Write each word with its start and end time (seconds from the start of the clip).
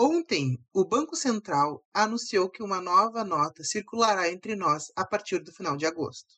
Ontem, 0.00 0.64
o 0.72 0.84
Banco 0.84 1.16
Central 1.16 1.84
anunciou 1.92 2.48
que 2.48 2.62
uma 2.62 2.80
nova 2.80 3.24
nota 3.24 3.64
circulará 3.64 4.30
entre 4.30 4.54
nós 4.54 4.92
a 4.94 5.04
partir 5.04 5.40
do 5.40 5.52
final 5.52 5.76
de 5.76 5.86
agosto. 5.86 6.36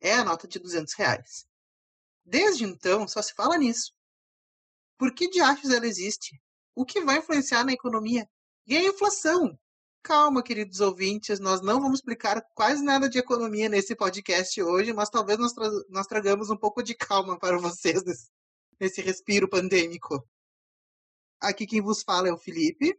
É 0.00 0.14
a 0.14 0.24
nota 0.24 0.48
de 0.48 0.58
200 0.58 0.94
reais. 0.94 1.46
Desde 2.24 2.64
então, 2.64 3.06
só 3.06 3.20
se 3.20 3.34
fala 3.34 3.58
nisso. 3.58 3.92
Por 4.96 5.12
que 5.14 5.28
diachos 5.28 5.68
ela 5.68 5.86
existe? 5.86 6.40
O 6.74 6.86
que 6.86 7.02
vai 7.02 7.18
influenciar 7.18 7.64
na 7.64 7.72
economia? 7.72 8.26
E 8.66 8.74
a 8.74 8.82
inflação? 8.82 9.58
Calma, 10.02 10.42
queridos 10.42 10.80
ouvintes, 10.80 11.38
nós 11.38 11.60
não 11.60 11.82
vamos 11.82 11.98
explicar 11.98 12.42
quase 12.54 12.82
nada 12.82 13.10
de 13.10 13.18
economia 13.18 13.68
nesse 13.68 13.94
podcast 13.94 14.62
hoje, 14.62 14.94
mas 14.94 15.10
talvez 15.10 15.38
nós, 15.38 15.52
tra 15.52 15.68
nós 15.90 16.06
tragamos 16.06 16.48
um 16.48 16.56
pouco 16.56 16.82
de 16.82 16.94
calma 16.94 17.38
para 17.38 17.58
vocês 17.58 18.02
nesse, 18.02 18.30
nesse 18.80 19.02
respiro 19.02 19.46
pandêmico. 19.46 20.26
Aqui 21.40 21.66
quem 21.66 21.80
vos 21.80 22.02
fala 22.02 22.28
é 22.28 22.32
o 22.32 22.36
Felipe. 22.36 22.94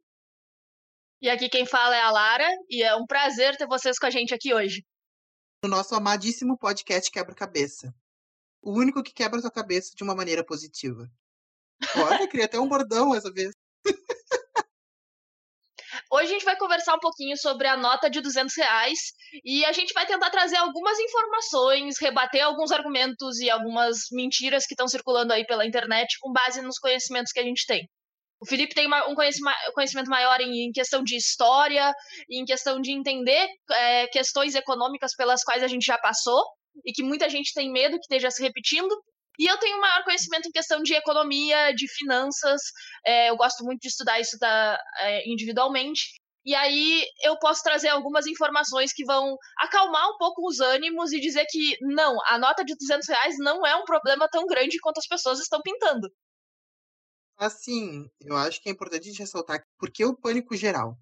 E 1.22 1.30
aqui 1.30 1.48
quem 1.48 1.64
fala 1.64 1.96
é 1.96 2.02
a 2.02 2.10
Lara, 2.10 2.50
e 2.68 2.82
é 2.82 2.96
um 2.96 3.06
prazer 3.06 3.56
ter 3.56 3.68
vocês 3.68 4.00
com 4.00 4.08
a 4.08 4.10
gente 4.10 4.34
aqui 4.34 4.52
hoje. 4.52 4.84
No 5.64 5.70
nosso 5.70 5.94
amadíssimo 5.94 6.58
podcast 6.58 7.12
Quebra-Cabeça. 7.12 7.94
O 8.60 8.72
único 8.72 9.04
que 9.04 9.14
quebra 9.14 9.38
a 9.38 9.42
tua 9.42 9.52
cabeça 9.52 9.94
de 9.96 10.04
uma 10.04 10.16
maneira 10.16 10.44
positiva. 10.44 11.08
Olha, 11.96 12.28
queria 12.28 12.46
até 12.46 12.60
um 12.60 12.68
bordão 12.68 13.14
essa 13.14 13.32
vez. 13.32 13.54
Hoje 16.12 16.26
a 16.26 16.34
gente 16.34 16.46
vai 16.46 16.58
conversar 16.58 16.96
um 16.96 17.00
pouquinho 17.00 17.38
sobre 17.38 17.68
a 17.68 17.78
nota 17.78 18.10
de 18.10 18.22
200 18.22 18.56
reais 18.58 19.14
e 19.46 19.64
a 19.66 19.72
gente 19.72 19.94
vai 19.94 20.06
tentar 20.06 20.30
trazer 20.30 20.58
algumas 20.58 20.98
informações, 21.00 22.00
rebater 22.00 22.44
alguns 22.44 22.72
argumentos 22.72 23.40
e 23.40 23.50
algumas 23.50 24.08
mentiras 24.12 24.66
que 24.66 24.74
estão 24.74 24.88
circulando 24.88 25.32
aí 25.32 25.46
pela 25.46 25.66
internet 25.66 26.18
com 26.20 26.32
base 26.32 26.62
nos 26.62 26.80
conhecimentos 26.80 27.32
que 27.32 27.40
a 27.40 27.44
gente 27.44 27.66
tem. 27.66 27.88
O 28.42 28.46
Felipe 28.48 28.74
tem 28.74 28.88
um 28.88 29.14
conhecimento 29.14 30.10
maior 30.10 30.42
em 30.42 30.72
questão 30.72 31.04
de 31.04 31.16
história, 31.16 31.94
em 32.28 32.44
questão 32.44 32.82
de 32.82 32.92
entender 32.92 33.48
é, 33.72 34.08
questões 34.08 34.56
econômicas 34.56 35.16
pelas 35.16 35.44
quais 35.44 35.62
a 35.62 35.68
gente 35.68 35.86
já 35.86 35.98
passou 36.00 36.44
e 36.84 36.92
que 36.92 37.04
muita 37.04 37.30
gente 37.30 37.54
tem 37.54 37.72
medo 37.72 37.98
que 37.98 38.04
esteja 38.04 38.32
se 38.32 38.42
repetindo. 38.42 38.90
E 39.38 39.46
eu 39.46 39.58
tenho 39.60 39.80
maior 39.80 40.04
conhecimento 40.04 40.48
em 40.48 40.52
questão 40.52 40.82
de 40.82 40.96
economia, 40.96 41.72
de 41.74 41.88
finanças. 41.88 42.62
É, 43.06 43.30
eu 43.30 43.38
gosto 43.38 43.64
muito 43.64 43.82
de 43.82 43.90
estudar 43.90 44.20
isso 44.20 44.38
da, 44.40 44.80
é, 45.02 45.30
individualmente. 45.30 46.02
E 46.44 46.56
aí 46.56 47.06
eu 47.24 47.38
posso 47.38 47.62
trazer 47.62 47.90
algumas 47.90 48.26
informações 48.26 48.92
que 48.92 49.06
vão 49.06 49.38
acalmar 49.60 50.10
um 50.10 50.18
pouco 50.18 50.48
os 50.48 50.60
ânimos 50.60 51.12
e 51.12 51.20
dizer 51.20 51.46
que 51.48 51.78
não, 51.82 52.18
a 52.26 52.40
nota 52.40 52.66
de 52.66 52.76
200 52.76 53.08
reais 53.08 53.36
não 53.38 53.64
é 53.66 53.76
um 53.76 53.86
problema 53.86 54.28
tão 54.28 54.48
grande 54.48 54.80
quanto 54.80 54.98
as 54.98 55.08
pessoas 55.08 55.40
estão 55.40 55.62
pintando. 55.64 56.10
Assim, 57.42 58.08
eu 58.20 58.36
acho 58.38 58.62
que 58.62 58.70
é 58.70 58.72
importante 58.72 59.02
a 59.02 59.12
gente 59.12 59.18
ressaltar 59.18 59.66
porque 59.80 60.06
o 60.06 60.16
pânico 60.16 60.56
geral. 60.56 60.96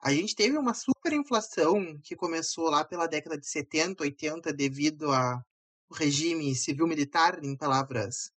A 0.00 0.10
gente 0.10 0.34
teve 0.34 0.56
uma 0.56 0.72
superinflação 0.72 2.00
que 2.02 2.16
começou 2.16 2.70
lá 2.70 2.82
pela 2.82 3.06
década 3.06 3.36
de 3.36 3.46
70, 3.46 4.02
80, 4.02 4.54
devido 4.54 5.12
a 5.12 5.44
o 5.90 5.94
regime 5.94 6.54
civil-militar, 6.54 7.44
em 7.44 7.54
palavras 7.54 8.32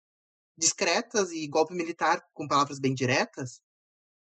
discretas, 0.57 1.31
e 1.31 1.47
golpe 1.47 1.75
militar, 1.75 2.27
com 2.33 2.47
palavras 2.47 2.79
bem 2.79 2.95
diretas, 2.95 3.61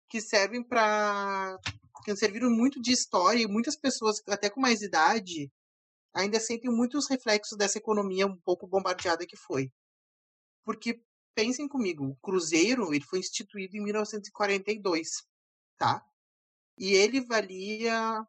que 0.06 0.20
servem 0.20 0.62
para. 0.62 1.58
que 2.04 2.14
serviram 2.14 2.50
muito 2.50 2.82
de 2.82 2.92
história 2.92 3.42
e 3.42 3.48
muitas 3.48 3.76
pessoas, 3.76 4.22
até 4.28 4.50
com 4.50 4.60
mais 4.60 4.82
idade, 4.82 5.50
ainda 6.12 6.38
sentem 6.38 6.70
muitos 6.70 7.08
reflexos 7.08 7.56
dessa 7.56 7.78
economia 7.78 8.26
um 8.26 8.36
pouco 8.36 8.66
bombardeada 8.66 9.26
que 9.26 9.38
foi. 9.38 9.72
Porque, 10.64 11.02
pensem 11.34 11.68
comigo, 11.68 12.06
o 12.06 12.16
Cruzeiro 12.16 12.92
ele 12.92 13.04
foi 13.04 13.18
instituído 13.18 13.76
em 13.76 13.82
1942, 13.82 15.24
tá? 15.76 16.04
E 16.78 16.94
ele 16.94 17.20
valia 17.20 18.24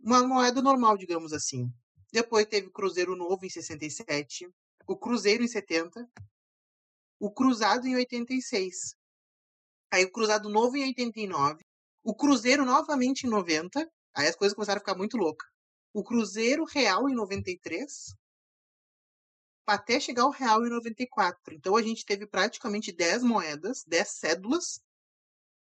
uma 0.00 0.26
moeda 0.26 0.60
normal, 0.60 0.96
digamos 0.96 1.32
assim. 1.32 1.72
Depois 2.12 2.46
teve 2.46 2.66
o 2.66 2.72
Cruzeiro 2.72 3.16
Novo 3.16 3.44
em 3.44 3.48
67, 3.48 4.48
o 4.86 4.96
Cruzeiro 4.96 5.42
em 5.42 5.48
70, 5.48 6.08
o 7.18 7.30
Cruzado 7.30 7.86
em 7.86 7.94
86. 7.94 8.96
Aí 9.90 10.04
o 10.04 10.10
Cruzado 10.10 10.48
Novo 10.48 10.76
em 10.76 10.84
89, 10.84 11.64
o 12.02 12.14
Cruzeiro 12.14 12.64
novamente 12.64 13.26
em 13.26 13.30
90, 13.30 13.88
aí 14.14 14.26
as 14.26 14.36
coisas 14.36 14.54
começaram 14.54 14.78
a 14.78 14.80
ficar 14.80 14.96
muito 14.96 15.16
loucas. 15.16 15.48
O 15.94 16.02
Cruzeiro 16.02 16.64
Real 16.64 17.08
em 17.08 17.14
93, 17.14 18.14
até 19.66 20.00
chegar 20.00 20.22
ao 20.22 20.30
Real 20.30 20.66
em 20.66 20.70
94. 20.70 21.54
Então 21.54 21.76
a 21.76 21.82
gente 21.82 22.04
teve 22.04 22.26
praticamente 22.26 22.92
10 22.92 23.22
moedas, 23.22 23.84
10 23.86 24.08
cédulas, 24.08 24.80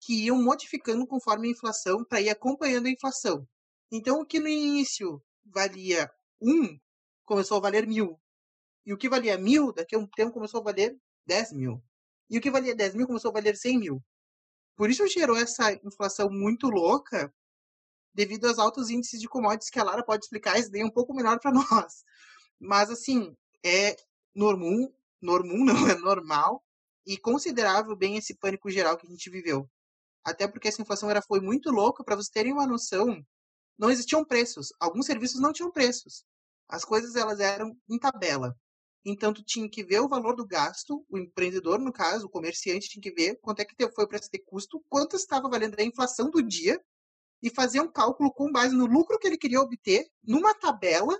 que 0.02 0.26
iam 0.26 0.42
modificando 0.42 1.08
conforme 1.08 1.48
a 1.48 1.52
inflação 1.52 2.04
para 2.04 2.22
ir 2.22 2.30
acompanhando 2.30 2.88
a 2.88 2.92
inflação. 2.92 3.48
Então 3.92 4.22
o 4.22 4.26
que 4.26 4.40
no 4.40 4.48
início 4.48 5.24
valia 5.46 6.10
um 6.42 6.78
começou 7.26 7.58
a 7.58 7.62
valer 7.62 7.88
mil. 7.88 8.20
E 8.86 8.94
o 8.94 8.98
que 8.98 9.10
valia 9.10 9.38
mil, 9.38 9.74
daqui 9.74 9.96
a 9.96 10.00
um 10.00 10.08
tempo 10.08 10.32
começou 10.32 10.62
a 10.62 10.64
valer 10.64 10.98
10 11.26 11.54
mil. 11.54 11.84
E 12.30 12.38
o 12.38 12.42
que 12.42 12.52
valia 12.52 12.76
10 12.76 12.96
mil 12.96 13.08
começou 13.08 13.30
a 13.30 13.34
valer 13.34 13.56
100 13.56 13.80
mil. 13.80 14.04
Por 14.76 14.90
isso 14.90 15.06
gerou 15.08 15.36
essa 15.36 15.74
inflação 15.84 16.30
muito 16.30 16.70
louca, 16.70 17.34
devido 18.14 18.48
aos 18.48 18.60
altos 18.60 18.90
índices 18.90 19.20
de 19.20 19.28
commodities 19.28 19.70
que 19.70 19.80
a 19.80 19.84
Lara 19.84 20.04
pode 20.04 20.24
explicar 20.24 20.58
isso 20.58 20.72
daí 20.72 20.84
um 20.84 20.90
pouco 20.90 21.14
melhor 21.14 21.40
para 21.40 21.52
nós. 21.52 22.04
Mas, 22.60 22.90
assim, 22.90 23.36
é 23.64 23.96
normal, 24.36 24.94
normal 25.22 25.58
não 25.66 25.88
é 25.88 25.96
normal, 25.96 26.64
e 27.06 27.18
considerável 27.18 27.96
bem 27.96 28.18
esse 28.18 28.36
pânico 28.36 28.70
geral 28.70 28.98
que 28.98 29.08
a 29.08 29.10
gente 29.10 29.30
viveu. 29.30 29.70
Até 30.24 30.48
porque 30.48 30.68
essa 30.68 30.82
inflação 30.82 31.10
era, 31.10 31.22
foi 31.22 31.40
muito 31.40 31.72
louca, 31.72 32.04
para 32.04 32.16
vocês 32.16 32.30
terem 32.30 32.52
uma 32.52 32.68
noção, 32.68 33.26
não 33.78 33.90
existiam 33.90 34.26
preços. 34.26 34.74
Alguns 34.80 35.06
serviços 35.06 35.40
não 35.40 35.54
tinham 35.54 35.72
preços. 35.72 36.26
As 36.68 36.84
coisas 36.84 37.16
elas 37.16 37.40
eram 37.40 37.78
em 37.90 37.98
tabela. 37.98 38.56
Então 39.06 39.32
tu 39.32 39.42
tinha 39.42 39.70
que 39.70 39.86
ver 39.86 40.02
o 40.02 40.10
valor 40.10 40.36
do 40.36 40.46
gasto, 40.46 41.06
o 41.10 41.18
empreendedor, 41.18 41.80
no 41.80 41.94
caso, 41.94 42.26
o 42.26 42.30
comerciante 42.30 42.90
tinha 42.90 43.02
que 43.02 43.12
ver 43.12 43.40
quanto 43.40 43.62
é 43.62 43.66
que 43.66 43.90
foi 43.92 44.04
o 44.04 44.08
preço 44.08 44.30
de 44.30 44.40
custo, 44.40 44.84
quanto 44.90 45.16
estava 45.16 45.48
valendo 45.48 45.80
a 45.80 45.84
inflação 45.84 46.30
do 46.30 46.44
dia 46.44 46.84
e 47.42 47.50
fazer 47.50 47.80
um 47.80 47.90
cálculo 47.90 48.34
com 48.34 48.52
base 48.52 48.76
no 48.76 48.86
lucro 48.86 49.18
que 49.18 49.28
ele 49.28 49.38
queria 49.38 49.62
obter 49.62 50.10
numa 50.22 50.54
tabela 50.54 51.18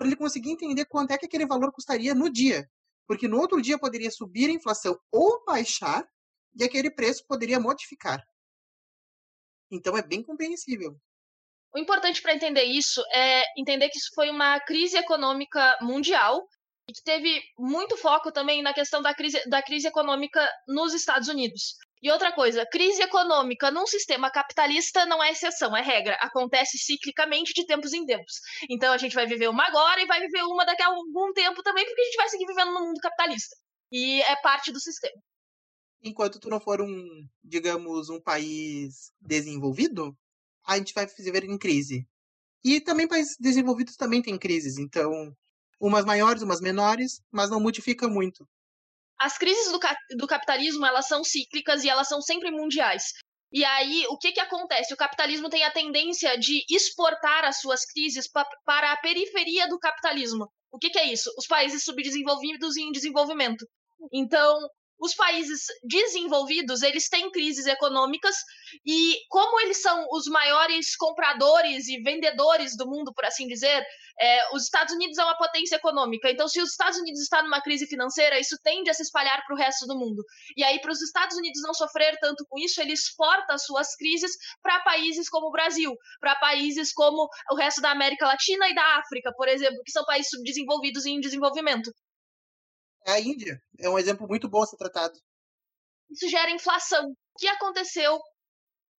para 0.00 0.06
ele 0.06 0.16
conseguir 0.16 0.52
entender 0.52 0.86
quanto 0.86 1.10
é 1.10 1.18
que 1.18 1.26
aquele 1.26 1.44
valor 1.44 1.70
custaria 1.70 2.14
no 2.14 2.32
dia. 2.32 2.66
Porque 3.06 3.28
no 3.28 3.38
outro 3.38 3.60
dia 3.60 3.78
poderia 3.78 4.10
subir 4.10 4.48
a 4.48 4.52
inflação 4.52 4.98
ou 5.12 5.44
baixar 5.44 6.08
e 6.58 6.64
aquele 6.64 6.90
preço 6.90 7.22
poderia 7.28 7.60
modificar. 7.60 8.18
Então 9.70 9.98
é 9.98 10.02
bem 10.02 10.22
compreensível. 10.22 10.96
O 11.74 11.78
importante 11.78 12.22
para 12.22 12.34
entender 12.34 12.64
isso 12.64 13.04
é 13.12 13.42
entender 13.60 13.90
que 13.90 13.98
isso 13.98 14.08
foi 14.14 14.30
uma 14.30 14.58
crise 14.60 14.96
econômica 14.96 15.76
mundial 15.82 16.48
e 16.88 16.94
que 16.94 17.02
teve 17.02 17.38
muito 17.58 17.94
foco 17.98 18.32
também 18.32 18.62
na 18.62 18.72
questão 18.72 19.02
da 19.02 19.14
crise, 19.14 19.38
da 19.50 19.62
crise 19.62 19.86
econômica 19.86 20.48
nos 20.66 20.94
Estados 20.94 21.28
Unidos. 21.28 21.74
E 22.02 22.10
outra 22.10 22.32
coisa, 22.32 22.66
crise 22.66 23.02
econômica 23.02 23.70
num 23.70 23.86
sistema 23.86 24.30
capitalista 24.30 25.04
não 25.04 25.22
é 25.22 25.32
exceção, 25.32 25.76
é 25.76 25.82
regra. 25.82 26.14
Acontece 26.14 26.78
ciclicamente 26.78 27.52
de 27.52 27.66
tempos 27.66 27.92
em 27.92 28.06
tempos. 28.06 28.40
Então 28.70 28.92
a 28.92 28.98
gente 28.98 29.14
vai 29.14 29.26
viver 29.26 29.48
uma 29.48 29.66
agora 29.66 30.00
e 30.00 30.06
vai 30.06 30.18
viver 30.20 30.42
uma 30.44 30.64
daqui 30.64 30.82
a 30.82 30.86
algum 30.86 31.32
tempo 31.34 31.62
também, 31.62 31.84
porque 31.84 32.00
a 32.00 32.04
gente 32.04 32.16
vai 32.16 32.28
seguir 32.28 32.46
vivendo 32.46 32.72
no 32.72 32.80
mundo 32.80 33.00
capitalista. 33.00 33.54
E 33.92 34.22
é 34.22 34.36
parte 34.36 34.72
do 34.72 34.80
sistema. 34.80 35.20
Enquanto 36.02 36.40
tu 36.40 36.48
não 36.48 36.58
for 36.58 36.80
um, 36.80 37.28
digamos, 37.44 38.08
um 38.08 38.20
país 38.20 39.12
desenvolvido, 39.20 40.16
a 40.66 40.78
gente 40.78 40.94
vai 40.94 41.06
viver 41.06 41.44
em 41.44 41.58
crise. 41.58 42.06
E 42.64 42.80
também 42.80 43.08
países 43.08 43.36
desenvolvidos 43.38 43.96
também 43.96 44.22
têm 44.22 44.38
crises, 44.38 44.78
então 44.78 45.34
umas 45.78 46.04
maiores, 46.04 46.42
umas 46.42 46.60
menores, 46.60 47.22
mas 47.30 47.50
não 47.50 47.60
modifica 47.60 48.08
muito. 48.08 48.46
As 49.20 49.36
crises 49.36 49.70
do, 49.70 49.78
do 50.16 50.26
capitalismo, 50.26 50.86
elas 50.86 51.06
são 51.06 51.22
cíclicas 51.22 51.84
e 51.84 51.88
elas 51.88 52.08
são 52.08 52.22
sempre 52.22 52.50
mundiais. 52.50 53.12
E 53.52 53.64
aí, 53.64 54.06
o 54.08 54.16
que, 54.16 54.32
que 54.32 54.40
acontece? 54.40 54.94
O 54.94 54.96
capitalismo 54.96 55.48
tem 55.48 55.64
a 55.64 55.72
tendência 55.72 56.38
de 56.38 56.64
exportar 56.70 57.44
as 57.44 57.60
suas 57.60 57.84
crises 57.84 58.30
pa 58.30 58.46
para 58.64 58.92
a 58.92 58.96
periferia 58.96 59.68
do 59.68 59.78
capitalismo. 59.78 60.48
O 60.72 60.78
que, 60.78 60.88
que 60.88 60.98
é 60.98 61.12
isso? 61.12 61.32
Os 61.36 61.46
países 61.46 61.84
subdesenvolvidos 61.84 62.76
e 62.76 62.82
em 62.82 62.92
desenvolvimento. 62.92 63.66
Então, 64.12 64.56
os 65.00 65.14
países 65.14 65.64
desenvolvidos 65.82 66.82
eles 66.82 67.08
têm 67.08 67.30
crises 67.30 67.66
econômicas 67.66 68.36
e 68.84 69.16
como 69.28 69.58
eles 69.60 69.80
são 69.80 70.06
os 70.12 70.26
maiores 70.26 70.94
compradores 70.96 71.88
e 71.88 72.00
vendedores 72.02 72.76
do 72.76 72.86
mundo, 72.86 73.12
por 73.14 73.24
assim 73.24 73.46
dizer, 73.46 73.84
é, 74.20 74.54
os 74.54 74.64
Estados 74.64 74.92
Unidos 74.94 75.16
é 75.16 75.24
uma 75.24 75.36
potência 75.36 75.76
econômica. 75.76 76.30
Então, 76.30 76.46
se 76.46 76.60
os 76.60 76.70
Estados 76.70 76.98
Unidos 76.98 77.22
está 77.22 77.42
numa 77.42 77.62
crise 77.62 77.86
financeira, 77.86 78.38
isso 78.38 78.56
tende 78.62 78.90
a 78.90 78.94
se 78.94 79.02
espalhar 79.02 79.42
para 79.46 79.54
o 79.54 79.58
resto 79.58 79.86
do 79.86 79.98
mundo. 79.98 80.22
E 80.56 80.62
aí, 80.62 80.78
para 80.80 80.92
os 80.92 81.00
Estados 81.00 81.36
Unidos 81.36 81.62
não 81.62 81.72
sofrer 81.72 82.16
tanto 82.20 82.44
com 82.48 82.58
isso, 82.58 82.80
ele 82.80 82.92
exporta 82.92 83.54
as 83.54 83.64
suas 83.64 83.96
crises 83.96 84.32
para 84.62 84.80
países 84.80 85.28
como 85.30 85.48
o 85.48 85.50
Brasil, 85.50 85.96
para 86.20 86.34
países 86.36 86.92
como 86.92 87.26
o 87.50 87.54
resto 87.56 87.80
da 87.80 87.90
América 87.90 88.26
Latina 88.26 88.68
e 88.68 88.74
da 88.74 88.98
África, 88.98 89.32
por 89.34 89.48
exemplo, 89.48 89.80
que 89.84 89.92
são 89.92 90.04
países 90.04 90.30
subdesenvolvidos 90.30 91.06
e 91.06 91.10
em 91.10 91.20
desenvolvimento 91.20 91.90
a 93.12 93.20
Índia. 93.20 93.60
É 93.78 93.88
um 93.88 93.98
exemplo 93.98 94.26
muito 94.26 94.48
bom 94.48 94.62
a 94.62 94.66
ser 94.66 94.76
tratado. 94.76 95.14
Isso 96.10 96.28
gera 96.28 96.50
inflação. 96.50 97.04
O 97.04 97.38
que 97.38 97.46
aconteceu 97.48 98.18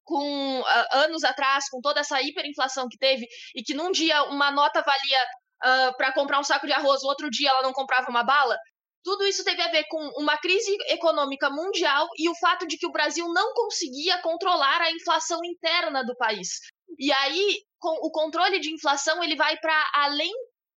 com 0.04 0.62
uh, 0.62 0.66
anos 0.94 1.24
atrás, 1.24 1.70
com 1.70 1.80
toda 1.82 2.00
essa 2.00 2.22
hiperinflação 2.22 2.88
que 2.90 2.98
teve, 2.98 3.28
e 3.56 3.64
que 3.64 3.74
num 3.74 3.92
dia 3.92 4.24
uma 4.24 4.52
nota 4.52 4.82
valia 4.82 5.24
uh, 5.24 5.28
ah, 5.64 5.94
para 5.96 6.14
comprar 6.14 6.40
um 6.40 6.44
saco 6.44 6.66
de 6.66 6.74
arroz, 6.74 7.04
o 7.04 7.08
outro 7.08 7.30
dia 7.30 7.50
ela 7.50 7.62
não 7.62 7.72
comprava 7.72 8.10
uma 8.10 8.24
bala, 8.24 8.58
tudo 9.04 9.26
isso 9.26 9.44
teve 9.44 9.62
a 9.62 9.70
ver 9.70 9.86
com 9.90 10.00
uma 10.18 10.38
crise 10.38 10.76
econômica 10.88 11.50
mundial 11.50 12.08
e 12.18 12.30
o 12.30 12.36
fato 12.36 12.68
de 12.68 12.78
que 12.78 12.86
o 12.86 12.92
Brasil 12.92 13.28
não 13.34 13.54
conseguia 13.54 14.22
controlar 14.22 14.82
a 14.82 14.92
inflação 14.92 15.40
interna 15.44 16.04
do 16.04 16.16
país. 16.16 16.60
E 17.00 17.12
aí, 17.12 17.64
com 17.80 17.90
o 18.06 18.12
controle 18.12 18.60
de 18.60 18.72
inflação 18.72 19.24
ele 19.24 19.36
vai 19.36 19.58
para 19.58 19.92
além 19.94 20.32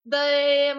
de, 0.05 0.75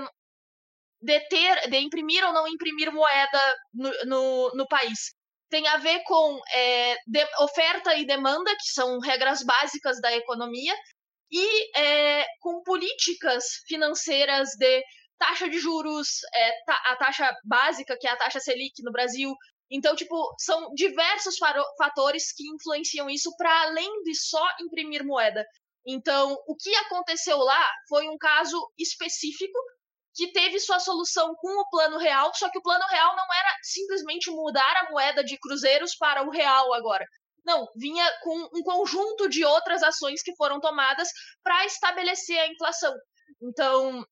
de 1.06 1.20
ter, 1.28 1.70
de 1.70 1.78
imprimir 1.78 2.26
ou 2.26 2.34
não 2.34 2.48
imprimir 2.48 2.92
moeda 2.92 3.56
no, 3.74 3.92
no, 4.06 4.52
no 4.56 4.68
país. 4.68 5.14
Tem 5.50 5.68
a 5.68 5.78
ver 5.78 6.02
com 6.04 6.40
é, 6.52 6.96
de, 7.06 7.24
oferta 7.40 7.96
e 7.96 8.06
demanda, 8.06 8.52
que 8.52 8.72
são 8.74 9.00
regras 9.00 9.44
básicas 9.44 10.02
da 10.02 10.12
economia, 10.16 10.74
e 11.32 11.80
é, 11.80 12.26
com 12.42 12.64
políticas 12.64 13.46
financeiras 13.68 14.50
de 14.58 14.84
taxa 15.20 15.48
de 15.48 15.60
juros, 15.60 16.08
é, 16.34 16.52
a 16.92 16.96
taxa 16.98 17.32
básica, 17.46 17.98
que 18.00 18.08
é 18.08 18.12
a 18.12 18.18
taxa 18.18 18.40
Selic 18.40 18.82
no 18.84 18.92
Brasil. 18.92 19.32
Então, 19.70 19.96
tipo, 19.96 20.16
são 20.40 20.74
diversos 20.74 21.38
fatores 21.78 22.34
que 22.34 22.44
influenciam 22.48 23.10
isso 23.10 23.32
para 23.38 23.64
além 23.64 24.04
de 24.04 24.16
só 24.16 24.44
imprimir 24.62 25.06
moeda. 25.06 25.46
Então, 25.88 26.36
o 26.48 26.56
que 26.56 26.76
aconteceu 26.76 27.38
lá 27.38 27.72
foi 27.88 28.08
um 28.10 28.18
caso 28.18 28.58
específico 28.78 29.58
que 30.16 30.32
teve 30.32 30.60
sua 30.60 30.80
solução 30.80 31.36
com 31.36 31.62
o 31.62 31.70
plano 31.70 31.98
real, 31.98 32.34
só 32.34 32.50
que 32.50 32.58
o 32.58 32.62
plano 32.62 32.86
real 32.90 33.16
não 33.16 33.26
era 33.34 33.58
simplesmente 33.62 34.32
mudar 34.32 34.74
a 34.78 34.90
moeda 34.90 35.24
de 35.24 35.38
cruzeiros 35.38 35.96
para 35.96 36.24
o 36.24 36.32
real 36.32 36.74
agora. 36.74 37.06
Não, 37.46 37.68
vinha 37.76 38.10
com 38.22 38.50
um 38.54 38.64
conjunto 38.64 39.30
de 39.30 39.44
outras 39.44 39.84
ações 39.84 40.24
que 40.24 40.36
foram 40.36 40.60
tomadas 40.60 41.10
para 41.44 41.66
estabelecer 41.66 42.40
a 42.40 42.48
inflação. 42.48 42.96
Então, 43.42 44.06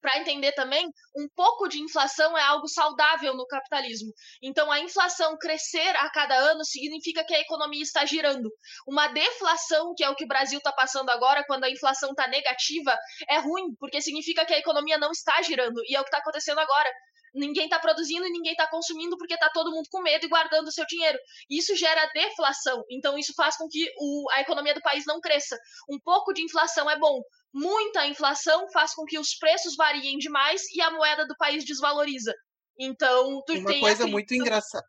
para 0.00 0.18
entender 0.18 0.52
também, 0.52 0.86
um 1.16 1.28
pouco 1.34 1.68
de 1.68 1.80
inflação 1.80 2.36
é 2.36 2.42
algo 2.42 2.68
saudável 2.68 3.34
no 3.34 3.46
capitalismo. 3.46 4.12
Então, 4.42 4.70
a 4.70 4.80
inflação 4.80 5.36
crescer 5.38 5.96
a 5.96 6.10
cada 6.10 6.34
ano 6.36 6.64
significa 6.64 7.24
que 7.24 7.34
a 7.34 7.40
economia 7.40 7.82
está 7.82 8.04
girando. 8.04 8.50
Uma 8.86 9.08
deflação, 9.08 9.92
que 9.96 10.04
é 10.04 10.10
o 10.10 10.14
que 10.14 10.24
o 10.24 10.28
Brasil 10.28 10.58
está 10.58 10.72
passando 10.72 11.10
agora, 11.10 11.44
quando 11.46 11.64
a 11.64 11.70
inflação 11.70 12.10
está 12.10 12.28
negativa, 12.28 12.96
é 13.28 13.38
ruim, 13.38 13.74
porque 13.78 14.00
significa 14.00 14.44
que 14.44 14.54
a 14.54 14.58
economia 14.58 14.98
não 14.98 15.10
está 15.10 15.40
girando. 15.42 15.80
E 15.88 15.96
é 15.96 16.00
o 16.00 16.04
que 16.04 16.08
está 16.08 16.18
acontecendo 16.18 16.58
agora. 16.58 16.90
Ninguém 17.34 17.64
está 17.64 17.78
produzindo 17.78 18.26
e 18.26 18.30
ninguém 18.30 18.52
está 18.52 18.68
consumindo 18.68 19.16
porque 19.16 19.34
está 19.34 19.50
todo 19.50 19.70
mundo 19.70 19.88
com 19.90 20.02
medo 20.02 20.24
e 20.24 20.28
guardando 20.28 20.68
o 20.68 20.72
seu 20.72 20.86
dinheiro. 20.86 21.18
Isso 21.48 21.76
gera 21.76 22.10
deflação. 22.14 22.82
Então, 22.90 23.18
isso 23.18 23.32
faz 23.34 23.56
com 23.56 23.68
que 23.68 23.90
o, 23.98 24.30
a 24.32 24.40
economia 24.40 24.74
do 24.74 24.82
país 24.82 25.04
não 25.06 25.20
cresça. 25.20 25.58
Um 25.90 25.98
pouco 26.00 26.32
de 26.32 26.42
inflação 26.42 26.88
é 26.90 26.98
bom, 26.98 27.22
muita 27.52 28.06
inflação 28.06 28.70
faz 28.72 28.94
com 28.94 29.04
que 29.04 29.18
os 29.18 29.36
preços 29.36 29.76
variem 29.76 30.18
demais 30.18 30.62
e 30.74 30.80
a 30.80 30.90
moeda 30.90 31.26
do 31.26 31.36
país 31.36 31.64
desvaloriza. 31.64 32.34
Então, 32.78 33.42
tu 33.46 33.54
uma 33.54 33.70
tem 33.70 33.80
coisa 33.80 34.06
muito 34.06 34.34
engraçada. 34.34 34.86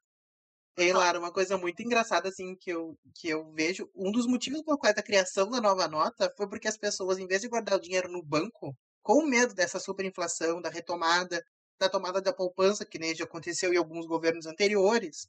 Ei, 0.77 0.93
Lara, 0.93 1.19
uma 1.19 1.33
coisa 1.33 1.57
muito 1.57 1.81
engraçada 1.81 2.29
assim 2.29 2.55
que 2.55 2.69
eu, 2.69 2.97
que 3.15 3.27
eu 3.27 3.51
vejo, 3.51 3.89
um 3.93 4.11
dos 4.11 4.25
motivos 4.25 4.61
por 4.61 4.77
quais 4.77 4.97
a 4.97 5.03
criação 5.03 5.49
da 5.49 5.59
nova 5.59 5.89
nota 5.89 6.33
foi 6.37 6.47
porque 6.47 6.69
as 6.69 6.77
pessoas, 6.77 7.17
em 7.17 7.27
vez 7.27 7.41
de 7.41 7.49
guardar 7.49 7.75
o 7.77 7.81
dinheiro 7.81 8.09
no 8.09 8.23
banco, 8.23 8.73
com 9.01 9.25
medo 9.25 9.53
dessa 9.53 9.77
superinflação, 9.77 10.61
da 10.61 10.69
retomada, 10.69 11.43
da 11.79 11.89
tomada 11.89 12.21
da 12.21 12.33
poupança, 12.33 12.85
que 12.85 12.99
nem 12.99 13.15
já 13.15 13.23
aconteceu 13.23 13.73
em 13.73 13.77
alguns 13.77 14.05
governos 14.05 14.45
anteriores, 14.45 15.27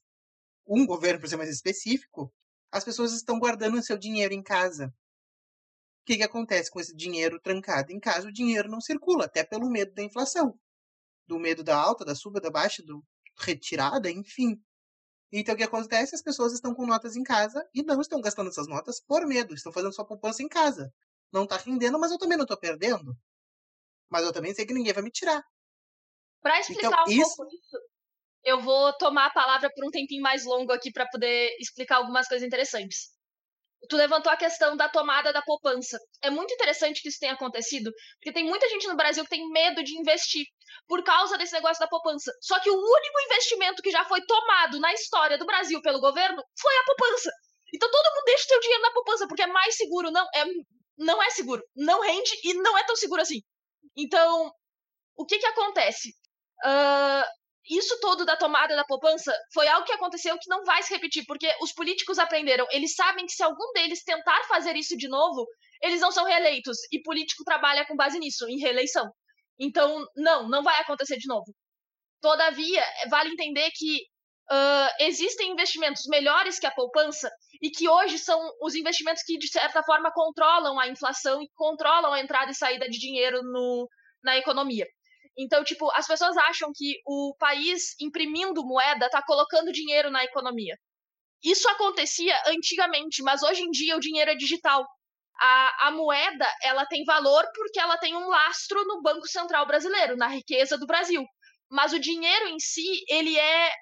um 0.66 0.86
governo, 0.86 1.20
por 1.20 1.28
ser 1.28 1.36
mais 1.36 1.50
específico, 1.50 2.32
as 2.72 2.84
pessoas 2.84 3.12
estão 3.12 3.38
guardando 3.38 3.78
o 3.78 3.82
seu 3.82 3.96
dinheiro 3.96 4.34
em 4.34 4.42
casa 4.42 4.92
que, 6.10 6.16
que 6.16 6.22
acontece 6.24 6.70
com 6.70 6.80
esse 6.80 6.94
dinheiro 6.94 7.38
trancado 7.38 7.92
em 7.92 8.00
casa? 8.00 8.26
O 8.28 8.32
dinheiro 8.32 8.68
não 8.68 8.80
circula, 8.80 9.26
até 9.26 9.44
pelo 9.44 9.70
medo 9.70 9.94
da 9.94 10.02
inflação, 10.02 10.58
do 11.26 11.38
medo 11.38 11.62
da 11.62 11.76
alta, 11.76 12.04
da 12.04 12.16
suba, 12.16 12.40
da 12.40 12.50
baixa, 12.50 12.82
do 12.82 13.04
retirada, 13.38 14.10
enfim. 14.10 14.60
Então, 15.30 15.54
o 15.54 15.56
que 15.58 15.62
acontece? 15.62 16.16
As 16.16 16.22
pessoas 16.22 16.52
estão 16.52 16.74
com 16.74 16.84
notas 16.84 17.14
em 17.14 17.22
casa 17.22 17.64
e 17.72 17.84
não 17.84 18.00
estão 18.00 18.20
gastando 18.20 18.50
essas 18.50 18.66
notas 18.66 19.00
por 19.00 19.24
medo, 19.24 19.54
estão 19.54 19.72
fazendo 19.72 19.92
sua 19.92 20.04
poupança 20.04 20.42
em 20.42 20.48
casa. 20.48 20.92
Não 21.32 21.44
está 21.44 21.56
rendendo, 21.56 21.98
mas 21.98 22.10
eu 22.10 22.18
também 22.18 22.36
não 22.36 22.44
estou 22.44 22.58
perdendo. 22.58 23.16
Mas 24.10 24.24
eu 24.24 24.32
também 24.32 24.52
sei 24.52 24.66
que 24.66 24.74
ninguém 24.74 24.92
vai 24.92 25.04
me 25.04 25.12
tirar. 25.12 25.44
Para 26.42 26.60
explicar 26.60 26.88
então, 26.88 27.04
um 27.06 27.10
isso... 27.10 27.36
pouco 27.36 27.54
isso, 27.54 27.78
eu 28.44 28.60
vou 28.60 28.92
tomar 28.96 29.26
a 29.26 29.30
palavra 29.30 29.70
por 29.74 29.86
um 29.86 29.90
tempinho 29.90 30.22
mais 30.22 30.44
longo 30.44 30.72
aqui 30.72 30.90
para 30.90 31.06
poder 31.08 31.54
explicar 31.60 31.96
algumas 31.96 32.26
coisas 32.26 32.46
interessantes 32.46 33.10
tu 33.88 33.96
levantou 33.96 34.30
a 34.30 34.36
questão 34.36 34.76
da 34.76 34.88
tomada 34.88 35.32
da 35.32 35.42
poupança. 35.42 35.98
É 36.22 36.30
muito 36.30 36.52
interessante 36.52 37.00
que 37.00 37.08
isso 37.08 37.18
tenha 37.18 37.32
acontecido, 37.32 37.90
porque 38.18 38.32
tem 38.32 38.44
muita 38.44 38.68
gente 38.68 38.86
no 38.86 38.96
Brasil 38.96 39.24
que 39.24 39.30
tem 39.30 39.48
medo 39.50 39.82
de 39.82 39.98
investir 39.98 40.44
por 40.86 41.02
causa 41.02 41.38
desse 41.38 41.52
negócio 41.54 41.80
da 41.80 41.88
poupança. 41.88 42.30
Só 42.40 42.58
que 42.60 42.70
o 42.70 42.74
único 42.74 43.20
investimento 43.26 43.82
que 43.82 43.90
já 43.90 44.04
foi 44.04 44.20
tomado 44.26 44.78
na 44.80 44.92
história 44.92 45.38
do 45.38 45.46
Brasil 45.46 45.80
pelo 45.82 46.00
governo 46.00 46.42
foi 46.60 46.76
a 46.76 46.84
poupança. 46.84 47.30
Então 47.72 47.90
todo 47.90 48.14
mundo 48.14 48.24
deixa 48.26 48.44
o 48.44 48.48
seu 48.48 48.60
dinheiro 48.60 48.82
na 48.82 48.92
poupança, 48.92 49.26
porque 49.26 49.42
é 49.42 49.46
mais 49.46 49.76
seguro. 49.76 50.10
Não 50.10 50.26
é, 50.34 50.44
não 50.98 51.22
é 51.22 51.30
seguro. 51.30 51.62
Não 51.74 52.00
rende 52.00 52.32
e 52.44 52.54
não 52.54 52.76
é 52.76 52.84
tão 52.84 52.96
seguro 52.96 53.22
assim. 53.22 53.40
Então, 53.96 54.52
o 55.16 55.24
que 55.24 55.38
que 55.38 55.46
acontece? 55.46 56.10
Uh, 56.64 57.24
isso 57.68 57.98
todo 58.00 58.24
da 58.24 58.36
tomada 58.36 58.74
da 58.74 58.84
poupança 58.84 59.32
foi 59.54 59.68
algo 59.68 59.86
que 59.86 59.92
aconteceu 59.92 60.36
que 60.38 60.48
não 60.48 60.64
vai 60.64 60.82
se 60.82 60.92
repetir, 60.92 61.24
porque 61.26 61.48
os 61.60 61.72
políticos 61.72 62.18
aprenderam. 62.18 62.66
Eles 62.70 62.94
sabem 62.94 63.26
que 63.26 63.32
se 63.32 63.42
algum 63.42 63.72
deles 63.72 64.02
tentar 64.02 64.42
fazer 64.44 64.74
isso 64.76 64.96
de 64.96 65.08
novo, 65.08 65.46
eles 65.82 66.00
não 66.00 66.10
são 66.10 66.24
reeleitos. 66.24 66.78
E 66.90 67.00
político 67.02 67.44
trabalha 67.44 67.86
com 67.86 67.96
base 67.96 68.18
nisso, 68.18 68.48
em 68.48 68.58
reeleição. 68.58 69.08
Então, 69.58 70.04
não, 70.16 70.48
não 70.48 70.62
vai 70.62 70.80
acontecer 70.80 71.16
de 71.16 71.28
novo. 71.28 71.54
Todavia, 72.20 72.84
vale 73.08 73.30
entender 73.30 73.70
que 73.72 73.98
uh, 74.50 75.04
existem 75.04 75.52
investimentos 75.52 76.02
melhores 76.08 76.58
que 76.58 76.66
a 76.66 76.74
poupança 76.74 77.30
e 77.62 77.70
que 77.70 77.88
hoje 77.88 78.18
são 78.18 78.40
os 78.62 78.74
investimentos 78.74 79.22
que, 79.22 79.38
de 79.38 79.48
certa 79.48 79.82
forma, 79.82 80.10
controlam 80.12 80.78
a 80.78 80.88
inflação 80.88 81.40
e 81.40 81.48
controlam 81.54 82.12
a 82.12 82.20
entrada 82.20 82.50
e 82.50 82.54
saída 82.54 82.88
de 82.88 82.98
dinheiro 82.98 83.42
no, 83.42 83.88
na 84.24 84.36
economia. 84.36 84.86
Então, 85.42 85.64
tipo, 85.64 85.90
as 85.92 86.06
pessoas 86.06 86.36
acham 86.36 86.70
que 86.74 87.00
o 87.06 87.34
país 87.38 87.94
imprimindo 87.98 88.62
moeda 88.62 89.06
está 89.06 89.22
colocando 89.22 89.72
dinheiro 89.72 90.10
na 90.10 90.22
economia. 90.22 90.76
Isso 91.42 91.66
acontecia 91.70 92.36
antigamente, 92.48 93.22
mas 93.22 93.42
hoje 93.42 93.62
em 93.62 93.70
dia 93.70 93.96
o 93.96 94.00
dinheiro 94.00 94.30
é 94.30 94.34
digital. 94.34 94.86
A, 95.40 95.88
a 95.88 95.90
moeda 95.92 96.46
ela 96.62 96.84
tem 96.84 97.02
valor 97.04 97.42
porque 97.54 97.80
ela 97.80 97.96
tem 97.96 98.14
um 98.14 98.28
lastro 98.28 98.84
no 98.84 99.00
Banco 99.00 99.26
Central 99.26 99.66
brasileiro, 99.66 100.14
na 100.14 100.26
riqueza 100.26 100.76
do 100.76 100.86
Brasil. 100.86 101.24
Mas 101.70 101.94
o 101.94 101.98
dinheiro 101.98 102.48
em 102.48 102.58
si, 102.58 103.02
ele 103.08 103.38
é, 103.38 103.72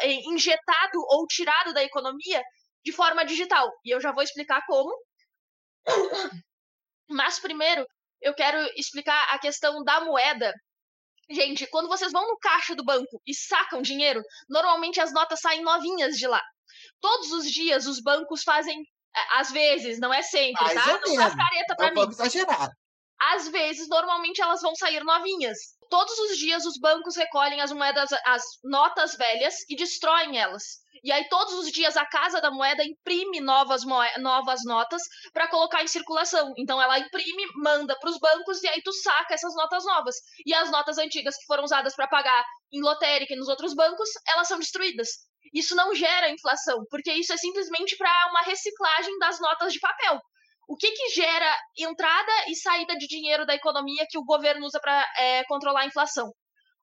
é 0.00 0.12
injetado 0.30 0.98
ou 1.10 1.26
tirado 1.26 1.74
da 1.74 1.84
economia 1.84 2.42
de 2.82 2.92
forma 2.92 3.22
digital. 3.26 3.70
E 3.84 3.90
eu 3.90 4.00
já 4.00 4.12
vou 4.12 4.22
explicar 4.22 4.64
como. 4.66 4.90
Mas 7.10 7.38
primeiro, 7.38 7.86
eu 8.20 8.34
quero 8.34 8.58
explicar 8.76 9.34
a 9.34 9.38
questão 9.38 9.82
da 9.82 10.00
moeda. 10.00 10.52
Gente, 11.30 11.66
quando 11.66 11.88
vocês 11.88 12.10
vão 12.10 12.26
no 12.26 12.38
caixa 12.38 12.74
do 12.74 12.84
banco 12.84 13.20
e 13.26 13.34
sacam 13.34 13.82
dinheiro, 13.82 14.22
normalmente 14.48 15.00
as 15.00 15.12
notas 15.12 15.40
saem 15.40 15.62
novinhas 15.62 16.16
de 16.16 16.26
lá. 16.26 16.42
Todos 17.00 17.32
os 17.32 17.50
dias 17.50 17.86
os 17.86 18.00
bancos 18.00 18.42
fazem, 18.42 18.80
é, 19.14 19.38
às 19.38 19.50
vezes, 19.50 19.98
não 20.00 20.12
é 20.12 20.22
sempre, 20.22 20.64
Mais 20.64 20.74
tá? 20.74 21.00
Não 21.04 21.16
faz 21.16 21.34
careta 21.34 21.76
pra 21.76 21.88
é 21.88 21.90
mim. 21.92 22.08
Exagerar. 22.08 22.70
Às 23.20 23.48
vezes, 23.48 23.88
normalmente 23.88 24.40
elas 24.40 24.62
vão 24.62 24.74
sair 24.76 25.02
novinhas. 25.02 25.58
Todos 25.90 26.18
os 26.18 26.36
dias 26.36 26.64
os 26.66 26.78
bancos 26.78 27.16
recolhem 27.16 27.60
as 27.60 27.72
moedas, 27.72 28.10
as 28.26 28.42
notas 28.62 29.16
velhas 29.16 29.54
e 29.68 29.74
destroem 29.74 30.38
elas. 30.38 30.62
E 31.02 31.10
aí 31.10 31.28
todos 31.28 31.54
os 31.54 31.70
dias 31.70 31.96
a 31.96 32.04
Casa 32.04 32.40
da 32.40 32.50
Moeda 32.50 32.84
imprime 32.84 33.40
novas, 33.40 33.82
novas 34.18 34.60
notas 34.64 35.02
para 35.32 35.48
colocar 35.48 35.82
em 35.82 35.86
circulação. 35.86 36.52
Então 36.58 36.80
ela 36.80 36.98
imprime, 36.98 37.44
manda 37.56 37.96
para 37.98 38.10
os 38.10 38.18
bancos 38.18 38.62
e 38.62 38.68
aí 38.68 38.82
tu 38.82 38.92
saca 38.92 39.34
essas 39.34 39.54
notas 39.54 39.84
novas. 39.84 40.16
E 40.44 40.52
as 40.54 40.70
notas 40.70 40.98
antigas 40.98 41.36
que 41.36 41.46
foram 41.46 41.64
usadas 41.64 41.94
para 41.94 42.08
pagar 42.08 42.44
em 42.72 42.82
lotérica 42.82 43.32
e 43.32 43.36
nos 43.36 43.48
outros 43.48 43.74
bancos, 43.74 44.10
elas 44.28 44.48
são 44.48 44.58
destruídas. 44.58 45.08
Isso 45.54 45.74
não 45.74 45.94
gera 45.94 46.30
inflação, 46.30 46.84
porque 46.90 47.12
isso 47.12 47.32
é 47.32 47.36
simplesmente 47.36 47.96
para 47.96 48.28
uma 48.30 48.42
reciclagem 48.42 49.18
das 49.18 49.40
notas 49.40 49.72
de 49.72 49.80
papel. 49.80 50.20
O 50.68 50.76
que, 50.76 50.90
que 50.90 51.08
gera 51.08 51.58
entrada 51.78 52.32
e 52.48 52.54
saída 52.54 52.94
de 52.96 53.06
dinheiro 53.06 53.46
da 53.46 53.54
economia 53.54 54.06
que 54.08 54.18
o 54.18 54.24
governo 54.24 54.66
usa 54.66 54.78
para 54.78 55.02
é, 55.16 55.42
controlar 55.44 55.80
a 55.80 55.86
inflação? 55.86 56.30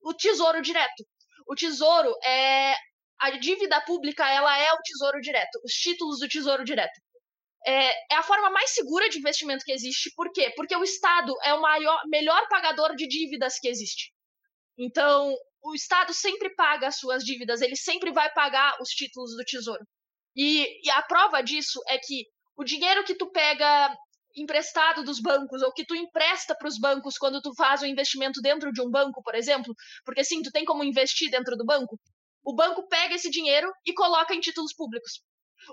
O 0.01 0.11
tesouro 0.11 0.59
direto. 0.59 1.05
O 1.47 1.53
tesouro 1.53 2.11
é 2.23 2.73
a 3.19 3.29
dívida 3.31 3.79
pública 3.81 4.27
ela 4.27 4.57
é 4.57 4.73
o 4.73 4.81
tesouro 4.81 5.21
direto, 5.21 5.59
os 5.63 5.71
títulos 5.71 6.19
do 6.19 6.27
tesouro 6.27 6.65
direto. 6.65 6.99
É, 7.65 8.13
é, 8.13 8.15
a 8.15 8.23
forma 8.23 8.49
mais 8.49 8.71
segura 8.71 9.07
de 9.07 9.19
investimento 9.19 9.63
que 9.63 9.71
existe. 9.71 10.11
Por 10.15 10.31
quê? 10.31 10.51
Porque 10.55 10.75
o 10.75 10.83
Estado 10.83 11.33
é 11.43 11.53
o 11.53 11.61
maior, 11.61 12.01
melhor 12.07 12.47
pagador 12.49 12.95
de 12.95 13.07
dívidas 13.07 13.59
que 13.59 13.67
existe. 13.67 14.11
Então, 14.77 15.33
o 15.63 15.73
Estado 15.73 16.13
sempre 16.13 16.53
paga 16.55 16.87
as 16.87 16.97
suas 16.97 17.23
dívidas, 17.23 17.61
ele 17.61 17.75
sempre 17.75 18.11
vai 18.11 18.31
pagar 18.33 18.77
os 18.81 18.89
títulos 18.89 19.31
do 19.35 19.43
tesouro. 19.43 19.83
E, 20.35 20.85
e 20.85 20.89
a 20.91 21.01
prova 21.03 21.41
disso 21.41 21.81
é 21.87 21.97
que 21.97 22.25
o 22.57 22.63
dinheiro 22.63 23.03
que 23.03 23.15
tu 23.15 23.29
pega 23.31 23.95
emprestado 24.35 25.03
dos 25.03 25.19
bancos 25.19 25.61
ou 25.61 25.71
que 25.71 25.85
tu 25.85 25.95
empresta 25.95 26.55
para 26.55 26.67
os 26.67 26.77
bancos 26.77 27.17
quando 27.17 27.41
tu 27.41 27.53
faz 27.55 27.81
um 27.81 27.85
investimento 27.85 28.41
dentro 28.41 28.71
de 28.71 28.81
um 28.81 28.89
banco, 28.89 29.21
por 29.23 29.33
exemplo, 29.33 29.73
porque 30.03 30.23
sim, 30.23 30.41
tu 30.41 30.51
tem 30.51 30.65
como 30.65 30.83
investir 30.83 31.31
dentro 31.31 31.55
do 31.55 31.65
banco. 31.65 31.97
O 32.43 32.53
banco 32.53 32.87
pega 32.87 33.15
esse 33.15 33.29
dinheiro 33.29 33.71
e 33.85 33.93
coloca 33.93 34.33
em 34.33 34.39
títulos 34.39 34.73
públicos. 34.73 35.21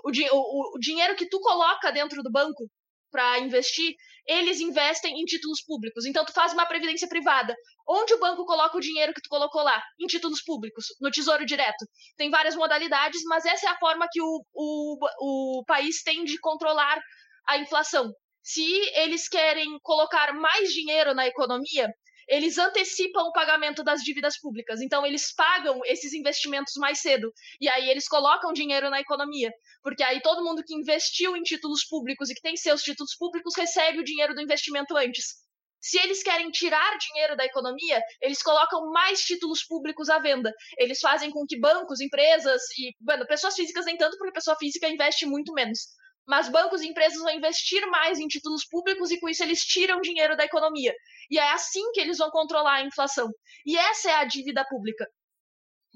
O, 0.03 0.09
o, 0.09 0.75
o 0.75 0.79
dinheiro 0.79 1.15
que 1.15 1.27
tu 1.27 1.39
coloca 1.39 1.91
dentro 1.91 2.23
do 2.23 2.31
banco 2.31 2.69
para 3.13 3.39
investir, 3.39 3.93
eles 4.27 4.59
investem 4.59 5.21
em 5.21 5.25
títulos 5.25 5.63
públicos. 5.63 6.05
Então, 6.05 6.25
tu 6.25 6.33
faz 6.33 6.51
uma 6.51 6.65
previdência 6.65 7.07
privada. 7.07 7.55
Onde 7.87 8.15
o 8.15 8.19
banco 8.19 8.43
coloca 8.45 8.75
o 8.75 8.81
dinheiro 8.81 9.13
que 9.13 9.21
tu 9.21 9.29
colocou 9.29 9.61
lá? 9.61 9.79
Em 10.01 10.07
títulos 10.07 10.41
públicos, 10.43 10.85
no 10.99 11.11
Tesouro 11.11 11.45
Direto. 11.45 11.85
Tem 12.17 12.31
várias 12.31 12.55
modalidades, 12.55 13.21
mas 13.25 13.45
essa 13.45 13.67
é 13.67 13.69
a 13.69 13.77
forma 13.77 14.07
que 14.11 14.21
o, 14.21 14.43
o, 14.53 15.59
o 15.59 15.63
país 15.65 16.01
tem 16.01 16.23
de 16.23 16.39
controlar 16.39 16.99
a 17.47 17.59
inflação. 17.59 18.11
Se 18.41 18.65
eles 18.95 19.29
querem 19.29 19.77
colocar 19.83 20.33
mais 20.33 20.69
dinheiro 20.73 21.13
na 21.13 21.27
economia, 21.27 21.93
eles 22.27 22.57
antecipam 22.57 23.23
o 23.23 23.31
pagamento 23.31 23.83
das 23.83 24.01
dívidas 24.01 24.39
públicas. 24.39 24.81
Então, 24.81 25.05
eles 25.05 25.33
pagam 25.33 25.81
esses 25.85 26.13
investimentos 26.13 26.73
mais 26.77 26.99
cedo. 26.99 27.31
E 27.59 27.69
aí, 27.69 27.89
eles 27.89 28.07
colocam 28.07 28.53
dinheiro 28.53 28.89
na 28.89 28.99
economia. 28.99 29.51
Porque 29.81 30.03
aí, 30.03 30.21
todo 30.21 30.43
mundo 30.43 30.63
que 30.63 30.75
investiu 30.75 31.35
em 31.35 31.43
títulos 31.43 31.85
públicos 31.85 32.29
e 32.29 32.35
que 32.35 32.41
tem 32.41 32.55
seus 32.55 32.81
títulos 32.81 33.15
públicos 33.15 33.53
recebe 33.55 33.99
o 33.99 34.03
dinheiro 34.03 34.33
do 34.33 34.41
investimento 34.41 34.95
antes. 34.95 35.43
Se 35.83 35.99
eles 35.99 36.23
querem 36.23 36.49
tirar 36.49 36.97
dinheiro 36.97 37.35
da 37.35 37.43
economia, 37.43 38.01
eles 38.21 38.41
colocam 38.41 38.89
mais 38.91 39.19
títulos 39.19 39.65
públicos 39.65 40.09
à 40.09 40.17
venda. 40.17 40.49
Eles 40.77 41.01
fazem 41.01 41.29
com 41.29 41.45
que 41.45 41.59
bancos, 41.59 41.99
empresas 41.99 42.61
e, 42.79 42.95
bueno, 43.01 43.27
pessoas 43.27 43.53
físicas 43.53 43.85
nem 43.85 43.97
tanto, 43.97 44.17
porque 44.17 44.31
pessoa 44.31 44.55
física 44.55 44.87
investe 44.87 45.25
muito 45.25 45.51
menos. 45.51 45.79
Mas 46.25 46.47
bancos 46.47 46.81
e 46.81 46.87
empresas 46.87 47.19
vão 47.19 47.33
investir 47.33 47.85
mais 47.87 48.17
em 48.17 48.29
títulos 48.29 48.65
públicos 48.65 49.11
e 49.11 49.19
com 49.19 49.27
isso 49.27 49.43
eles 49.43 49.59
tiram 49.59 49.99
dinheiro 49.99 50.37
da 50.37 50.45
economia. 50.45 50.95
E 51.29 51.37
é 51.37 51.51
assim 51.51 51.91
que 51.91 52.01
eles 52.01 52.17
vão 52.17 52.29
controlar 52.29 52.75
a 52.75 52.85
inflação. 52.85 53.29
E 53.65 53.77
essa 53.77 54.09
é 54.09 54.13
a 54.15 54.25
dívida 54.25 54.65
pública. 54.69 55.07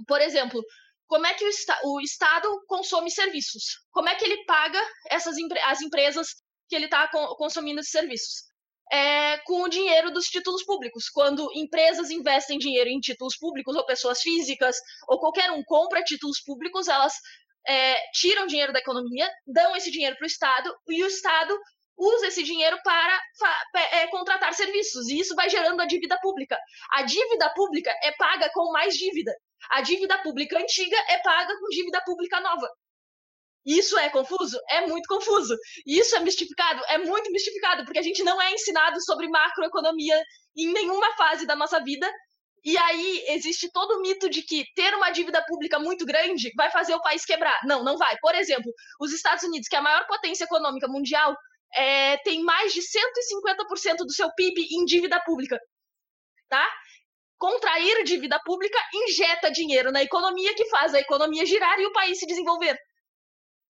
Por 0.07 0.21
exemplo, 0.21 0.61
como 1.07 1.25
é 1.25 1.33
que 1.33 1.45
o, 1.45 1.49
o 1.93 2.01
Estado 2.01 2.47
consome 2.67 3.09
serviços? 3.09 3.63
Como 3.91 4.09
é 4.09 4.15
que 4.15 4.25
ele 4.25 4.43
paga 4.45 4.81
essas 5.09 5.35
as 5.65 5.81
empresas 5.81 6.27
que 6.69 6.75
ele 6.75 6.85
está 6.85 7.07
consumindo 7.37 7.79
esses 7.79 7.91
serviços? 7.91 8.47
É, 8.91 9.37
com 9.39 9.63
o 9.63 9.69
dinheiro 9.69 10.11
dos 10.11 10.25
títulos 10.25 10.63
públicos. 10.63 11.09
Quando 11.09 11.49
empresas 11.55 12.09
investem 12.09 12.57
dinheiro 12.57 12.89
em 12.89 12.99
títulos 12.99 13.37
públicos, 13.37 13.75
ou 13.75 13.85
pessoas 13.85 14.21
físicas, 14.21 14.77
ou 15.09 15.19
qualquer 15.19 15.51
um 15.51 15.63
compra 15.63 16.03
títulos 16.03 16.41
públicos, 16.41 16.87
elas 16.87 17.13
é, 17.67 17.95
tiram 18.13 18.47
dinheiro 18.47 18.71
da 18.71 18.79
economia, 18.79 19.29
dão 19.45 19.75
esse 19.75 19.91
dinheiro 19.91 20.15
para 20.15 20.23
o 20.23 20.27
Estado, 20.27 20.73
e 20.87 21.03
o 21.03 21.07
Estado 21.07 21.57
usa 21.97 22.27
esse 22.27 22.43
dinheiro 22.43 22.77
para 22.83 23.21
é, 23.91 24.07
contratar 24.07 24.53
serviços, 24.53 25.07
e 25.09 25.19
isso 25.19 25.35
vai 25.35 25.49
gerando 25.49 25.81
a 25.81 25.85
dívida 25.85 26.17
pública. 26.21 26.57
A 26.91 27.03
dívida 27.03 27.49
pública 27.53 27.91
é 28.03 28.11
paga 28.13 28.49
com 28.53 28.71
mais 28.71 28.95
dívida. 28.95 29.33
A 29.71 29.81
dívida 29.81 30.17
pública 30.19 30.57
antiga 30.59 30.97
é 31.09 31.17
paga 31.19 31.57
com 31.59 31.67
dívida 31.69 32.01
pública 32.05 32.39
nova. 32.39 32.69
Isso 33.65 33.97
é 33.99 34.09
confuso? 34.09 34.57
É 34.69 34.87
muito 34.87 35.07
confuso. 35.09 35.53
Isso 35.85 36.15
é 36.15 36.21
mistificado? 36.21 36.81
É 36.87 36.97
muito 36.99 37.29
mistificado, 37.31 37.83
porque 37.83 37.99
a 37.99 38.03
gente 38.03 38.23
não 38.23 38.41
é 38.41 38.53
ensinado 38.53 39.03
sobre 39.03 39.27
macroeconomia 39.27 40.17
em 40.55 40.71
nenhuma 40.71 41.13
fase 41.17 41.45
da 41.45 41.53
nossa 41.53 41.83
vida. 41.83 42.09
E 42.63 42.77
aí 42.77 43.25
existe 43.29 43.69
todo 43.71 43.97
o 43.97 44.01
mito 44.01 44.29
de 44.29 44.41
que 44.41 44.63
ter 44.73 44.93
uma 44.95 45.11
dívida 45.11 45.43
pública 45.45 45.79
muito 45.79 46.05
grande 46.05 46.51
vai 46.55 46.71
fazer 46.71 46.95
o 46.95 47.01
país 47.01 47.25
quebrar. 47.25 47.59
Não, 47.65 47.83
não 47.83 47.97
vai. 47.97 48.15
Por 48.21 48.33
exemplo, 48.35 48.71
os 49.01 49.11
Estados 49.11 49.43
Unidos, 49.43 49.67
que 49.67 49.75
é 49.75 49.79
a 49.79 49.81
maior 49.81 50.07
potência 50.07 50.45
econômica 50.45 50.87
mundial, 50.87 51.35
é, 51.73 52.17
tem 52.17 52.43
mais 52.43 52.73
de 52.73 52.81
150% 52.81 53.97
do 53.97 54.11
seu 54.11 54.31
PIB 54.33 54.67
em 54.71 54.85
dívida 54.85 55.21
pública. 55.23 55.59
Tá? 56.49 56.67
Contrair 57.37 58.03
dívida 58.03 58.39
pública 58.43 58.79
injeta 58.93 59.51
dinheiro 59.51 59.91
na 59.91 60.01
economia 60.01 60.55
que 60.55 60.69
faz 60.69 60.93
a 60.93 60.99
economia 60.99 61.45
girar 61.45 61.79
e 61.79 61.85
o 61.85 61.93
país 61.93 62.19
se 62.19 62.25
desenvolver. 62.25 62.77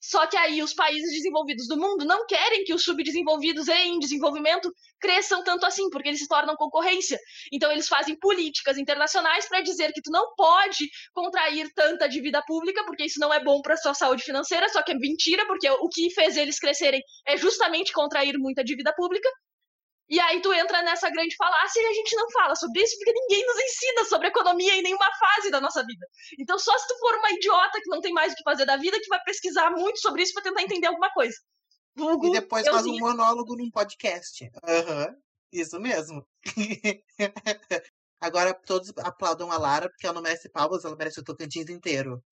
Só 0.01 0.27
que 0.27 0.37
aí 0.37 0.61
os 0.61 0.73
países 0.73 1.11
desenvolvidos 1.11 1.67
do 1.67 1.77
mundo 1.77 2.05
não 2.05 2.25
querem 2.25 2.63
que 2.63 2.73
os 2.73 2.83
subdesenvolvidos 2.83 3.67
em 3.67 3.99
desenvolvimento 3.99 4.71
cresçam 4.99 5.43
tanto 5.43 5.65
assim, 5.65 5.89
porque 5.89 6.07
eles 6.09 6.19
se 6.19 6.27
tornam 6.27 6.55
concorrência. 6.55 7.19
Então 7.51 7.71
eles 7.71 7.87
fazem 7.87 8.17
políticas 8.19 8.77
internacionais 8.77 9.47
para 9.47 9.61
dizer 9.61 9.91
que 9.93 10.01
tu 10.01 10.11
não 10.11 10.33
pode 10.35 10.87
contrair 11.13 11.71
tanta 11.73 12.07
dívida 12.07 12.43
pública, 12.45 12.83
porque 12.85 13.05
isso 13.05 13.19
não 13.19 13.33
é 13.33 13.43
bom 13.43 13.61
para 13.61 13.77
sua 13.77 13.93
saúde 13.93 14.23
financeira, 14.23 14.69
só 14.69 14.81
que 14.83 14.91
é 14.91 14.95
mentira, 14.95 15.45
porque 15.47 15.69
o 15.69 15.89
que 15.89 16.09
fez 16.11 16.37
eles 16.37 16.59
crescerem 16.59 17.01
é 17.25 17.37
justamente 17.37 17.91
contrair 17.91 18.37
muita 18.37 18.63
dívida 18.63 18.93
pública. 18.95 19.29
E 20.09 20.19
aí 20.19 20.41
tu 20.41 20.53
entra 20.53 20.81
nessa 20.83 21.09
grande 21.09 21.35
falácia 21.35 21.81
e 21.81 21.85
a 21.85 21.93
gente 21.93 22.15
não 22.15 22.29
fala 22.31 22.55
sobre 22.55 22.81
isso 22.81 22.95
porque 22.97 23.11
ninguém 23.11 23.45
nos 23.45 23.59
ensina 23.59 24.05
sobre 24.05 24.27
economia 24.29 24.75
em 24.75 24.81
nenhuma 24.81 25.09
fase 25.19 25.51
da 25.51 25.59
nossa 25.59 25.85
vida. 25.85 26.05
Então 26.39 26.57
só 26.57 26.77
se 26.77 26.87
tu 26.87 26.97
for 26.99 27.15
uma 27.15 27.31
idiota 27.31 27.81
que 27.81 27.89
não 27.89 27.99
tem 27.99 28.13
mais 28.13 28.31
o 28.31 28.35
que 28.35 28.43
fazer 28.43 28.65
da 28.65 28.77
vida 28.77 28.99
que 28.99 29.09
vai 29.09 29.21
pesquisar 29.23 29.69
muito 29.71 29.99
sobre 29.99 30.23
isso 30.23 30.33
para 30.33 30.43
tentar 30.43 30.61
entender 30.61 30.87
alguma 30.87 31.11
coisa. 31.11 31.35
Vulgo, 31.95 32.27
e 32.27 32.31
depois 32.31 32.65
faz 32.65 32.85
um 32.85 32.99
monólogo 32.99 33.55
num 33.55 33.71
podcast. 33.71 34.49
Aham, 34.63 35.07
uhum, 35.07 35.15
isso 35.51 35.79
mesmo. 35.79 36.25
Agora 38.21 38.53
todos 38.53 38.93
aplaudam 38.97 39.51
a 39.51 39.57
Lara 39.57 39.89
porque 39.89 40.05
ela 40.05 40.15
não 40.15 40.21
merece 40.21 40.49
palmas, 40.49 40.85
ela 40.85 40.95
merece 40.95 41.19
o 41.19 41.23
Tocantins 41.23 41.69
inteiro. 41.69 42.23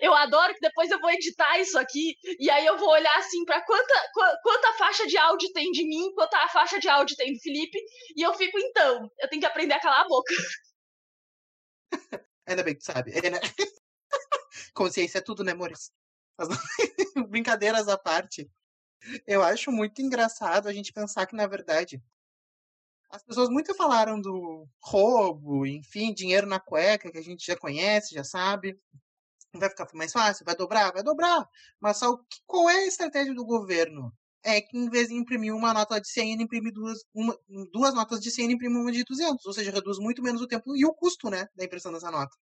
Eu 0.00 0.14
adoro 0.14 0.54
que 0.54 0.60
depois 0.60 0.90
eu 0.90 1.00
vou 1.00 1.10
editar 1.10 1.58
isso 1.58 1.78
aqui 1.78 2.16
e 2.38 2.50
aí 2.50 2.66
eu 2.66 2.76
vou 2.78 2.90
olhar 2.90 3.16
assim 3.18 3.44
para 3.44 3.64
quanta, 3.64 3.94
quanta 4.42 4.72
faixa 4.74 5.06
de 5.06 5.16
áudio 5.16 5.52
tem 5.52 5.70
de 5.72 5.86
mim, 5.86 6.12
quanta 6.14 6.48
faixa 6.48 6.78
de 6.78 6.88
áudio 6.88 7.16
tem 7.16 7.32
do 7.32 7.40
Felipe, 7.40 7.78
e 8.16 8.22
eu 8.22 8.34
fico, 8.34 8.58
então, 8.58 9.10
eu 9.18 9.28
tenho 9.28 9.40
que 9.40 9.46
aprender 9.46 9.74
a 9.74 9.80
calar 9.80 10.02
a 10.02 10.08
boca. 10.08 10.34
Ainda 12.46 12.62
bem 12.62 12.76
que 12.76 12.84
sabe. 12.84 13.12
É, 13.12 13.30
né? 13.30 13.40
Consciência 14.74 15.18
é 15.18 15.22
tudo, 15.22 15.42
né, 15.42 15.54
Maurício? 15.54 15.92
As... 16.36 16.48
Brincadeiras 17.28 17.88
à 17.88 17.96
parte. 17.96 18.50
Eu 19.26 19.42
acho 19.42 19.70
muito 19.70 20.00
engraçado 20.02 20.68
a 20.68 20.72
gente 20.72 20.92
pensar 20.92 21.26
que, 21.26 21.36
na 21.36 21.46
verdade, 21.46 22.02
as 23.10 23.22
pessoas 23.22 23.48
muito 23.48 23.74
falaram 23.74 24.20
do 24.20 24.66
roubo, 24.82 25.66
enfim, 25.66 26.12
dinheiro 26.12 26.46
na 26.46 26.58
cueca, 26.58 27.10
que 27.10 27.18
a 27.18 27.22
gente 27.22 27.46
já 27.46 27.56
conhece, 27.56 28.14
já 28.14 28.24
sabe 28.24 28.78
vai 29.58 29.68
ficar 29.68 29.86
mais 29.94 30.12
fácil? 30.12 30.44
Vai 30.44 30.56
dobrar? 30.56 30.92
Vai 30.92 31.02
dobrar. 31.02 31.48
Mas 31.80 31.98
só 31.98 32.18
qual 32.46 32.68
é 32.68 32.76
a 32.76 32.86
estratégia 32.86 33.34
do 33.34 33.44
governo? 33.44 34.12
É 34.42 34.60
que 34.60 34.76
em 34.76 34.90
vez 34.90 35.08
de 35.08 35.14
imprimir 35.14 35.54
uma 35.54 35.72
nota 35.72 36.00
de 36.00 36.08
100, 36.08 36.34
ele 36.34 36.42
imprime 36.42 36.70
duas, 36.70 36.98
uma, 37.14 37.38
duas 37.72 37.94
notas 37.94 38.20
de 38.20 38.30
100, 38.30 38.44
ele 38.44 38.54
imprime 38.54 38.76
uma 38.76 38.92
de 38.92 39.02
200. 39.04 39.44
Ou 39.46 39.52
seja, 39.52 39.70
reduz 39.70 39.98
muito 39.98 40.22
menos 40.22 40.42
o 40.42 40.46
tempo 40.46 40.76
e 40.76 40.84
o 40.84 40.92
custo 40.92 41.30
né, 41.30 41.48
da 41.54 41.64
impressão 41.64 41.92
dessa 41.92 42.10
nota. 42.10 42.36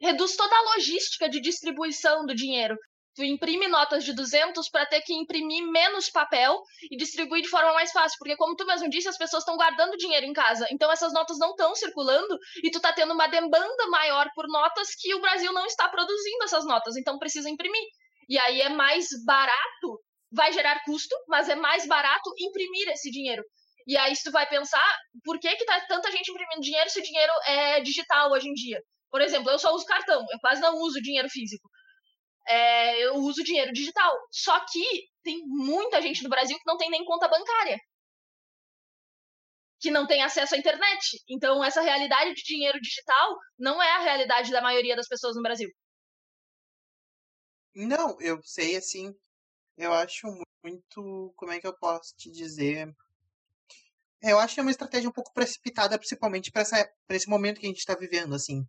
Reduz 0.00 0.36
toda 0.36 0.54
a 0.54 0.74
logística 0.74 1.28
de 1.28 1.40
distribuição 1.40 2.24
do 2.24 2.34
dinheiro 2.34 2.76
tu 3.14 3.22
imprime 3.22 3.68
notas 3.68 4.04
de 4.04 4.12
200 4.12 4.68
para 4.68 4.86
ter 4.86 5.00
que 5.02 5.14
imprimir 5.14 5.64
menos 5.70 6.10
papel 6.10 6.60
e 6.90 6.96
distribuir 6.96 7.42
de 7.42 7.48
forma 7.48 7.72
mais 7.72 7.92
fácil, 7.92 8.18
porque 8.18 8.36
como 8.36 8.56
tu 8.56 8.66
mesmo 8.66 8.90
disse, 8.90 9.08
as 9.08 9.16
pessoas 9.16 9.42
estão 9.42 9.56
guardando 9.56 9.96
dinheiro 9.96 10.26
em 10.26 10.32
casa, 10.32 10.66
então 10.70 10.90
essas 10.90 11.12
notas 11.12 11.38
não 11.38 11.50
estão 11.50 11.74
circulando 11.74 12.38
e 12.62 12.70
tu 12.70 12.80
tá 12.80 12.92
tendo 12.92 13.14
uma 13.14 13.28
demanda 13.28 13.86
maior 13.88 14.28
por 14.34 14.46
notas 14.48 14.88
que 14.98 15.14
o 15.14 15.20
Brasil 15.20 15.52
não 15.52 15.66
está 15.66 15.88
produzindo 15.88 16.44
essas 16.44 16.64
notas, 16.64 16.96
então 16.96 17.18
precisa 17.18 17.48
imprimir. 17.48 17.84
E 18.28 18.38
aí 18.38 18.60
é 18.62 18.68
mais 18.68 19.06
barato, 19.24 20.00
vai 20.32 20.52
gerar 20.52 20.82
custo, 20.84 21.14
mas 21.28 21.48
é 21.48 21.54
mais 21.54 21.86
barato 21.86 22.30
imprimir 22.38 22.88
esse 22.88 23.10
dinheiro. 23.10 23.44
E 23.86 23.98
aí, 23.98 24.14
tu 24.24 24.30
vai 24.30 24.48
pensar, 24.48 24.82
por 25.22 25.38
que, 25.38 25.54
que 25.56 25.64
tá 25.66 25.78
tanta 25.86 26.10
gente 26.10 26.30
imprimindo 26.30 26.62
dinheiro 26.62 26.88
se 26.88 27.00
o 27.00 27.02
dinheiro 27.02 27.32
é 27.46 27.80
digital 27.82 28.32
hoje 28.32 28.48
em 28.48 28.54
dia? 28.54 28.80
Por 29.10 29.20
exemplo, 29.20 29.50
eu 29.50 29.58
só 29.58 29.74
uso 29.74 29.84
cartão, 29.84 30.24
eu 30.30 30.38
quase 30.40 30.62
não 30.62 30.74
uso 30.76 31.02
dinheiro 31.02 31.28
físico 31.28 31.68
é, 32.46 33.04
eu 33.04 33.14
uso 33.16 33.42
dinheiro 33.42 33.72
digital. 33.72 34.12
Só 34.30 34.58
que 34.66 35.08
tem 35.22 35.42
muita 35.46 36.00
gente 36.02 36.22
no 36.22 36.28
Brasil 36.28 36.56
que 36.56 36.66
não 36.66 36.76
tem 36.76 36.90
nem 36.90 37.04
conta 37.04 37.28
bancária. 37.28 37.78
Que 39.80 39.90
não 39.90 40.06
tem 40.06 40.22
acesso 40.22 40.54
à 40.54 40.58
internet. 40.58 41.22
Então, 41.28 41.62
essa 41.62 41.80
realidade 41.80 42.34
de 42.34 42.42
dinheiro 42.42 42.80
digital 42.80 43.38
não 43.58 43.82
é 43.82 43.90
a 43.92 44.00
realidade 44.00 44.50
da 44.50 44.62
maioria 44.62 44.96
das 44.96 45.08
pessoas 45.08 45.36
no 45.36 45.42
Brasil. 45.42 45.70
Não, 47.74 48.16
eu 48.20 48.40
sei, 48.42 48.76
assim. 48.76 49.12
Eu 49.76 49.92
acho 49.92 50.26
muito. 50.62 51.34
Como 51.36 51.52
é 51.52 51.60
que 51.60 51.66
eu 51.66 51.76
posso 51.76 52.14
te 52.16 52.30
dizer? 52.30 52.88
Eu 54.22 54.38
acho 54.38 54.54
que 54.54 54.60
é 54.60 54.62
uma 54.62 54.70
estratégia 54.70 55.10
um 55.10 55.12
pouco 55.12 55.32
precipitada, 55.34 55.98
principalmente 55.98 56.50
para 56.50 56.62
esse 57.10 57.28
momento 57.28 57.60
que 57.60 57.66
a 57.66 57.68
gente 57.68 57.80
está 57.80 57.94
vivendo, 57.94 58.34
assim 58.34 58.66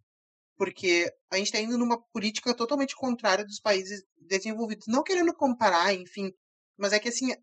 porque 0.57 1.11
a 1.31 1.37
gente 1.37 1.47
está 1.47 1.59
indo 1.59 1.77
numa 1.77 2.01
política 2.13 2.53
totalmente 2.53 2.95
contrária 2.95 3.45
dos 3.45 3.59
países 3.59 4.03
desenvolvidos. 4.17 4.87
Não 4.87 5.03
querendo 5.03 5.33
comparar, 5.33 5.93
enfim, 5.93 6.31
mas 6.77 6.93
é 6.93 6.99
que 6.99 7.09
assim, 7.09 7.33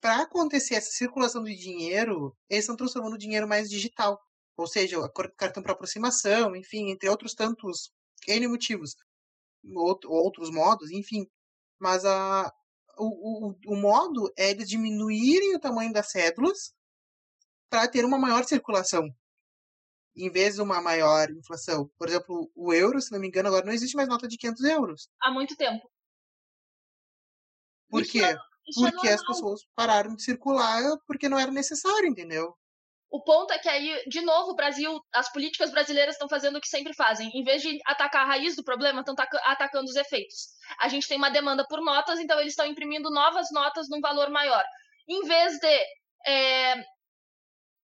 para 0.00 0.22
acontecer 0.22 0.74
essa 0.74 0.90
circulação 0.90 1.44
de 1.44 1.54
dinheiro, 1.54 2.36
eles 2.48 2.64
estão 2.64 2.76
transformando 2.76 3.14
o 3.14 3.18
dinheiro 3.18 3.46
mais 3.48 3.68
digital. 3.68 4.20
Ou 4.56 4.66
seja, 4.66 4.96
cartão 5.36 5.62
para 5.62 5.72
aproximação, 5.72 6.54
enfim, 6.56 6.90
entre 6.90 7.08
outros 7.08 7.34
tantos 7.34 7.90
N 8.26 8.48
motivos. 8.48 8.94
outros 10.06 10.50
modos, 10.50 10.90
enfim. 10.90 11.26
Mas 11.78 12.04
a, 12.04 12.52
o, 12.98 13.50
o, 13.50 13.56
o 13.66 13.76
modo 13.76 14.30
é 14.36 14.50
eles 14.50 14.68
diminuírem 14.68 15.54
o 15.56 15.60
tamanho 15.60 15.92
das 15.92 16.10
cédulas 16.10 16.72
para 17.70 17.88
ter 17.88 18.04
uma 18.04 18.18
maior 18.18 18.44
circulação, 18.44 19.08
em 20.16 20.30
vez 20.30 20.56
de 20.56 20.62
uma 20.62 20.80
maior 20.80 21.30
inflação. 21.30 21.90
Por 21.98 22.08
exemplo, 22.08 22.50
o 22.54 22.72
euro, 22.72 23.00
se 23.00 23.12
não 23.12 23.20
me 23.20 23.28
engano, 23.28 23.48
agora 23.48 23.64
não 23.64 23.72
existe 23.72 23.96
mais 23.96 24.08
nota 24.08 24.28
de 24.28 24.36
500 24.36 24.64
euros. 24.64 25.08
Há 25.20 25.30
muito 25.30 25.56
tempo. 25.56 25.88
Por 27.88 28.02
isso 28.02 28.12
quê? 28.12 28.24
É, 28.24 28.36
porque 28.74 29.08
é 29.08 29.14
as 29.14 29.26
pessoas 29.26 29.60
pararam 29.74 30.14
de 30.14 30.22
circular 30.22 30.82
porque 31.06 31.28
não 31.28 31.38
era 31.38 31.50
necessário, 31.50 32.06
entendeu? 32.06 32.54
O 33.10 33.20
ponto 33.24 33.52
é 33.52 33.58
que 33.58 33.68
aí, 33.68 34.04
de 34.06 34.20
novo, 34.20 34.52
o 34.52 34.54
Brasil, 34.54 35.00
as 35.12 35.32
políticas 35.32 35.72
brasileiras 35.72 36.14
estão 36.14 36.28
fazendo 36.28 36.56
o 36.56 36.60
que 36.60 36.68
sempre 36.68 36.94
fazem. 36.94 37.28
Em 37.34 37.42
vez 37.42 37.60
de 37.60 37.80
atacar 37.84 38.22
a 38.22 38.26
raiz 38.26 38.54
do 38.54 38.62
problema, 38.62 39.00
estão 39.00 39.16
atacando 39.44 39.90
os 39.90 39.96
efeitos. 39.96 40.50
A 40.78 40.88
gente 40.88 41.08
tem 41.08 41.18
uma 41.18 41.28
demanda 41.28 41.66
por 41.68 41.82
notas, 41.82 42.20
então 42.20 42.38
eles 42.38 42.52
estão 42.52 42.66
imprimindo 42.66 43.10
novas 43.10 43.48
notas 43.50 43.88
num 43.88 44.00
valor 44.00 44.30
maior. 44.30 44.64
Em 45.08 45.22
vez 45.26 45.58
de 45.58 45.80
é, 46.24 46.76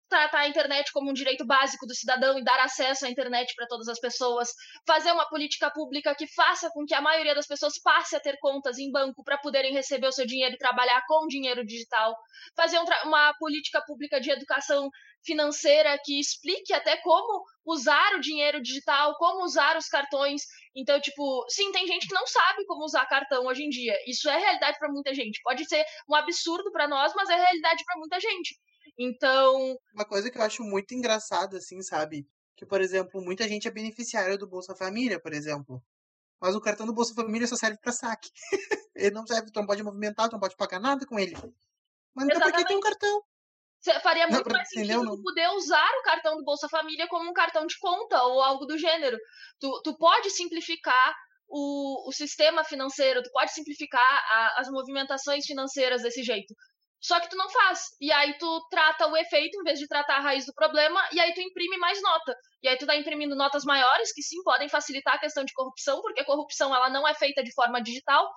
tratar 0.09 0.41
a 0.41 0.49
internet 0.49 0.91
como 0.93 1.11
um 1.11 1.15
direito 1.15 1.45
básico 1.45 1.87
do 1.87 1.95
cidadão 1.95 2.39
e 2.39 2.45
dar 2.45 2.61
acesso 2.61 3.07
à 3.07 3.11
internet 3.11 3.55
para 3.55 3.67
todas 3.67 3.89
as 3.89 4.01
pessoas, 4.01 4.49
fazer 4.87 5.13
uma 5.13 5.29
política 5.29 5.71
pública 5.71 6.15
que 6.15 6.27
faça 6.27 6.71
com 6.73 6.85
que 6.85 6.95
a 6.95 7.01
maioria 7.01 7.35
das 7.35 7.47
pessoas 7.47 7.81
passe 7.83 8.17
a 8.17 8.21
ter 8.21 8.37
contas 8.41 8.79
em 8.79 8.91
banco 8.91 9.23
para 9.23 9.39
poderem 9.39 9.73
receber 9.73 10.07
o 10.07 10.13
seu 10.13 10.27
dinheiro 10.27 10.55
e 10.55 10.59
trabalhar 10.59 11.03
com 11.07 11.27
dinheiro 11.27 11.65
digital, 11.65 12.17
fazer 12.57 12.79
um 12.81 12.87
uma 13.05 13.35
política 13.35 13.83
pública 13.85 14.21
de 14.21 14.31
educação 14.31 14.89
financeira 15.25 15.99
que 16.05 16.21
explique 16.21 16.73
até 16.73 16.97
como 16.99 17.45
usar 17.65 18.15
o 18.15 18.21
dinheiro 18.21 18.63
digital, 18.63 19.17
como 19.17 19.45
usar 19.45 19.77
os 19.77 19.89
cartões. 19.89 20.43
Então, 20.75 21.01
tipo, 21.01 21.45
sim, 21.49 21.73
tem 21.73 21.87
gente 21.87 22.07
que 22.07 22.15
não 22.15 22.27
sabe 22.27 22.65
como 22.67 22.85
usar 22.85 23.05
cartão 23.07 23.45
hoje 23.47 23.65
em 23.65 23.69
dia. 23.69 23.95
Isso 24.07 24.29
é 24.29 24.39
realidade 24.39 24.79
para 24.79 24.89
muita 24.89 25.13
gente. 25.13 25.41
Pode 25.43 25.67
ser 25.67 25.85
um 26.09 26.15
absurdo 26.15 26.71
para 26.71 26.87
nós, 26.87 27.13
mas 27.17 27.29
é 27.29 27.35
realidade 27.35 27.83
para 27.85 27.99
muita 27.99 28.21
gente. 28.21 28.57
Então. 28.99 29.77
Uma 29.95 30.05
coisa 30.05 30.31
que 30.31 30.39
eu 30.39 30.43
acho 30.43 30.63
muito 30.63 30.95
engraçada, 30.95 31.59
assim, 31.59 31.83
sabe? 31.83 32.27
Que, 32.57 32.65
por 32.65 32.81
exemplo, 32.81 33.23
muita 33.23 33.47
gente 33.49 33.69
é 33.69 33.71
beneficiária 33.71 34.39
do 34.39 34.47
Bolsa 34.47 34.75
Família, 34.75 35.21
por 35.21 35.33
exemplo. 35.33 35.83
Mas 36.41 36.55
o 36.55 36.61
cartão 36.61 36.87
do 36.87 36.95
Bolsa 36.95 37.15
Família 37.15 37.47
só 37.47 37.57
serve 37.57 37.79
para 37.79 37.93
saque. 37.93 38.31
ele 38.95 39.15
não 39.15 39.27
serve, 39.27 39.51
tu 39.51 39.61
não 39.61 39.67
pode 39.67 39.83
movimentar, 39.83 40.29
tu 40.29 40.33
não 40.33 40.41
pode 40.41 40.57
pagar 40.57 40.81
nada 40.81 41.07
com 41.07 41.19
ele. 41.19 41.35
Mas 42.15 42.27
então 42.27 42.41
por 42.41 42.53
que 42.53 42.65
tem 42.65 42.77
um 42.77 42.81
cartão? 42.81 43.23
Faria 44.03 44.27
muito 44.27 44.49
não, 44.49 44.57
mais 44.57 44.69
sentido 44.69 45.17
tu 45.17 45.23
poder 45.23 45.49
usar 45.51 45.91
o 46.01 46.03
cartão 46.03 46.37
do 46.37 46.45
Bolsa 46.45 46.69
Família 46.69 47.07
como 47.09 47.31
um 47.31 47.33
cartão 47.33 47.67
de 47.67 47.79
conta 47.79 48.21
ou 48.25 48.43
algo 48.43 48.67
do 48.67 48.77
gênero. 48.77 49.17
Tu, 49.61 49.83
tu 49.83 49.97
pode 49.97 50.31
simplificar 50.31 51.15
o, 51.49 52.09
o 52.09 52.13
sistema 52.13 52.65
financeiro, 52.65 53.23
tu 53.23 53.31
pode 53.31 53.53
simplificar 53.53 54.03
a, 54.03 54.61
as 54.61 54.69
movimentações 54.69 55.47
financeiras 55.47 56.03
desse 56.03 56.23
jeito. 56.23 56.53
Só 57.01 57.21
que 57.21 57.29
tu 57.29 57.37
não 57.37 57.49
faz. 57.49 57.91
E 58.01 58.11
aí 58.11 58.37
tu 58.39 58.67
trata 58.71 59.07
o 59.07 59.17
efeito 59.17 59.61
em 59.61 59.63
vez 59.63 59.79
de 59.79 59.87
tratar 59.87 60.17
a 60.17 60.21
raiz 60.21 60.47
do 60.47 60.55
problema, 60.55 61.01
e 61.13 61.21
aí 61.21 61.33
tu 61.35 61.41
imprime 61.41 61.77
mais 61.79 62.01
nota. 62.03 62.35
E 62.63 62.69
aí 62.69 62.77
tu 62.77 62.87
tá 62.87 62.97
imprimindo 62.97 63.37
notas 63.37 63.65
maiores, 63.65 64.13
que 64.13 64.23
sim 64.23 64.43
podem 64.43 64.69
facilitar 64.69 65.15
a 65.15 65.19
questão 65.19 65.45
de 65.45 65.53
corrupção, 65.53 66.01
porque 66.01 66.21
a 66.21 66.25
corrupção 66.25 66.75
ela 66.75 66.91
não 66.91 67.07
é 67.07 67.15
feita 67.15 67.43
de 67.43 67.53
forma 67.53 67.83
digital, 67.83 68.29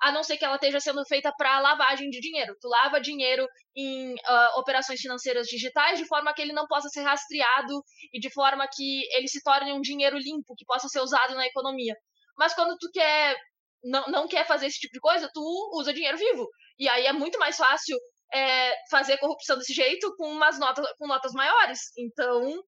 a 0.00 0.12
não 0.12 0.22
ser 0.22 0.36
que 0.36 0.44
ela 0.44 0.54
esteja 0.54 0.78
sendo 0.78 1.04
feita 1.06 1.32
para 1.36 1.58
lavagem 1.58 2.08
de 2.10 2.20
dinheiro. 2.20 2.56
Tu 2.60 2.68
lava 2.68 3.00
dinheiro 3.00 3.46
em 3.76 4.14
uh, 4.14 4.58
operações 4.58 5.00
financeiras 5.00 5.46
digitais 5.46 5.98
de 5.98 6.06
forma 6.06 6.32
que 6.32 6.42
ele 6.42 6.52
não 6.52 6.66
possa 6.66 6.88
ser 6.88 7.02
rastreado 7.02 7.82
e 8.12 8.20
de 8.20 8.30
forma 8.32 8.66
que 8.72 9.02
ele 9.16 9.26
se 9.26 9.42
torne 9.42 9.72
um 9.72 9.80
dinheiro 9.80 10.16
limpo 10.16 10.54
que 10.56 10.64
possa 10.64 10.88
ser 10.88 11.00
usado 11.00 11.34
na 11.34 11.46
economia. 11.46 11.96
Mas 12.36 12.54
quando 12.54 12.76
tu 12.78 12.88
quer 12.92 13.36
não, 13.82 14.06
não 14.06 14.28
quer 14.28 14.46
fazer 14.46 14.66
esse 14.66 14.78
tipo 14.78 14.92
de 14.92 15.00
coisa, 15.00 15.30
tu 15.32 15.40
usa 15.74 15.92
dinheiro 15.92 16.18
vivo. 16.18 16.48
E 16.78 16.88
aí 16.88 17.06
é 17.06 17.12
muito 17.12 17.38
mais 17.38 17.56
fácil 17.56 17.98
é, 18.32 18.74
fazer 18.90 19.18
corrupção 19.18 19.58
desse 19.58 19.72
jeito 19.72 20.14
com 20.16 20.30
umas 20.30 20.58
notas, 20.58 20.86
com 20.98 21.06
notas 21.06 21.32
maiores. 21.32 21.80
Então, 21.96 22.62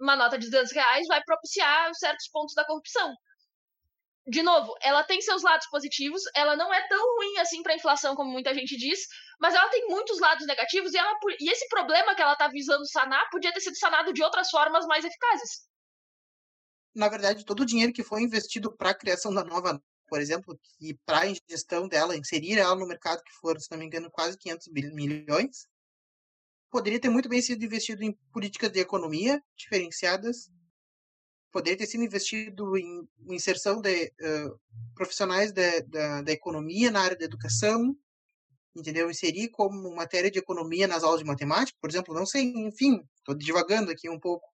uma 0.00 0.16
nota 0.16 0.38
de 0.38 0.50
200 0.50 0.72
reais 0.72 1.06
vai 1.08 1.22
propiciar 1.24 1.94
certos 1.94 2.28
pontos 2.28 2.54
da 2.54 2.64
corrupção 2.64 3.14
de 4.30 4.42
novo, 4.42 4.74
ela 4.80 5.02
tem 5.02 5.20
seus 5.20 5.42
lados 5.42 5.66
positivos, 5.68 6.22
ela 6.34 6.54
não 6.54 6.72
é 6.72 6.86
tão 6.88 7.16
ruim 7.16 7.38
assim 7.38 7.62
para 7.62 7.72
a 7.72 7.76
inflação 7.76 8.14
como 8.14 8.30
muita 8.30 8.54
gente 8.54 8.76
diz, 8.76 9.00
mas 9.40 9.54
ela 9.54 9.68
tem 9.68 9.88
muitos 9.88 10.20
lados 10.20 10.46
negativos 10.46 10.92
e, 10.92 10.98
ela, 10.98 11.12
e 11.40 11.50
esse 11.50 11.68
problema 11.68 12.14
que 12.14 12.22
ela 12.22 12.34
está 12.34 12.46
visando 12.48 12.86
sanar 12.86 13.28
podia 13.30 13.52
ter 13.52 13.60
sido 13.60 13.76
sanado 13.76 14.12
de 14.12 14.22
outras 14.22 14.48
formas 14.50 14.86
mais 14.86 15.04
eficazes. 15.04 15.68
Na 16.94 17.08
verdade, 17.08 17.44
todo 17.44 17.60
o 17.60 17.66
dinheiro 17.66 17.92
que 17.92 18.04
foi 18.04 18.22
investido 18.22 18.74
para 18.76 18.90
a 18.90 18.96
criação 18.96 19.32
da 19.32 19.44
nova, 19.44 19.80
por 20.10 20.20
exemplo, 20.20 20.58
e 20.80 20.92
para 21.06 21.20
a 21.20 21.26
ingestão 21.28 21.88
dela, 21.88 22.16
inserir 22.16 22.58
ela 22.58 22.74
no 22.74 22.86
mercado, 22.86 23.22
que 23.22 23.32
foram, 23.40 23.60
se 23.60 23.70
não 23.70 23.78
me 23.78 23.86
engano, 23.86 24.10
quase 24.10 24.36
500 24.36 24.68
milhões, 24.92 25.68
poderia 26.70 27.00
ter 27.00 27.08
muito 27.08 27.28
bem 27.28 27.40
sido 27.40 27.64
investido 27.64 28.02
em 28.02 28.12
políticas 28.32 28.70
de 28.70 28.80
economia 28.80 29.42
diferenciadas 29.56 30.50
poderia 31.50 31.78
ter 31.78 31.86
sido 31.86 32.04
investido 32.04 32.76
em 32.76 33.08
inserção 33.28 33.80
de 33.80 34.06
uh, 34.06 34.60
profissionais 34.94 35.52
de, 35.52 35.82
da, 35.82 36.22
da 36.22 36.32
economia 36.32 36.90
na 36.90 37.00
área 37.00 37.16
da 37.16 37.24
educação, 37.24 37.96
entendeu? 38.74 39.10
Inserir 39.10 39.48
como 39.50 39.94
matéria 39.94 40.30
de 40.30 40.38
economia 40.38 40.86
nas 40.86 41.02
aulas 41.02 41.20
de 41.20 41.26
matemática, 41.26 41.76
por 41.80 41.90
exemplo, 41.90 42.14
não 42.14 42.24
sei, 42.24 42.52
enfim, 42.54 43.02
estou 43.16 43.34
divagando 43.34 43.90
aqui 43.90 44.08
um 44.08 44.18
pouco, 44.18 44.46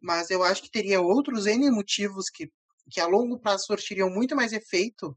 mas 0.00 0.30
eu 0.30 0.42
acho 0.42 0.62
que 0.62 0.70
teria 0.70 1.00
outros 1.00 1.46
N 1.46 1.70
motivos 1.70 2.30
que, 2.30 2.50
que 2.90 3.00
a 3.00 3.06
longo 3.06 3.38
prazo 3.38 3.66
surtiriam 3.66 4.10
muito 4.10 4.34
mais 4.34 4.52
efeito 4.52 5.16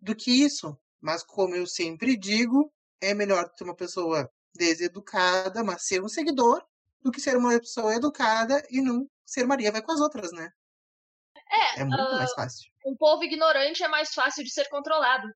do 0.00 0.14
que 0.14 0.30
isso. 0.44 0.76
Mas, 1.00 1.22
como 1.22 1.54
eu 1.54 1.66
sempre 1.66 2.16
digo, 2.16 2.72
é 3.00 3.12
melhor 3.14 3.48
ter 3.50 3.64
uma 3.64 3.74
pessoa 3.74 4.30
deseducada, 4.54 5.64
mas 5.64 5.86
ser 5.86 6.02
um 6.02 6.08
seguidor, 6.08 6.64
do 7.00 7.10
que 7.10 7.20
ser 7.20 7.36
uma 7.36 7.58
pessoa 7.58 7.94
educada 7.94 8.62
e 8.70 8.80
não 8.80 9.08
ser 9.26 9.46
Maria 9.46 9.72
vai 9.72 9.82
com 9.82 9.92
as 9.92 10.00
outras, 10.00 10.30
né? 10.32 10.50
É, 11.50 11.80
é 11.80 11.84
muito 11.84 12.00
uh, 12.00 12.16
mais 12.16 12.32
fácil. 12.32 12.70
Um 12.86 12.96
povo 12.96 13.24
ignorante 13.24 13.82
é 13.82 13.88
mais 13.88 14.12
fácil 14.14 14.44
de 14.44 14.52
ser 14.52 14.68
controlado. 14.68 15.26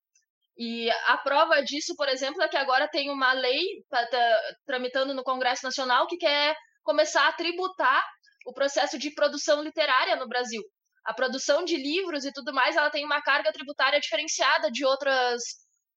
E 0.56 0.90
a 1.08 1.18
prova 1.18 1.62
disso, 1.62 1.94
por 1.96 2.08
exemplo, 2.08 2.42
é 2.42 2.48
que 2.48 2.56
agora 2.56 2.88
tem 2.88 3.10
uma 3.10 3.32
lei 3.32 3.84
tá, 3.90 4.06
tá, 4.06 4.40
tramitando 4.64 5.12
no 5.12 5.22
Congresso 5.22 5.64
Nacional 5.64 6.06
que 6.06 6.16
quer 6.16 6.56
começar 6.82 7.28
a 7.28 7.32
tributar 7.32 8.02
o 8.46 8.54
processo 8.54 8.98
de 8.98 9.10
produção 9.10 9.62
literária 9.62 10.16
no 10.16 10.28
Brasil. 10.28 10.62
A 11.06 11.14
produção 11.14 11.64
de 11.64 11.76
livros 11.76 12.24
e 12.24 12.32
tudo 12.32 12.52
mais, 12.52 12.76
ela 12.76 12.90
tem 12.90 13.04
uma 13.04 13.22
carga 13.22 13.52
tributária 13.52 14.00
diferenciada 14.00 14.70
de 14.70 14.84
outras, 14.84 15.40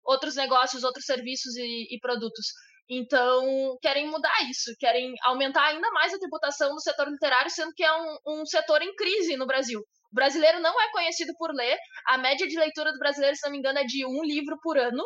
outros 0.03 0.35
negócios, 0.35 0.83
outros 0.83 1.05
serviços 1.05 1.55
e, 1.57 1.95
e 1.95 1.99
produtos. 1.99 2.45
Então, 2.87 3.77
querem 3.81 4.07
mudar 4.07 4.49
isso, 4.49 4.73
querem 4.79 5.13
aumentar 5.23 5.65
ainda 5.65 5.89
mais 5.91 6.13
a 6.13 6.17
tributação 6.17 6.71
no 6.71 6.79
setor 6.79 7.07
literário, 7.07 7.49
sendo 7.51 7.71
que 7.75 7.83
é 7.83 7.91
um, 7.91 8.17
um 8.27 8.45
setor 8.45 8.81
em 8.81 8.95
crise 8.95 9.35
no 9.35 9.45
Brasil. 9.45 9.79
O 9.79 10.15
brasileiro 10.15 10.59
não 10.59 10.79
é 10.81 10.91
conhecido 10.91 11.33
por 11.37 11.53
ler, 11.53 11.77
a 12.07 12.17
média 12.17 12.47
de 12.47 12.57
leitura 12.57 12.91
do 12.91 12.97
brasileiro, 12.97 13.35
se 13.35 13.45
não 13.45 13.51
me 13.51 13.59
engano, 13.59 13.77
é 13.79 13.83
de 13.83 14.05
um 14.05 14.23
livro 14.23 14.57
por 14.61 14.77
ano. 14.77 15.03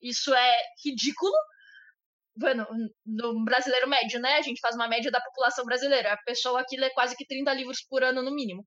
Isso 0.00 0.32
é 0.32 0.56
ridículo. 0.84 1.34
Bueno, 2.36 2.66
no 3.04 3.44
brasileiro 3.44 3.88
médio, 3.88 4.20
né? 4.20 4.34
A 4.34 4.42
gente 4.42 4.60
faz 4.60 4.76
uma 4.76 4.86
média 4.86 5.10
da 5.10 5.20
população 5.20 5.64
brasileira. 5.64 6.12
A 6.12 6.22
pessoa 6.22 6.60
aqui 6.60 6.76
lê 6.76 6.90
quase 6.90 7.16
que 7.16 7.26
30 7.26 7.52
livros 7.54 7.78
por 7.88 8.04
ano, 8.04 8.22
no 8.22 8.32
mínimo. 8.32 8.64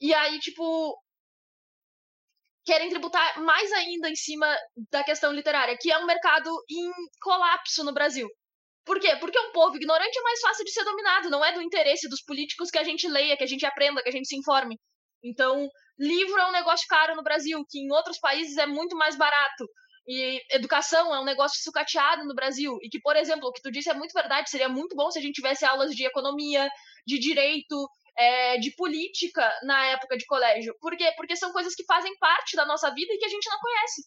E 0.00 0.12
aí, 0.14 0.38
tipo, 0.38 0.98
querem 2.64 2.90
tributar 2.90 3.40
mais 3.42 3.72
ainda 3.72 4.10
em 4.10 4.16
cima 4.16 4.46
da 4.90 5.04
questão 5.04 5.32
literária, 5.32 5.76
que 5.80 5.90
é 5.90 5.98
um 5.98 6.06
mercado 6.06 6.50
em 6.70 6.90
colapso 7.20 7.84
no 7.84 7.94
Brasil. 7.94 8.28
Por 8.84 9.00
quê? 9.00 9.16
Porque 9.16 9.38
um 9.38 9.52
povo 9.52 9.76
ignorante 9.76 10.18
é 10.18 10.22
mais 10.22 10.40
fácil 10.40 10.64
de 10.64 10.72
ser 10.72 10.84
dominado, 10.84 11.30
não 11.30 11.44
é 11.44 11.52
do 11.52 11.62
interesse 11.62 12.08
dos 12.08 12.22
políticos 12.22 12.70
que 12.70 12.78
a 12.78 12.84
gente 12.84 13.08
leia, 13.08 13.36
que 13.36 13.44
a 13.44 13.46
gente 13.46 13.64
aprenda, 13.64 14.02
que 14.02 14.08
a 14.08 14.12
gente 14.12 14.28
se 14.28 14.36
informe. 14.36 14.78
Então, 15.24 15.68
livro 15.98 16.38
é 16.38 16.46
um 16.46 16.52
negócio 16.52 16.86
caro 16.88 17.16
no 17.16 17.22
Brasil, 17.22 17.64
que 17.68 17.78
em 17.78 17.90
outros 17.92 18.18
países 18.18 18.56
é 18.58 18.66
muito 18.66 18.96
mais 18.96 19.16
barato. 19.16 19.66
E 20.08 20.40
educação 20.54 21.12
é 21.12 21.20
um 21.20 21.24
negócio 21.24 21.60
sucateado 21.62 22.24
no 22.24 22.34
Brasil. 22.34 22.78
E 22.80 22.88
que, 22.88 23.00
por 23.00 23.16
exemplo, 23.16 23.48
o 23.48 23.52
que 23.52 23.60
tu 23.60 23.72
disse 23.72 23.90
é 23.90 23.94
muito 23.94 24.12
verdade. 24.12 24.48
Seria 24.48 24.68
muito 24.68 24.94
bom 24.94 25.10
se 25.10 25.18
a 25.18 25.22
gente 25.22 25.34
tivesse 25.34 25.64
aulas 25.64 25.90
de 25.90 26.06
economia, 26.06 26.68
de 27.04 27.18
direito, 27.18 27.88
é, 28.16 28.58
de 28.58 28.70
política 28.72 29.42
na 29.62 29.86
época 29.86 30.16
de 30.16 30.26
colégio. 30.26 30.74
Por 30.80 30.96
quê? 30.96 31.12
Porque 31.16 31.36
são 31.36 31.52
coisas 31.52 31.74
que 31.74 31.84
fazem 31.84 32.16
parte 32.18 32.56
da 32.56 32.66
nossa 32.66 32.92
vida 32.92 33.12
e 33.12 33.18
que 33.18 33.26
a 33.26 33.28
gente 33.28 33.48
não 33.48 33.58
conhece. 33.58 34.02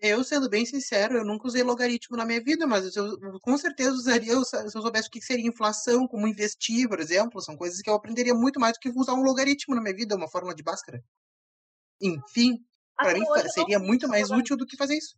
Eu, 0.00 0.22
sendo 0.22 0.48
bem 0.48 0.64
sincero, 0.64 1.16
eu 1.16 1.24
nunca 1.24 1.48
usei 1.48 1.62
logaritmo 1.64 2.16
na 2.16 2.24
minha 2.24 2.40
vida, 2.40 2.68
mas 2.68 2.94
eu, 2.94 3.18
com 3.40 3.58
certeza 3.58 3.90
usaria 3.90 4.32
se 4.44 4.56
eu 4.56 4.70
soubesse 4.70 5.08
o 5.08 5.10
que 5.10 5.20
seria 5.20 5.48
inflação, 5.48 6.06
como 6.06 6.28
investir, 6.28 6.88
por 6.88 7.00
exemplo. 7.00 7.40
São 7.40 7.56
coisas 7.56 7.80
que 7.82 7.90
eu 7.90 7.94
aprenderia 7.94 8.32
muito 8.32 8.60
mais 8.60 8.74
do 8.74 8.80
que 8.80 8.92
usar 8.94 9.14
um 9.14 9.22
logaritmo 9.22 9.74
na 9.74 9.80
minha 9.82 9.94
vida, 9.94 10.14
uma 10.14 10.30
fórmula 10.30 10.54
de 10.54 10.62
Bhaskara. 10.62 11.02
Enfim, 12.00 12.64
para 12.96 13.12
mim 13.12 13.24
seria 13.52 13.80
muito 13.80 14.06
mais 14.06 14.30
útil 14.30 14.56
do 14.56 14.64
que 14.64 14.76
fazer 14.76 14.96
isso. 14.96 15.16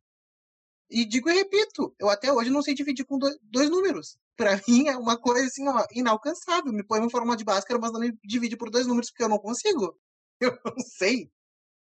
E 0.90 1.04
digo 1.04 1.30
e 1.30 1.34
repito, 1.34 1.94
eu 2.00 2.08
até 2.10 2.32
hoje 2.32 2.50
não 2.50 2.62
sei 2.62 2.74
dividir 2.74 3.04
com 3.04 3.18
dois, 3.18 3.70
números. 3.70 4.18
Para 4.36 4.60
mim 4.68 4.88
é 4.88 4.96
uma 4.96 5.16
coisa 5.16 5.46
assim, 5.46 5.66
ó, 5.68 5.86
inalcançável. 5.92 6.72
Me 6.72 6.82
põe 6.84 6.98
uma 6.98 7.10
forma 7.10 7.36
de 7.36 7.44
Bhaskara, 7.44 7.78
mas 7.78 7.92
não 7.92 8.00
me 8.00 8.12
divide 8.24 8.56
por 8.56 8.70
dois 8.70 8.86
números 8.86 9.10
porque 9.10 9.22
eu 9.22 9.28
não 9.28 9.38
consigo. 9.38 9.96
Eu 10.42 10.58
não 10.64 10.78
sei. 10.78 11.30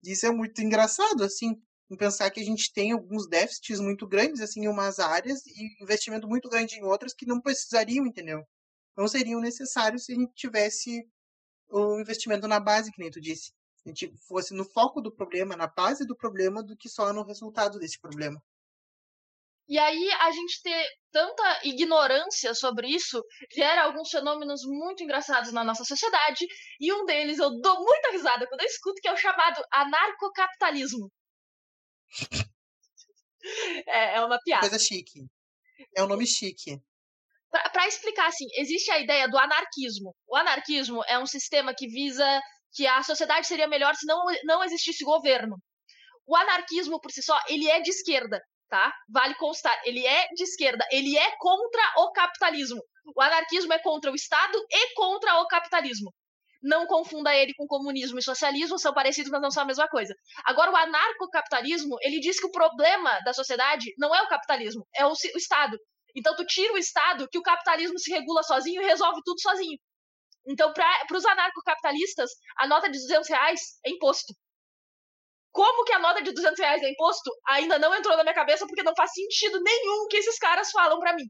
Isso 0.01 0.25
é 0.25 0.31
muito 0.31 0.61
engraçado, 0.61 1.21
assim, 1.21 1.61
pensar 1.97 2.31
que 2.31 2.39
a 2.39 2.43
gente 2.45 2.71
tem 2.71 2.93
alguns 2.93 3.27
déficits 3.27 3.81
muito 3.81 4.07
grandes, 4.07 4.39
assim, 4.39 4.61
em 4.61 4.67
umas 4.69 4.99
áreas 4.99 5.45
e 5.45 5.83
investimento 5.83 6.29
muito 6.29 6.47
grande 6.47 6.75
em 6.75 6.83
outras 6.83 7.13
que 7.13 7.25
não 7.25 7.41
precisariam, 7.41 8.05
entendeu? 8.05 8.41
Não 8.95 9.05
seriam 9.05 9.41
necessários 9.41 10.05
se 10.05 10.13
a 10.13 10.15
gente 10.15 10.33
tivesse 10.33 11.05
o 11.69 11.99
investimento 11.99 12.47
na 12.47 12.57
base, 12.57 12.89
que 12.89 13.01
nem 13.01 13.11
tu 13.11 13.19
disse. 13.19 13.51
Se 13.75 13.83
a 13.85 13.89
gente 13.89 14.13
fosse 14.27 14.53
no 14.53 14.63
foco 14.63 15.01
do 15.01 15.11
problema, 15.11 15.57
na 15.57 15.67
base 15.67 16.05
do 16.05 16.15
problema, 16.15 16.63
do 16.63 16.77
que 16.77 16.87
só 16.87 17.11
no 17.11 17.23
resultado 17.23 17.79
desse 17.79 17.99
problema. 17.99 18.41
E 19.67 19.77
aí 19.77 20.11
a 20.13 20.31
gente 20.31 20.61
ter 20.61 20.87
tanta 21.11 21.61
ignorância 21.65 22.53
sobre 22.53 22.87
isso 22.87 23.21
gera 23.53 23.83
alguns 23.83 24.09
fenômenos 24.09 24.61
muito 24.63 25.03
engraçados 25.03 25.51
na 25.51 25.63
nossa 25.63 25.83
sociedade, 25.83 26.45
e 26.79 26.93
um 26.93 27.03
deles 27.05 27.37
eu 27.37 27.49
dou 27.59 27.83
muita 27.83 28.11
risada 28.11 28.47
quando 28.47 28.61
eu 28.61 28.67
escuto, 28.67 29.01
que 29.01 29.07
é 29.07 29.13
o 29.13 29.17
chamado 29.17 29.61
anarcocapitalismo. 29.71 31.11
é, 33.87 34.15
é 34.15 34.21
uma 34.21 34.39
piada. 34.39 34.69
Coisa 34.69 34.79
chique. 34.79 35.25
É 35.95 36.01
um 36.01 36.07
nome 36.07 36.25
chique. 36.25 36.79
Para 37.49 37.87
explicar, 37.87 38.27
assim, 38.27 38.45
existe 38.53 38.89
a 38.91 38.99
ideia 38.99 39.27
do 39.27 39.37
anarquismo. 39.37 40.15
O 40.27 40.35
anarquismo 40.35 41.03
é 41.07 41.19
um 41.19 41.25
sistema 41.25 41.73
que 41.73 41.87
visa 41.87 42.41
que 42.73 42.85
a 42.85 43.03
sociedade 43.03 43.47
seria 43.47 43.67
melhor 43.67 43.95
se 43.95 44.05
não, 44.05 44.23
não 44.43 44.63
existisse 44.63 45.03
governo. 45.03 45.57
O 46.25 46.35
anarquismo, 46.35 46.99
por 46.99 47.11
si 47.11 47.21
só, 47.21 47.37
ele 47.47 47.67
é 47.69 47.81
de 47.81 47.89
esquerda 47.89 48.41
tá? 48.69 48.93
Vale 49.09 49.35
constar, 49.35 49.79
ele 49.85 50.05
é 50.05 50.27
de 50.33 50.43
esquerda, 50.43 50.85
ele 50.91 51.17
é 51.17 51.35
contra 51.37 51.81
o 51.97 52.11
capitalismo. 52.11 52.81
O 53.15 53.21
anarquismo 53.21 53.73
é 53.73 53.79
contra 53.79 54.11
o 54.11 54.15
Estado 54.15 54.57
e 54.69 54.93
contra 54.93 55.39
o 55.41 55.47
capitalismo. 55.47 56.13
Não 56.61 56.87
confunda 56.87 57.33
ele 57.35 57.53
com 57.55 57.67
comunismo 57.67 58.17
e 58.19 58.23
socialismo, 58.23 58.79
são 58.79 58.93
parecidos, 58.93 59.31
mas 59.31 59.41
não 59.41 59.51
são 59.51 59.63
a 59.63 59.65
mesma 59.65 59.87
coisa. 59.87 60.13
Agora, 60.43 60.71
o 60.71 60.75
anarcocapitalismo, 60.75 61.97
ele 62.01 62.19
diz 62.19 62.39
que 62.39 62.47
o 62.47 62.51
problema 62.51 63.19
da 63.21 63.33
sociedade 63.33 63.93
não 63.97 64.13
é 64.13 64.21
o 64.23 64.27
capitalismo, 64.27 64.85
é 64.95 65.05
o, 65.05 65.11
o 65.11 65.37
Estado. 65.37 65.77
Então, 66.15 66.35
tu 66.35 66.43
tira 66.45 66.73
o 66.73 66.77
Estado, 66.77 67.27
que 67.31 67.37
o 67.37 67.43
capitalismo 67.43 67.99
se 67.99 68.11
regula 68.11 68.41
sozinho 68.43 68.81
e 68.81 68.85
resolve 68.85 69.21
tudo 69.23 69.39
sozinho. 69.39 69.77
Então, 70.47 70.73
para 70.73 71.17
os 71.17 71.25
anarcocapitalistas, 71.25 72.31
a 72.57 72.67
nota 72.67 72.89
de 72.89 72.97
200 72.99 73.29
reais 73.29 73.61
é 73.85 73.91
imposto. 73.91 74.33
Como 75.57 75.83
que 75.85 75.93
a 75.93 75.97
nota 75.97 76.21
de 76.21 76.31
200 76.31 76.59
reais 76.59 76.83
é 76.83 76.91
imposto 76.91 77.31
ainda 77.47 77.79
não 77.79 77.95
entrou 77.95 78.15
na 78.15 78.21
minha 78.21 78.35
cabeça 78.35 78.67
porque 78.67 78.83
não 78.83 78.93
faz 78.95 79.11
sentido 79.11 79.59
nenhum 79.59 80.07
que 80.07 80.17
esses 80.17 80.37
caras 80.37 80.69
falam 80.69 80.99
para 80.99 81.15
mim. 81.15 81.23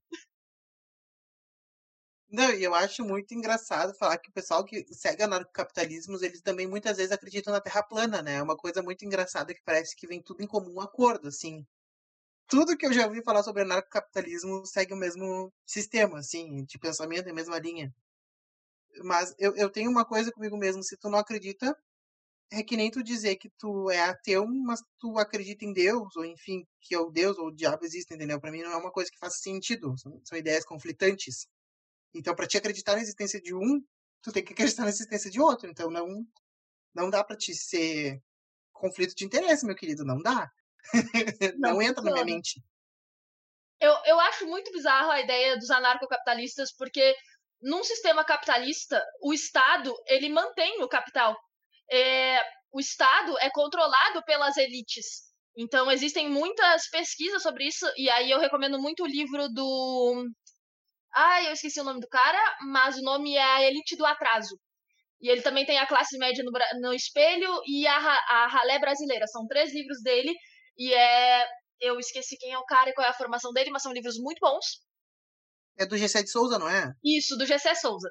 Não, 2.30 2.52
e 2.52 2.62
eu 2.62 2.76
acho 2.76 3.06
muito 3.06 3.34
engraçado 3.34 3.96
falar 3.98 4.18
que 4.18 4.30
o 4.30 4.34
pessoal 4.34 4.66
que 4.66 4.86
segue 4.94 5.24
anarcocapitalismos, 5.24 6.22
eles 6.22 6.42
também 6.42 6.68
muitas 6.68 6.98
vezes 6.98 7.14
acreditam 7.14 7.54
na 7.54 7.62
Terra 7.62 7.82
plana, 7.82 8.22
né? 8.22 8.36
É 8.36 8.44
uma 8.44 8.58
coisa 8.58 8.84
muito 8.84 9.06
engraçada 9.06 9.54
que 9.54 9.62
parece 9.64 9.96
que 9.96 10.06
vem 10.06 10.22
tudo 10.22 10.44
em 10.44 10.48
comum 10.48 10.82
acordo, 10.82 11.30
assim. 11.30 11.66
Tudo 12.50 12.78
que 12.78 12.86
eu 12.86 12.94
já 12.94 13.08
ouvi 13.08 13.24
falar 13.24 13.44
sobre 13.44 13.62
anarcocapitalismo 13.62 14.66
segue 14.66 14.94
o 14.94 14.98
mesmo 14.98 15.54
sistema, 15.66 16.20
assim, 16.20 16.66
de 16.66 16.78
pensamento, 16.78 17.30
a 17.30 17.34
mesma 17.34 17.58
linha. 17.60 17.94
Mas 19.06 19.34
eu, 19.40 19.56
eu 19.56 19.70
tenho 19.70 19.90
uma 19.90 20.04
coisa 20.04 20.32
comigo 20.34 20.58
mesmo, 20.58 20.84
se 20.84 20.98
tu 20.98 21.10
não 21.10 21.20
acredita, 21.20 21.74
é 22.52 22.64
que 22.64 22.78
nem 22.78 22.90
tu 22.90 23.04
dizer 23.04 23.36
que 23.36 23.50
tu 23.58 23.90
é 23.90 24.00
ateu, 24.00 24.46
mas 24.48 24.82
tu 25.00 25.18
acredita 25.18 25.66
em 25.66 25.74
Deus, 25.74 26.16
ou 26.16 26.26
enfim, 26.26 26.66
que 26.82 26.96
o 26.96 27.10
Deus 27.10 27.38
ou 27.38 27.48
o 27.48 27.56
diabo 27.56 27.84
existe, 27.84 28.14
entendeu? 28.14 28.40
Para 28.40 28.52
mim 28.52 28.62
não 28.62 28.72
é 28.72 28.78
uma 28.78 28.92
coisa 28.92 29.12
que 29.12 29.20
faz 29.20 29.40
sentido, 29.42 29.98
são, 29.98 30.22
são 30.24 30.38
ideias 30.38 30.66
conflitantes. 30.66 31.48
Então, 32.14 32.34
para 32.34 32.48
te 32.48 32.58
acreditar 32.58 32.96
na 32.96 33.02
existência 33.02 33.42
de 33.42 33.54
um, 33.54 33.82
tu 34.22 34.32
tem 34.32 34.44
que 34.44 34.54
acreditar 34.54 34.84
na 34.84 34.90
existência 34.90 35.30
de 35.30 35.42
outro. 35.42 35.70
Então, 35.70 35.90
não 35.90 36.26
não 36.94 37.12
dá 37.12 37.24
para 37.24 37.38
te 37.38 37.54
ser 37.54 38.20
conflito 38.74 39.14
de 39.16 39.24
interesse, 39.24 39.66
meu 39.66 39.76
querido, 39.76 40.04
não 40.04 40.20
dá. 40.20 40.50
não, 41.60 41.74
não 41.74 41.82
entra 41.82 42.04
na 42.04 42.12
minha 42.12 42.26
mente. 42.26 42.60
Eu, 43.80 43.94
eu 44.06 44.20
acho 44.20 44.48
muito 44.48 44.72
bizarro 44.72 45.12
a 45.12 45.22
ideia 45.22 45.58
dos 45.58 45.70
anarcocapitalistas, 45.70 46.74
porque 46.76 47.16
num 47.62 47.84
sistema 47.84 48.24
capitalista, 48.24 49.04
o 49.22 49.32
Estado, 49.34 49.94
ele 50.08 50.30
mantém 50.30 50.82
o 50.82 50.88
capital 50.88 51.36
é, 51.92 52.42
o 52.72 52.80
Estado 52.80 53.38
é 53.40 53.50
controlado 53.50 54.24
pelas 54.24 54.58
elites. 54.58 55.28
Então, 55.58 55.90
existem 55.92 56.30
muitas 56.30 56.88
pesquisas 56.90 57.42
sobre 57.42 57.66
isso, 57.68 57.86
e 57.98 58.10
aí 58.10 58.30
eu 58.30 58.40
recomendo 58.40 58.80
muito 58.80 59.04
o 59.04 59.08
livro 59.08 59.50
do. 59.50 60.26
Ah, 61.14 61.44
eu 61.44 61.54
esqueci 61.54 61.80
o 61.82 61.84
nome 61.84 62.00
do 62.00 62.08
cara, 62.08 62.58
mas 62.72 62.98
o 62.98 63.02
nome 63.02 63.36
é 63.36 63.44
A 63.44 63.64
Elite 63.64 63.96
do 63.96 64.06
Atraso. 64.06 64.56
E 65.20 65.30
ele 65.30 65.42
também 65.42 65.66
tem 65.66 65.80
A 65.80 65.88
Classe 65.88 66.16
Média 66.20 66.44
no, 66.44 66.52
no 66.80 66.94
Espelho 66.94 67.60
e 67.66 67.88
a, 67.88 67.98
a 67.98 68.48
Ralé 68.48 68.78
Brasileira. 68.78 69.26
São 69.26 69.48
três 69.48 69.74
livros 69.74 70.02
dele, 70.04 70.32
e 70.78 70.94
é. 70.94 71.46
Eu 71.80 72.00
esqueci 72.00 72.36
quem 72.38 72.52
é 72.52 72.58
o 72.58 72.66
cara 72.66 72.90
e 72.90 72.94
qual 72.94 73.06
é 73.06 73.10
a 73.10 73.14
formação 73.14 73.52
dele, 73.54 73.70
mas 73.70 73.84
são 73.84 73.94
livros 73.94 74.16
muito 74.20 74.40
bons. 74.40 74.82
É 75.78 75.86
do 75.86 75.96
Gessé 75.96 76.24
de 76.24 76.30
Souza, 76.32 76.58
não 76.58 76.68
é? 76.68 76.92
Isso, 77.04 77.38
do 77.38 77.46
Gessé 77.46 77.76
Souza. 77.76 78.10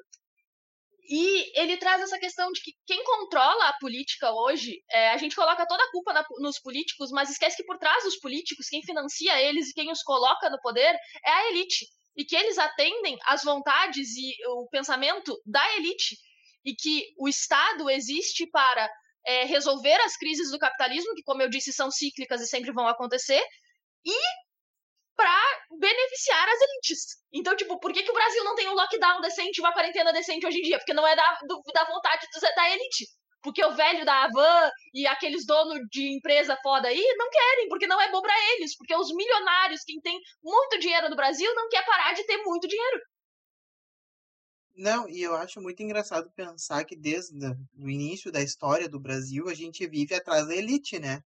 E 1.09 1.59
ele 1.59 1.77
traz 1.77 2.01
essa 2.01 2.19
questão 2.19 2.51
de 2.51 2.61
que 2.61 2.73
quem 2.85 3.01
controla 3.03 3.69
a 3.69 3.77
política 3.79 4.29
hoje, 4.31 4.83
é, 4.91 5.11
a 5.11 5.17
gente 5.17 5.35
coloca 5.35 5.65
toda 5.65 5.81
a 5.81 5.91
culpa 5.91 6.11
na, 6.11 6.25
nos 6.39 6.59
políticos, 6.59 7.11
mas 7.11 7.29
esquece 7.29 7.55
que 7.55 7.63
por 7.63 7.77
trás 7.77 8.03
dos 8.03 8.17
políticos, 8.19 8.67
quem 8.67 8.83
financia 8.83 9.41
eles 9.41 9.69
e 9.69 9.73
quem 9.73 9.89
os 9.89 10.03
coloca 10.03 10.49
no 10.49 10.59
poder 10.59 10.93
é 11.25 11.31
a 11.31 11.49
elite. 11.49 11.87
E 12.15 12.25
que 12.25 12.35
eles 12.35 12.57
atendem 12.57 13.17
às 13.25 13.43
vontades 13.43 14.09
e 14.17 14.33
o 14.47 14.67
pensamento 14.69 15.39
da 15.45 15.75
elite. 15.77 16.17
E 16.65 16.75
que 16.75 17.05
o 17.17 17.29
Estado 17.29 17.89
existe 17.89 18.45
para 18.47 18.89
é, 19.25 19.45
resolver 19.45 19.95
as 20.01 20.17
crises 20.17 20.51
do 20.51 20.59
capitalismo, 20.59 21.13
que, 21.15 21.23
como 21.23 21.41
eu 21.41 21.49
disse, 21.49 21.71
são 21.71 21.89
cíclicas 21.89 22.41
e 22.41 22.47
sempre 22.47 22.73
vão 22.73 22.87
acontecer, 22.87 23.41
e 24.05 24.17
para 25.17 25.35
beneficiar 25.79 26.47
as 26.47 26.61
elites. 26.61 27.17
Então, 27.33 27.55
tipo, 27.55 27.79
por 27.79 27.91
que, 27.91 28.03
que 28.03 28.11
o 28.11 28.13
Brasil 28.13 28.43
não 28.43 28.55
tem 28.55 28.69
um 28.69 28.75
lockdown 28.75 29.19
decente, 29.19 29.59
uma 29.59 29.73
quarentena 29.73 30.13
decente 30.13 30.45
hoje 30.45 30.59
em 30.59 30.61
dia? 30.61 30.77
Porque 30.77 30.93
não 30.93 31.05
é 31.05 31.15
da, 31.15 31.39
do, 31.47 31.61
da 31.73 31.83
vontade 31.85 32.27
do, 32.31 32.39
da 32.39 32.69
elite. 32.69 33.05
Porque 33.41 33.63
o 33.65 33.75
velho 33.75 34.05
da 34.05 34.25
Havan 34.25 34.71
e 34.93 35.07
aqueles 35.07 35.45
donos 35.45 35.79
de 35.91 36.15
empresa 36.15 36.57
foda 36.61 36.87
aí 36.87 37.15
não 37.17 37.29
querem, 37.29 37.67
porque 37.67 37.87
não 37.87 37.99
é 37.99 38.11
bom 38.11 38.21
para 38.21 38.35
eles. 38.53 38.77
Porque 38.77 38.95
os 38.95 39.11
milionários, 39.13 39.83
quem 39.83 39.99
tem 40.01 40.19
muito 40.43 40.79
dinheiro 40.79 41.09
no 41.09 41.15
Brasil, 41.15 41.53
não 41.55 41.67
quer 41.67 41.85
parar 41.85 42.13
de 42.13 42.23
ter 42.25 42.37
muito 42.43 42.67
dinheiro. 42.67 43.01
Não, 44.75 45.09
e 45.09 45.23
eu 45.23 45.35
acho 45.35 45.59
muito 45.59 45.81
engraçado 45.81 46.31
pensar 46.35 46.83
que 46.85 46.95
desde 46.95 47.33
o 47.75 47.89
início 47.89 48.31
da 48.31 48.41
história 48.41 48.87
do 48.87 48.99
Brasil 48.99 49.49
a 49.49 49.53
gente 49.55 49.87
vive 49.87 50.13
atrás 50.13 50.47
da 50.47 50.55
elite, 50.55 50.99
né? 50.99 51.23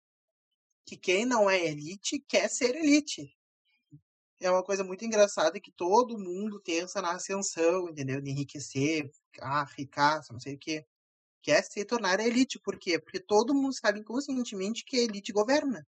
Que 0.84 0.96
quem 0.96 1.24
não 1.24 1.48
é 1.48 1.64
elite 1.64 2.18
quer 2.28 2.48
ser 2.48 2.74
elite 2.74 3.35
é 4.40 4.50
uma 4.50 4.62
coisa 4.62 4.84
muito 4.84 5.04
engraçada 5.04 5.60
que 5.60 5.72
todo 5.72 6.18
mundo 6.18 6.60
pensa 6.60 7.00
na 7.00 7.12
ascensão, 7.12 7.88
entendeu? 7.88 8.20
De 8.20 8.30
enriquecer, 8.30 9.10
ficar 9.32 9.64
ricaço, 9.76 10.32
não 10.32 10.40
sei 10.40 10.54
o 10.54 10.58
quê. 10.58 10.86
Quer 11.42 11.62
se 11.62 11.84
tornar 11.84 12.20
elite. 12.20 12.58
Por 12.58 12.78
quê? 12.78 12.98
Porque 12.98 13.20
todo 13.20 13.54
mundo 13.54 13.74
sabe 13.74 14.00
inconscientemente 14.00 14.84
que 14.84 14.96
a 14.98 15.02
elite 15.04 15.32
governa. 15.32 15.86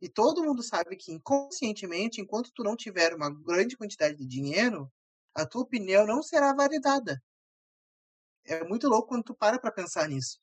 E 0.00 0.08
todo 0.08 0.42
mundo 0.42 0.62
sabe 0.62 0.96
que 0.96 1.12
inconscientemente, 1.12 2.20
enquanto 2.20 2.52
tu 2.52 2.62
não 2.62 2.76
tiver 2.76 3.14
uma 3.14 3.30
grande 3.30 3.76
quantidade 3.76 4.16
de 4.16 4.26
dinheiro, 4.26 4.92
a 5.34 5.46
tua 5.46 5.62
opinião 5.62 6.06
não 6.06 6.22
será 6.22 6.52
validada. 6.52 7.22
É 8.44 8.62
muito 8.64 8.88
louco 8.88 9.08
quando 9.08 9.24
tu 9.24 9.34
para 9.34 9.58
para 9.58 9.72
pensar 9.72 10.08
nisso. 10.08 10.38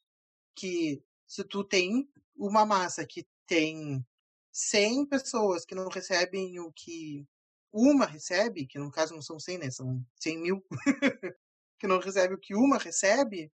Que 0.55 1.03
se 1.27 1.43
tu 1.43 1.63
tem 1.63 2.09
uma 2.35 2.65
massa 2.65 3.05
que 3.05 3.27
tem 3.45 4.03
100 4.51 5.07
pessoas 5.07 5.65
que 5.65 5.75
não 5.75 5.87
recebem 5.89 6.59
o 6.59 6.71
que 6.71 7.25
uma 7.73 8.05
recebe, 8.05 8.67
que 8.67 8.79
no 8.79 8.91
caso 8.91 9.13
não 9.13 9.21
são 9.21 9.39
100, 9.39 9.57
né? 9.57 9.71
São 9.71 10.05
100 10.17 10.37
mil, 10.39 10.65
que 11.79 11.87
não 11.87 11.99
recebe 11.99 12.35
o 12.35 12.39
que 12.39 12.55
uma 12.55 12.77
recebe, 12.77 13.51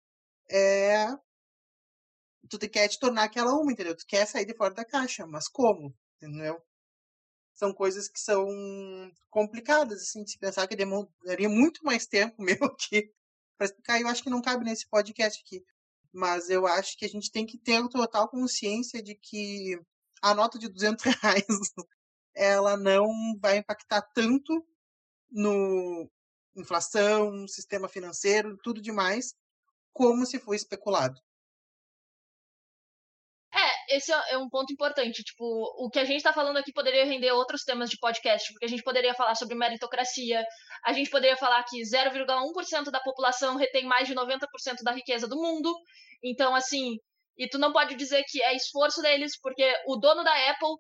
é... 0.50 1.08
tu 2.50 2.60
quer 2.70 2.88
te 2.90 3.00
tornar 3.00 3.24
aquela 3.24 3.54
uma, 3.54 3.72
entendeu? 3.72 3.96
Tu 3.96 4.06
quer 4.06 4.26
sair 4.28 4.46
de 4.46 4.56
fora 4.56 4.74
da 4.74 4.86
caixa, 4.86 5.26
mas 5.26 5.48
como? 5.48 5.96
Entendeu? 6.18 6.62
São 7.54 7.74
coisas 7.74 8.08
que 8.08 8.20
são 8.20 8.46
complicadas, 9.30 10.02
assim, 10.02 10.24
de 10.24 10.32
se 10.32 10.40
pensar 10.40 10.68
que 10.68 10.76
demoraria 10.76 11.50
muito 11.50 11.84
mais 11.84 12.06
tempo 12.08 12.36
meu 12.42 12.58
aqui 12.66 13.12
para 13.58 13.66
explicar. 13.68 14.02
Eu 14.02 14.08
acho 14.08 14.24
que 14.24 14.30
não 14.30 14.42
cabe 14.42 14.66
nesse 14.66 14.88
podcast 14.90 15.42
aqui. 15.46 15.64
Mas 16.14 16.50
eu 16.50 16.68
acho 16.68 16.98
que 16.98 17.06
a 17.06 17.10
gente 17.10 17.32
tem 17.32 17.46
que 17.46 17.58
ter 17.58 17.88
total 17.90 18.28
consciência 18.30 19.02
de 19.02 19.16
que 19.16 19.80
a 20.22 20.34
nota 20.34 20.60
de 20.60 20.70
200 20.70 21.04
reais 21.22 21.46
ela 22.36 22.78
não 22.78 23.10
vai 23.40 23.58
impactar 23.58 24.02
tanto 24.14 24.66
no 25.30 26.10
inflação, 26.56 27.48
sistema 27.48 27.88
financeiro, 27.88 28.58
tudo 28.64 28.82
demais, 28.82 29.34
como 29.94 30.26
se 30.26 30.40
for 30.40 30.54
especulado. 30.54 31.20
É, 33.54 33.98
esse 33.98 34.12
é 34.12 34.38
um 34.38 34.50
ponto 34.50 34.72
importante. 34.72 35.24
Tipo, 35.24 35.44
o 35.78 35.90
que 35.90 36.00
a 36.00 36.06
gente 36.06 36.18
está 36.18 36.32
falando 36.32 36.58
aqui 36.58 36.72
poderia 36.72 37.06
render 37.06 37.32
outros 37.32 37.64
temas 37.64 37.90
de 37.90 37.98
podcast, 37.98 38.52
porque 38.52 38.66
a 38.66 38.70
gente 38.70 38.84
poderia 38.84 39.14
falar 39.14 39.36
sobre 39.36 39.56
meritocracia, 39.56 40.44
a 40.86 40.94
gente 40.94 41.10
poderia 41.10 41.38
falar 41.38 41.64
que 41.64 41.82
0,1% 41.82 42.92
da 42.92 43.00
população 43.02 43.58
retém 43.58 43.86
mais 43.86 44.08
de 44.08 44.16
90% 44.16 44.38
da 44.84 44.94
riqueza 44.94 45.28
do 45.28 45.36
mundo. 45.36 45.74
Então, 46.24 46.56
assim, 46.56 46.98
E 47.42 47.50
tu 47.50 47.58
não 47.58 47.74
pode 47.74 47.96
dizer 47.96 48.24
que 48.28 48.40
é 48.44 48.56
esforço 48.56 49.02
deles, 49.02 49.34
porque 49.42 49.68
o 49.88 49.96
dono 49.96 50.24
da 50.24 50.52
Apple 50.52 50.76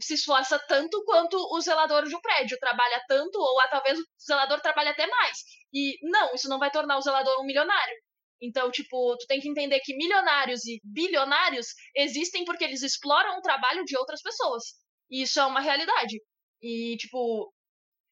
se 0.00 0.14
esforça 0.14 0.58
tanto 0.58 1.04
quanto 1.04 1.36
o 1.36 1.60
zelador 1.60 2.04
de 2.04 2.16
um 2.16 2.20
prédio 2.20 2.58
trabalha 2.58 3.00
tanto, 3.06 3.38
ou 3.38 3.56
talvez 3.70 3.96
o 3.96 4.02
zelador 4.20 4.60
trabalhe 4.60 4.88
até 4.88 5.06
mais. 5.06 5.38
E 5.72 5.96
não, 6.02 6.34
isso 6.34 6.48
não 6.48 6.58
vai 6.58 6.68
tornar 6.68 6.98
o 6.98 7.00
zelador 7.00 7.40
um 7.40 7.46
milionário. 7.46 7.94
Então, 8.42 8.72
tipo, 8.72 9.16
tu 9.18 9.26
tem 9.28 9.38
que 9.38 9.48
entender 9.48 9.78
que 9.84 9.96
milionários 9.96 10.64
e 10.66 10.80
bilionários 10.82 11.68
existem 11.94 12.44
porque 12.44 12.64
eles 12.64 12.82
exploram 12.82 13.38
o 13.38 13.42
trabalho 13.42 13.84
de 13.84 13.96
outras 13.96 14.20
pessoas. 14.20 14.64
E 15.08 15.22
isso 15.22 15.38
é 15.38 15.44
uma 15.44 15.60
realidade. 15.60 16.20
E, 16.60 16.96
tipo, 16.96 17.54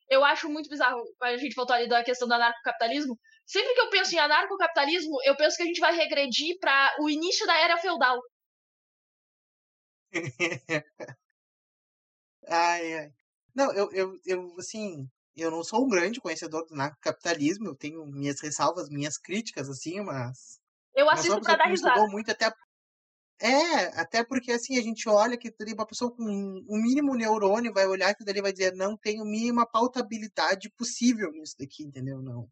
eu 0.08 0.24
acho 0.24 0.48
muito 0.48 0.70
bizarro, 0.70 1.02
a 1.20 1.36
gente 1.36 1.56
voltou 1.56 1.74
ali 1.74 1.88
da 1.88 2.04
questão 2.04 2.28
do 2.28 2.34
anarcocapitalismo. 2.34 3.18
Sempre 3.48 3.72
que 3.72 3.80
eu 3.80 3.88
penso 3.88 4.14
em 4.14 4.18
anarcocapitalismo, 4.18 5.16
eu 5.24 5.34
penso 5.34 5.56
que 5.56 5.62
a 5.62 5.66
gente 5.66 5.80
vai 5.80 5.96
regredir 5.96 6.58
para 6.60 6.96
o 7.00 7.08
início 7.08 7.46
da 7.46 7.56
era 7.56 7.78
feudal. 7.78 8.20
ai, 12.46 12.94
ai. 12.94 13.12
Não, 13.54 13.72
eu, 13.72 13.90
eu, 13.92 14.20
eu, 14.26 14.54
assim, 14.58 15.08
eu 15.34 15.50
não 15.50 15.64
sou 15.64 15.86
um 15.86 15.88
grande 15.88 16.20
conhecedor 16.20 16.66
do 16.66 16.74
capitalismo, 17.00 17.68
eu 17.68 17.74
tenho 17.74 18.04
minhas 18.04 18.38
ressalvas, 18.38 18.90
minhas 18.90 19.16
críticas, 19.16 19.70
assim, 19.70 20.02
mas. 20.02 20.60
Eu 20.94 21.08
assisto 21.08 21.40
pra 21.40 21.56
dar 21.56 21.68
risada. 21.68 22.06
muito 22.08 22.30
até. 22.30 22.52
É, 23.40 23.98
até 23.98 24.22
porque 24.22 24.52
assim, 24.52 24.76
a 24.76 24.82
gente 24.82 25.08
olha 25.08 25.38
que 25.38 25.54
uma 25.72 25.86
pessoa 25.86 26.14
com 26.14 26.22
um 26.22 26.82
mínimo 26.82 27.14
neurônio 27.14 27.72
vai 27.72 27.86
olhar 27.86 28.14
que 28.14 28.24
dali 28.24 28.42
vai 28.42 28.52
dizer, 28.52 28.74
não 28.74 28.94
tem 28.94 29.22
o 29.22 29.24
mínima 29.24 29.64
pautabilidade 29.64 30.68
possível 30.76 31.30
nisso 31.30 31.54
daqui, 31.56 31.84
entendeu? 31.84 32.20
Não. 32.20 32.50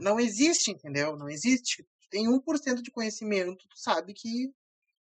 Não 0.00 0.18
existe, 0.20 0.70
entendeu? 0.70 1.16
Não 1.16 1.28
existe. 1.28 1.86
Tem 2.10 2.26
1% 2.26 2.82
de 2.82 2.90
conhecimento, 2.90 3.66
tu 3.68 3.78
sabe 3.78 4.14
que 4.14 4.52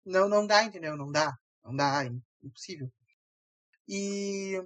não, 0.04 0.28
não 0.28 0.46
dá, 0.46 0.64
entendeu? 0.64 0.96
Não 0.96 1.10
dá. 1.10 1.36
Não 1.64 1.74
dá, 1.74 2.04
é 2.04 2.10
impossível. 2.42 2.90
E 3.88 4.60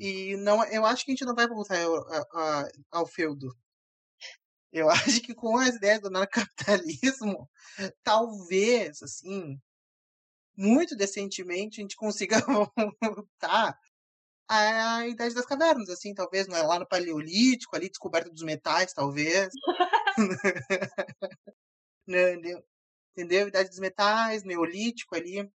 e 0.00 0.34
não, 0.38 0.64
eu 0.64 0.86
acho 0.86 1.04
que 1.04 1.10
a 1.10 1.14
gente 1.14 1.26
não 1.26 1.34
vai 1.34 1.46
voltar 1.46 1.76
ao, 2.90 3.06
feudo. 3.06 3.54
Eu 4.72 4.88
acho 5.18 5.20
que 5.20 5.34
com 5.34 5.58
as 5.58 5.74
ideias 5.74 6.00
do 6.00 6.08
anarcapitalismo, 6.08 7.48
talvez, 8.02 9.02
assim, 9.02 9.60
muito 10.56 10.96
decentemente 10.96 11.80
a 11.80 11.82
gente 11.82 11.96
consiga 11.96 12.40
voltar 13.02 13.78
à 14.50 15.06
idade 15.06 15.34
das 15.34 15.46
cavernas, 15.46 15.88
assim, 15.88 16.12
talvez, 16.12 16.48
não 16.48 16.56
é 16.56 16.62
lá 16.62 16.78
no 16.78 16.88
Paleolítico, 16.88 17.76
ali, 17.76 17.88
descoberta 17.88 18.28
dos 18.28 18.42
metais, 18.42 18.92
talvez. 18.92 19.50
Entendeu? 23.16 23.48
Idade 23.48 23.68
dos 23.68 23.78
metais, 23.78 24.42
Neolítico 24.42 25.14
ali. 25.14 25.48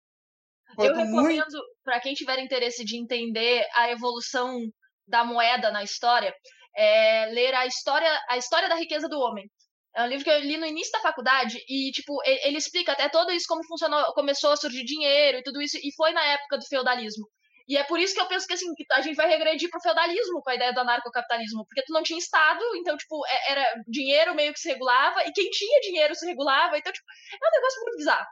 Eu 0.78 0.94
recomendo, 0.94 1.12
muito... 1.12 1.62
para 1.84 2.00
quem 2.00 2.14
tiver 2.14 2.38
interesse 2.38 2.84
de 2.84 2.96
entender 2.96 3.66
a 3.74 3.90
evolução 3.90 4.58
da 5.06 5.24
moeda 5.24 5.70
na 5.70 5.82
história, 5.82 6.34
é 6.74 7.26
ler 7.26 7.54
a 7.54 7.66
história, 7.66 8.10
a 8.30 8.38
história 8.38 8.68
da 8.68 8.76
riqueza 8.76 9.08
do 9.08 9.18
homem. 9.18 9.50
É 9.94 10.02
um 10.02 10.08
livro 10.08 10.24
que 10.24 10.30
eu 10.30 10.40
li 10.40 10.56
no 10.56 10.66
início 10.66 10.92
da 10.92 11.00
faculdade 11.00 11.58
e, 11.68 11.90
tipo, 11.90 12.18
ele 12.24 12.58
explica 12.58 12.92
até 12.92 13.08
todo 13.08 13.30
isso, 13.32 13.46
como 13.48 13.66
funcionou, 13.66 14.12
começou 14.14 14.50
a 14.50 14.56
surgir 14.56 14.84
dinheiro 14.84 15.38
e 15.38 15.42
tudo 15.42 15.60
isso, 15.60 15.76
e 15.78 15.94
foi 15.94 16.12
na 16.12 16.24
época 16.24 16.58
do 16.58 16.66
feudalismo. 16.66 17.26
E 17.68 17.76
é 17.76 17.82
por 17.84 17.98
isso 17.98 18.14
que 18.14 18.20
eu 18.20 18.28
penso 18.28 18.46
que, 18.46 18.54
assim, 18.54 18.66
a 18.92 19.00
gente 19.00 19.16
vai 19.16 19.28
regredir 19.28 19.68
pro 19.70 19.80
feudalismo 19.80 20.40
com 20.40 20.50
a 20.50 20.54
ideia 20.54 20.72
do 20.72 20.80
anarcocapitalismo, 20.80 21.66
porque 21.66 21.82
tu 21.82 21.92
não 21.92 22.02
tinha 22.02 22.18
Estado, 22.18 22.62
então, 22.76 22.96
tipo, 22.96 23.26
é, 23.26 23.52
era 23.52 23.74
dinheiro 23.88 24.34
meio 24.34 24.52
que 24.52 24.60
se 24.60 24.68
regulava, 24.68 25.22
e 25.26 25.32
quem 25.32 25.50
tinha 25.50 25.80
dinheiro 25.80 26.14
se 26.14 26.24
regulava, 26.26 26.78
então, 26.78 26.92
tipo, 26.92 27.06
é 27.32 27.48
um 27.48 27.52
negócio 27.52 27.82
muito 27.82 27.96
bizarro. 27.96 28.26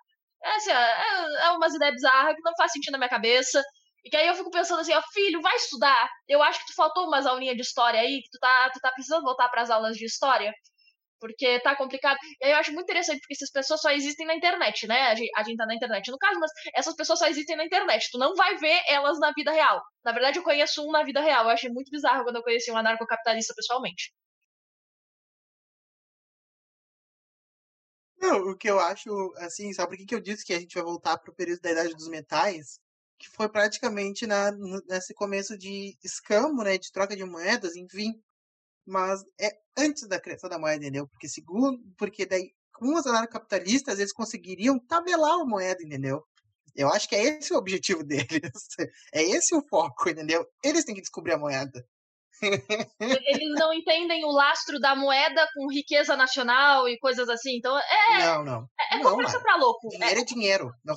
É, 0.44 0.56
assim, 0.56 0.70
é, 0.70 1.46
é 1.46 1.50
umas 1.50 1.74
ideias 1.74 1.94
bizarras 1.94 2.36
que 2.36 2.42
não 2.42 2.52
faz 2.56 2.70
sentido 2.72 2.92
na 2.92 2.98
minha 2.98 3.10
cabeça. 3.10 3.62
E 4.04 4.10
que 4.10 4.16
aí 4.16 4.28
eu 4.28 4.34
fico 4.34 4.50
pensando 4.50 4.80
assim, 4.80 4.92
ó, 4.92 5.00
filho, 5.14 5.40
vai 5.40 5.56
estudar. 5.56 6.08
Eu 6.28 6.42
acho 6.42 6.60
que 6.60 6.66
tu 6.66 6.74
faltou 6.74 7.06
umas 7.06 7.24
aulinhas 7.26 7.56
de 7.56 7.62
história 7.62 7.98
aí, 8.00 8.20
que 8.22 8.28
tu 8.30 8.38
tá, 8.38 8.70
tu 8.70 8.78
tá 8.78 8.92
precisando 8.92 9.22
voltar 9.22 9.48
para 9.48 9.62
as 9.62 9.70
aulas 9.70 9.96
de 9.96 10.04
história. 10.04 10.52
Porque 11.20 11.60
tá 11.60 11.74
complicado. 11.76 12.18
E 12.40 12.44
aí 12.44 12.52
eu 12.52 12.56
acho 12.58 12.72
muito 12.72 12.84
interessante, 12.84 13.20
porque 13.20 13.34
essas 13.34 13.50
pessoas 13.50 13.80
só 13.80 13.90
existem 13.90 14.26
na 14.26 14.34
internet, 14.34 14.86
né? 14.86 15.02
A 15.08 15.14
gente, 15.14 15.30
a 15.36 15.42
gente 15.42 15.56
tá 15.56 15.66
na 15.66 15.74
internet 15.74 16.10
no 16.10 16.18
caso, 16.18 16.38
mas 16.40 16.50
essas 16.74 16.94
pessoas 16.94 17.18
só 17.18 17.26
existem 17.26 17.56
na 17.56 17.64
internet. 17.64 18.08
Tu 18.10 18.18
não 18.18 18.34
vai 18.34 18.56
ver 18.58 18.80
elas 18.88 19.18
na 19.18 19.32
vida 19.32 19.50
real. 19.52 19.82
Na 20.04 20.12
verdade, 20.12 20.38
eu 20.38 20.42
conheço 20.44 20.82
um 20.86 20.90
na 20.92 21.02
vida 21.04 21.20
real. 21.20 21.44
Eu 21.44 21.50
achei 21.50 21.70
muito 21.70 21.90
bizarro 21.90 22.24
quando 22.24 22.36
eu 22.36 22.42
conheci 22.42 22.70
um 22.70 22.76
anarcocapitalista 22.76 23.54
pessoalmente. 23.54 24.12
Não, 28.18 28.50
o 28.50 28.56
que 28.56 28.68
eu 28.68 28.80
acho, 28.80 29.08
assim, 29.38 29.72
sabe 29.72 29.90
por 29.90 29.96
que, 29.98 30.06
que 30.06 30.14
eu 30.14 30.20
disse 30.20 30.44
que 30.44 30.52
a 30.54 30.58
gente 30.58 30.74
vai 30.74 30.82
voltar 30.82 31.18
para 31.18 31.30
o 31.30 31.34
período 31.34 31.60
da 31.60 31.70
Idade 31.72 31.94
dos 31.94 32.08
Metais? 32.08 32.80
Que 33.18 33.28
foi 33.28 33.48
praticamente 33.48 34.26
na, 34.26 34.50
nesse 34.88 35.14
começo 35.14 35.56
de 35.58 35.96
escambo, 36.02 36.62
né? 36.64 36.78
De 36.78 36.90
troca 36.90 37.14
de 37.16 37.24
moedas, 37.24 37.76
enfim. 37.76 38.12
Mas 38.86 39.22
é 39.40 39.50
antes 39.76 40.06
da 40.06 40.20
criação 40.20 40.48
da 40.48 40.58
moeda, 40.58 40.84
entendeu? 40.84 41.08
Porque 41.08 41.28
segundo, 41.28 41.78
porque 41.96 42.26
daí, 42.26 42.52
com 42.72 42.94
os 42.94 43.06
anarcapitalistas, 43.06 43.98
eles 43.98 44.12
conseguiriam 44.12 44.78
tabelar 44.78 45.40
a 45.40 45.44
moeda, 45.44 45.82
entendeu? 45.82 46.22
Eu 46.74 46.88
acho 46.88 47.08
que 47.08 47.14
é 47.14 47.22
esse 47.22 47.54
o 47.54 47.56
objetivo 47.56 48.02
deles. 48.04 48.66
É 49.12 49.22
esse 49.22 49.54
o 49.54 49.66
foco, 49.68 50.08
entendeu? 50.08 50.46
Eles 50.62 50.84
têm 50.84 50.94
que 50.94 51.00
descobrir 51.00 51.32
a 51.32 51.38
moeda. 51.38 51.84
Eles 52.42 53.54
não 53.54 53.72
entendem 53.72 54.24
o 54.24 54.30
lastro 54.30 54.80
da 54.80 54.94
moeda 54.96 55.48
com 55.54 55.70
riqueza 55.70 56.16
nacional 56.16 56.88
e 56.88 56.98
coisas 56.98 57.28
assim. 57.28 57.56
Então, 57.56 57.78
é. 57.78 58.18
Não, 58.18 58.44
não. 58.44 58.68
É, 58.78 58.96
é 58.96 58.98
não, 58.98 59.10
conversa 59.10 59.40
pra 59.40 59.56
louco. 59.56 59.88
Dinheiro 59.88 60.18
é, 60.18 60.22
é 60.22 60.24
dinheiro. 60.24 60.72
Não. 60.84 60.96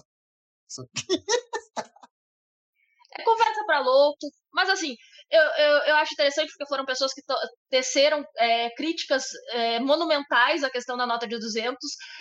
é 3.17 3.23
conversa 3.23 3.65
pra 3.65 3.79
louco. 3.79 4.27
Mas 4.51 4.69
assim, 4.69 4.95
eu, 5.29 5.41
eu, 5.41 5.77
eu 5.87 5.95
acho 5.97 6.13
interessante 6.13 6.49
porque 6.49 6.67
foram 6.67 6.85
pessoas 6.85 7.13
que 7.13 7.21
teceram 7.69 8.25
é, 8.37 8.69
críticas 8.71 9.25
é, 9.51 9.79
monumentais 9.79 10.63
à 10.63 10.69
questão 10.69 10.95
da 10.95 11.05
nota 11.05 11.27
de 11.27 11.37
200, 11.37 11.77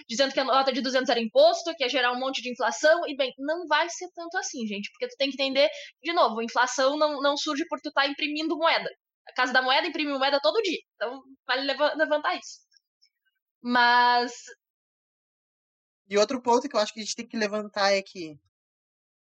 dizendo 0.09 0.35
que 0.35 0.41
a 0.41 0.45
nota 0.45 0.73
de 0.73 0.81
200 0.81 1.09
era 1.09 1.21
imposto, 1.21 1.73
que 1.77 1.85
ia 1.85 1.89
gerar 1.89 2.13
um 2.13 2.19
monte 2.19 2.43
de 2.43 2.51
inflação. 2.51 3.07
E 3.07 3.17
bem, 3.17 3.33
não 3.39 3.67
vai 3.69 3.89
ser 3.89 4.09
tanto 4.13 4.37
assim, 4.39 4.67
gente, 4.67 4.91
porque 4.91 5.09
tu 5.09 5.17
tem 5.17 5.31
que 5.31 5.41
entender, 5.41 5.69
de 6.03 6.13
novo, 6.13 6.43
inflação 6.43 6.97
não, 6.97 7.21
não 7.21 7.37
surge 7.37 7.65
porque 7.69 7.89
tu 7.89 7.93
tá 7.93 8.07
imprimindo 8.07 8.57
moeda. 8.57 8.91
A 9.29 9.33
Casa 9.35 9.53
da 9.53 9.63
Moeda 9.63 9.87
imprime 9.87 10.13
moeda 10.13 10.41
todo 10.41 10.63
dia. 10.63 10.79
Então, 10.95 11.23
vale 11.47 11.63
levantar 11.97 12.37
isso. 12.37 12.61
Mas. 13.63 14.33
E 16.09 16.17
outro 16.19 16.41
ponto 16.41 16.69
que 16.69 16.77
eu 16.77 16.81
acho 16.81 16.93
que 16.93 17.01
a 17.01 17.03
gente 17.03 17.17
tem 17.17 17.27
que 17.27 17.37
levantar 17.37 17.93
é 17.93 18.01
que, 18.03 18.39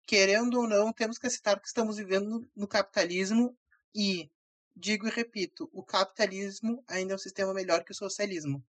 querendo 0.07 0.61
ou 0.61 0.69
não, 0.69 0.93
temos 0.93 1.19
que 1.19 1.27
aceitar 1.27 1.59
que 1.59 1.67
estamos 1.67 1.97
vivendo 1.97 2.47
no 2.55 2.69
capitalismo 2.69 3.57
e, 3.95 4.31
digo 4.75 5.07
e 5.07 5.11
repito, 5.11 5.69
o 5.73 5.83
capitalismo 5.83 6.83
ainda 6.87 7.13
é 7.13 7.17
um 7.17 7.19
sistema 7.19 7.55
melhor 7.55 7.85
que 7.85 7.93
o 7.93 7.95
socialismo. 7.95 8.65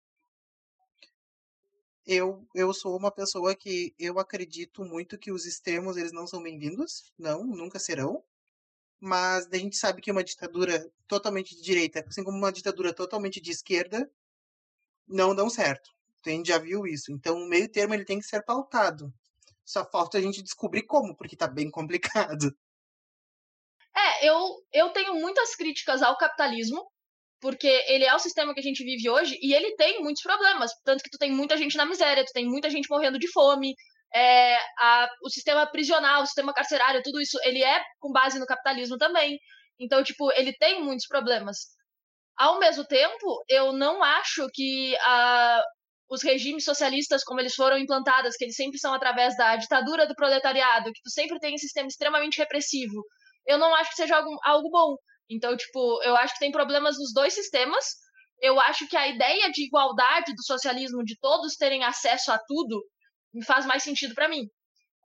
Eu, 2.06 2.46
eu 2.54 2.72
sou 2.72 2.96
uma 2.96 3.11
pessoa 3.11 3.54
que 3.54 3.94
eu 3.98 4.18
acredito 4.18 4.85
muito 4.85 5.18
que 5.18 5.30
os 5.30 5.46
extremos 5.46 5.96
eles 5.96 6.12
não 6.12 6.26
são 6.26 6.42
bem-vindos, 6.42 7.12
não, 7.18 7.44
nunca 7.44 7.78
serão 7.78 8.24
mas 9.00 9.48
a 9.50 9.56
gente 9.56 9.76
sabe 9.76 10.02
que 10.02 10.12
uma 10.12 10.22
ditadura 10.22 10.92
totalmente 11.09 11.56
de 11.56 11.62
direita, 11.62 12.04
assim 12.06 12.22
como 12.22 12.37
uma 12.37 12.52
ditadura 12.52 12.92
totalmente 12.92 13.40
de 13.40 13.50
esquerda, 13.50 14.09
não 15.09 15.35
dão 15.35 15.48
certo. 15.48 15.90
A 16.26 16.30
gente 16.30 16.48
já 16.48 16.59
viu 16.59 16.87
isso. 16.87 17.11
Então, 17.11 17.38
o 17.38 17.48
meio 17.48 17.66
termo 17.66 17.94
ele 17.94 18.04
tem 18.04 18.18
que 18.18 18.26
ser 18.26 18.42
pautado. 18.44 19.12
Só 19.64 19.85
falta 19.90 20.18
a 20.18 20.20
gente 20.20 20.42
descobrir 20.42 20.83
como, 20.83 21.16
porque 21.16 21.35
está 21.35 21.46
bem 21.48 21.70
complicado. 21.70 22.54
Eu, 24.20 24.56
eu 24.72 24.90
tenho 24.90 25.14
muitas 25.14 25.54
críticas 25.54 26.02
ao 26.02 26.16
capitalismo, 26.16 26.87
porque 27.40 27.68
ele 27.88 28.04
é 28.04 28.14
o 28.14 28.18
sistema 28.18 28.52
que 28.52 28.61
a 28.61 28.62
gente 28.62 28.85
vive 28.85 29.09
hoje 29.09 29.38
e 29.40 29.54
ele 29.54 29.74
tem 29.76 30.02
muitos 30.02 30.22
problemas. 30.22 30.70
Tanto 30.85 31.02
que 31.02 31.11
tu 31.11 31.18
tem 31.18 31.33
muita 31.33 31.56
gente 31.56 31.76
na 31.76 31.87
miséria, 31.87 32.24
tu 32.24 32.33
tem 32.33 32.46
muita 32.46 32.68
gente 32.68 32.88
morrendo 32.90 33.18
de 33.18 33.30
fome, 33.33 33.74
é, 34.14 34.56
a, 34.78 35.09
o 35.22 35.30
sistema 35.30 35.66
prisional, 35.66 36.22
o 36.22 36.26
sistema 36.26 36.52
carcerário, 36.52 37.02
tudo 37.02 37.20
isso, 37.20 37.38
ele 37.44 37.62
é 37.62 37.83
com 37.98 38.12
base 38.12 38.38
no 38.38 38.46
capitalismo 38.46 38.98
também. 38.98 39.38
Então, 39.78 40.02
tipo, 40.02 40.30
ele 40.33 40.52
tem 40.59 40.83
muitos 40.83 41.06
problemas. 41.06 41.59
Ao 42.37 42.59
mesmo 42.59 42.85
tempo, 42.85 43.44
eu 43.48 43.72
não 43.72 44.02
acho 44.02 44.48
que 44.52 44.96
a, 44.98 45.62
os 46.11 46.22
regimes 46.22 46.64
socialistas, 46.64 47.22
como 47.22 47.40
eles 47.40 47.54
foram 47.54 47.78
implantados, 47.78 48.37
que 48.37 48.44
eles 48.44 48.56
sempre 48.56 48.78
são 48.78 48.92
através 48.92 49.37
da 49.37 49.56
ditadura 49.56 50.06
do 50.06 50.14
proletariado, 50.14 50.92
que 50.92 51.02
tu 51.02 51.11
sempre 51.11 51.38
tem 51.38 51.54
um 51.54 51.59
sistema 51.59 51.87
extremamente 51.87 52.38
repressivo, 52.38 53.02
eu 53.46 53.59
não 53.59 53.74
acho 53.74 53.90
que 53.90 53.96
seja 53.96 54.16
algo, 54.16 54.38
algo 54.44 54.70
bom. 54.70 54.96
Então, 55.31 55.57
tipo, 55.57 56.03
eu 56.03 56.16
acho 56.16 56.35
que 56.35 56.40
tem 56.40 56.50
problemas 56.50 56.98
nos 56.98 57.12
dois 57.12 57.33
sistemas. 57.33 57.85
Eu 58.40 58.59
acho 58.61 58.87
que 58.88 58.96
a 58.96 59.07
ideia 59.07 59.50
de 59.50 59.64
igualdade 59.64 60.35
do 60.35 60.42
socialismo, 60.42 61.05
de 61.05 61.16
todos 61.20 61.57
terem 61.57 61.85
acesso 61.85 62.33
a 62.33 62.38
tudo, 62.38 62.83
me 63.33 63.44
faz 63.44 63.66
mais 63.66 63.83
sentido 63.83 64.14
para 64.14 64.29
mim. 64.29 64.44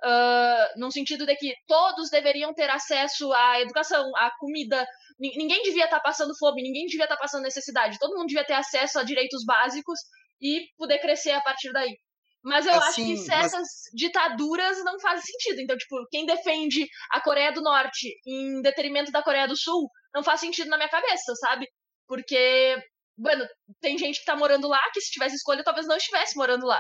Uh, 0.04 0.80
num 0.80 0.92
sentido 0.92 1.26
de 1.26 1.36
que 1.36 1.54
todos 1.68 2.10
deveriam 2.10 2.54
ter 2.54 2.70
acesso 2.70 3.32
à 3.34 3.62
educação, 3.62 4.04
à 4.18 4.32
comida. 4.40 4.86
Ninguém 5.20 5.64
devia 5.64 5.86
estar 5.86 5.98
tá 5.98 6.04
passando 6.04 6.38
fome, 6.38 6.62
ninguém 6.62 6.86
devia 6.86 7.06
estar 7.06 7.16
tá 7.16 7.22
passando 7.22 7.44
necessidade. 7.44 8.00
Todo 8.00 8.16
mundo 8.16 8.28
devia 8.28 8.46
ter 8.46 8.54
acesso 8.54 9.00
a 9.00 9.04
direitos 9.04 9.46
básicos 9.46 10.00
e 10.42 10.68
poder 10.78 11.00
crescer 11.00 11.32
a 11.32 11.42
partir 11.42 11.72
daí. 11.72 11.98
Mas 12.46 12.68
eu 12.68 12.74
assim, 12.74 12.84
acho 12.84 12.96
que 12.96 13.14
assim, 13.14 13.26
certas 13.26 13.52
mas... 13.54 13.72
ditaduras 13.92 14.78
não 14.84 15.00
fazem 15.00 15.24
sentido. 15.24 15.62
Então, 15.62 15.76
tipo, 15.76 16.08
quem 16.12 16.28
defende 16.28 16.88
a 17.10 17.20
Coreia 17.20 17.52
do 17.52 17.62
Norte 17.62 18.16
em 18.24 18.62
detrimento 18.62 19.12
da 19.12 19.24
Coreia 19.24 19.48
do 19.48 19.58
Sul 19.58 19.90
não 20.14 20.24
faz 20.24 20.42
sentido 20.42 20.70
na 20.70 20.78
minha 20.78 20.90
cabeça, 20.90 21.34
sabe? 21.36 21.68
Porque, 22.08 22.78
mano, 23.18 23.44
tem 23.82 23.98
gente 23.98 24.20
que 24.20 24.26
tá 24.26 24.36
morando 24.36 24.68
lá 24.68 24.80
que 24.94 25.02
se 25.02 25.10
tivesse 25.10 25.36
escolha 25.36 25.64
talvez 25.64 25.88
não 25.88 25.98
estivesse 25.98 26.38
morando 26.38 26.68
lá. 26.68 26.80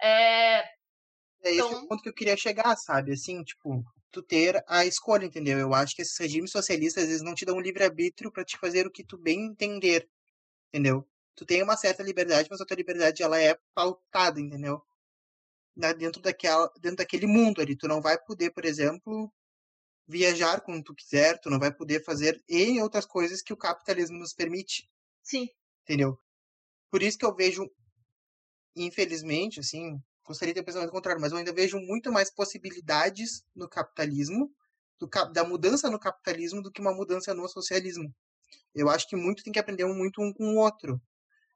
É, 0.00 0.58
é 0.58 0.64
esse 1.42 1.54
então... 1.56 1.82
o 1.82 1.88
ponto 1.88 2.02
que 2.02 2.08
eu 2.08 2.14
queria 2.14 2.36
chegar, 2.36 2.76
sabe? 2.76 3.12
Assim, 3.12 3.42
tipo, 3.42 3.82
tu 4.12 4.22
ter 4.22 4.62
a 4.68 4.86
escolha, 4.86 5.26
entendeu? 5.26 5.58
Eu 5.58 5.74
acho 5.74 5.96
que 5.96 6.02
esses 6.02 6.16
regimes 6.16 6.52
socialistas, 6.52 7.08
vezes, 7.08 7.22
não 7.22 7.34
te 7.34 7.44
dão 7.44 7.56
um 7.56 7.60
livre-arbítrio 7.60 8.30
para 8.30 8.44
te 8.44 8.56
fazer 8.56 8.86
o 8.86 8.90
que 8.92 9.04
tu 9.04 9.18
bem 9.18 9.46
entender, 9.46 10.08
entendeu? 10.68 11.04
Tu 11.34 11.44
tem 11.44 11.60
uma 11.60 11.76
certa 11.76 12.04
liberdade, 12.04 12.46
mas 12.48 12.60
a 12.60 12.64
tua 12.64 12.76
liberdade, 12.76 13.20
ela 13.20 13.40
é 13.40 13.58
pautada, 13.74 14.40
entendeu? 14.40 14.80
Dentro, 15.76 16.20
daquela, 16.20 16.70
dentro 16.80 16.98
daquele 16.98 17.26
mundo 17.26 17.60
ali. 17.60 17.76
Tu 17.76 17.88
não 17.88 18.00
vai 18.00 18.18
poder, 18.22 18.50
por 18.50 18.64
exemplo, 18.64 19.32
viajar 20.06 20.60
como 20.60 20.82
tu 20.82 20.94
quiser, 20.94 21.38
tu 21.40 21.50
não 21.50 21.58
vai 21.58 21.72
poder 21.72 22.04
fazer 22.04 22.42
em 22.48 22.80
outras 22.82 23.06
coisas 23.06 23.42
que 23.42 23.52
o 23.52 23.56
capitalismo 23.56 24.18
nos 24.18 24.34
permite. 24.34 24.88
Sim. 25.22 25.48
Entendeu? 25.82 26.18
Por 26.90 27.02
isso 27.02 27.18
que 27.18 27.24
eu 27.24 27.34
vejo, 27.34 27.70
infelizmente, 28.76 29.60
assim, 29.60 29.98
gostaria 30.24 30.52
de 30.52 30.60
ter 30.60 30.64
pensado 30.64 30.84
ao 30.84 30.92
contrário, 30.92 31.20
mas 31.20 31.32
eu 31.32 31.38
ainda 31.38 31.52
vejo 31.52 31.78
muito 31.78 32.12
mais 32.12 32.30
possibilidades 32.32 33.42
no 33.54 33.68
capitalismo, 33.68 34.52
do, 34.98 35.08
da 35.32 35.44
mudança 35.44 35.90
no 35.90 35.98
capitalismo, 35.98 36.62
do 36.62 36.70
que 36.70 36.80
uma 36.80 36.94
mudança 36.94 37.34
no 37.34 37.48
socialismo. 37.48 38.14
Eu 38.74 38.88
acho 38.88 39.08
que 39.08 39.16
muito 39.16 39.42
tem 39.42 39.52
que 39.52 39.58
aprender 39.58 39.86
muito 39.86 40.20
um 40.22 40.32
com 40.32 40.54
o 40.54 40.56
outro 40.56 41.00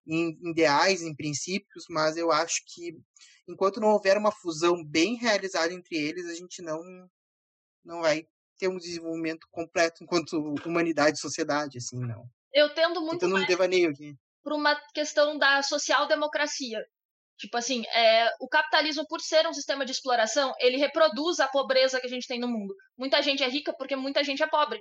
em 0.06 0.38
ideais, 0.50 1.02
em 1.02 1.14
princípios, 1.14 1.84
mas 1.88 2.16
eu 2.16 2.30
acho 2.30 2.62
que 2.66 2.96
enquanto 3.48 3.80
não 3.80 3.88
houver 3.88 4.16
uma 4.16 4.32
fusão 4.32 4.84
bem 4.84 5.16
realizada 5.16 5.72
entre 5.72 5.96
eles, 5.96 6.26
a 6.26 6.34
gente 6.34 6.62
não 6.62 6.80
não 7.84 8.00
vai 8.00 8.26
ter 8.58 8.68
um 8.68 8.78
desenvolvimento 8.78 9.46
completo 9.50 10.02
enquanto 10.02 10.54
humanidade 10.64 11.16
e 11.16 11.20
sociedade, 11.20 11.78
assim, 11.78 12.00
não. 12.00 12.24
Eu 12.52 12.72
tendo 12.74 13.00
muito 13.00 13.16
então, 13.16 13.30
mais 13.30 13.46
devaneio 13.46 13.90
aqui. 13.90 14.14
por 14.42 14.52
uma 14.52 14.74
questão 14.92 15.38
da 15.38 15.62
social-democracia. 15.62 16.84
Tipo 17.38 17.58
assim, 17.58 17.84
é, 17.88 18.30
o 18.40 18.48
capitalismo, 18.48 19.06
por 19.06 19.20
ser 19.20 19.46
um 19.46 19.52
sistema 19.52 19.84
de 19.84 19.92
exploração, 19.92 20.54
ele 20.58 20.78
reproduz 20.78 21.38
a 21.38 21.46
pobreza 21.46 22.00
que 22.00 22.06
a 22.06 22.10
gente 22.10 22.26
tem 22.26 22.40
no 22.40 22.48
mundo. 22.48 22.74
Muita 22.96 23.22
gente 23.22 23.42
é 23.42 23.48
rica 23.48 23.74
porque 23.76 23.94
muita 23.94 24.24
gente 24.24 24.42
é 24.42 24.46
pobre. 24.46 24.80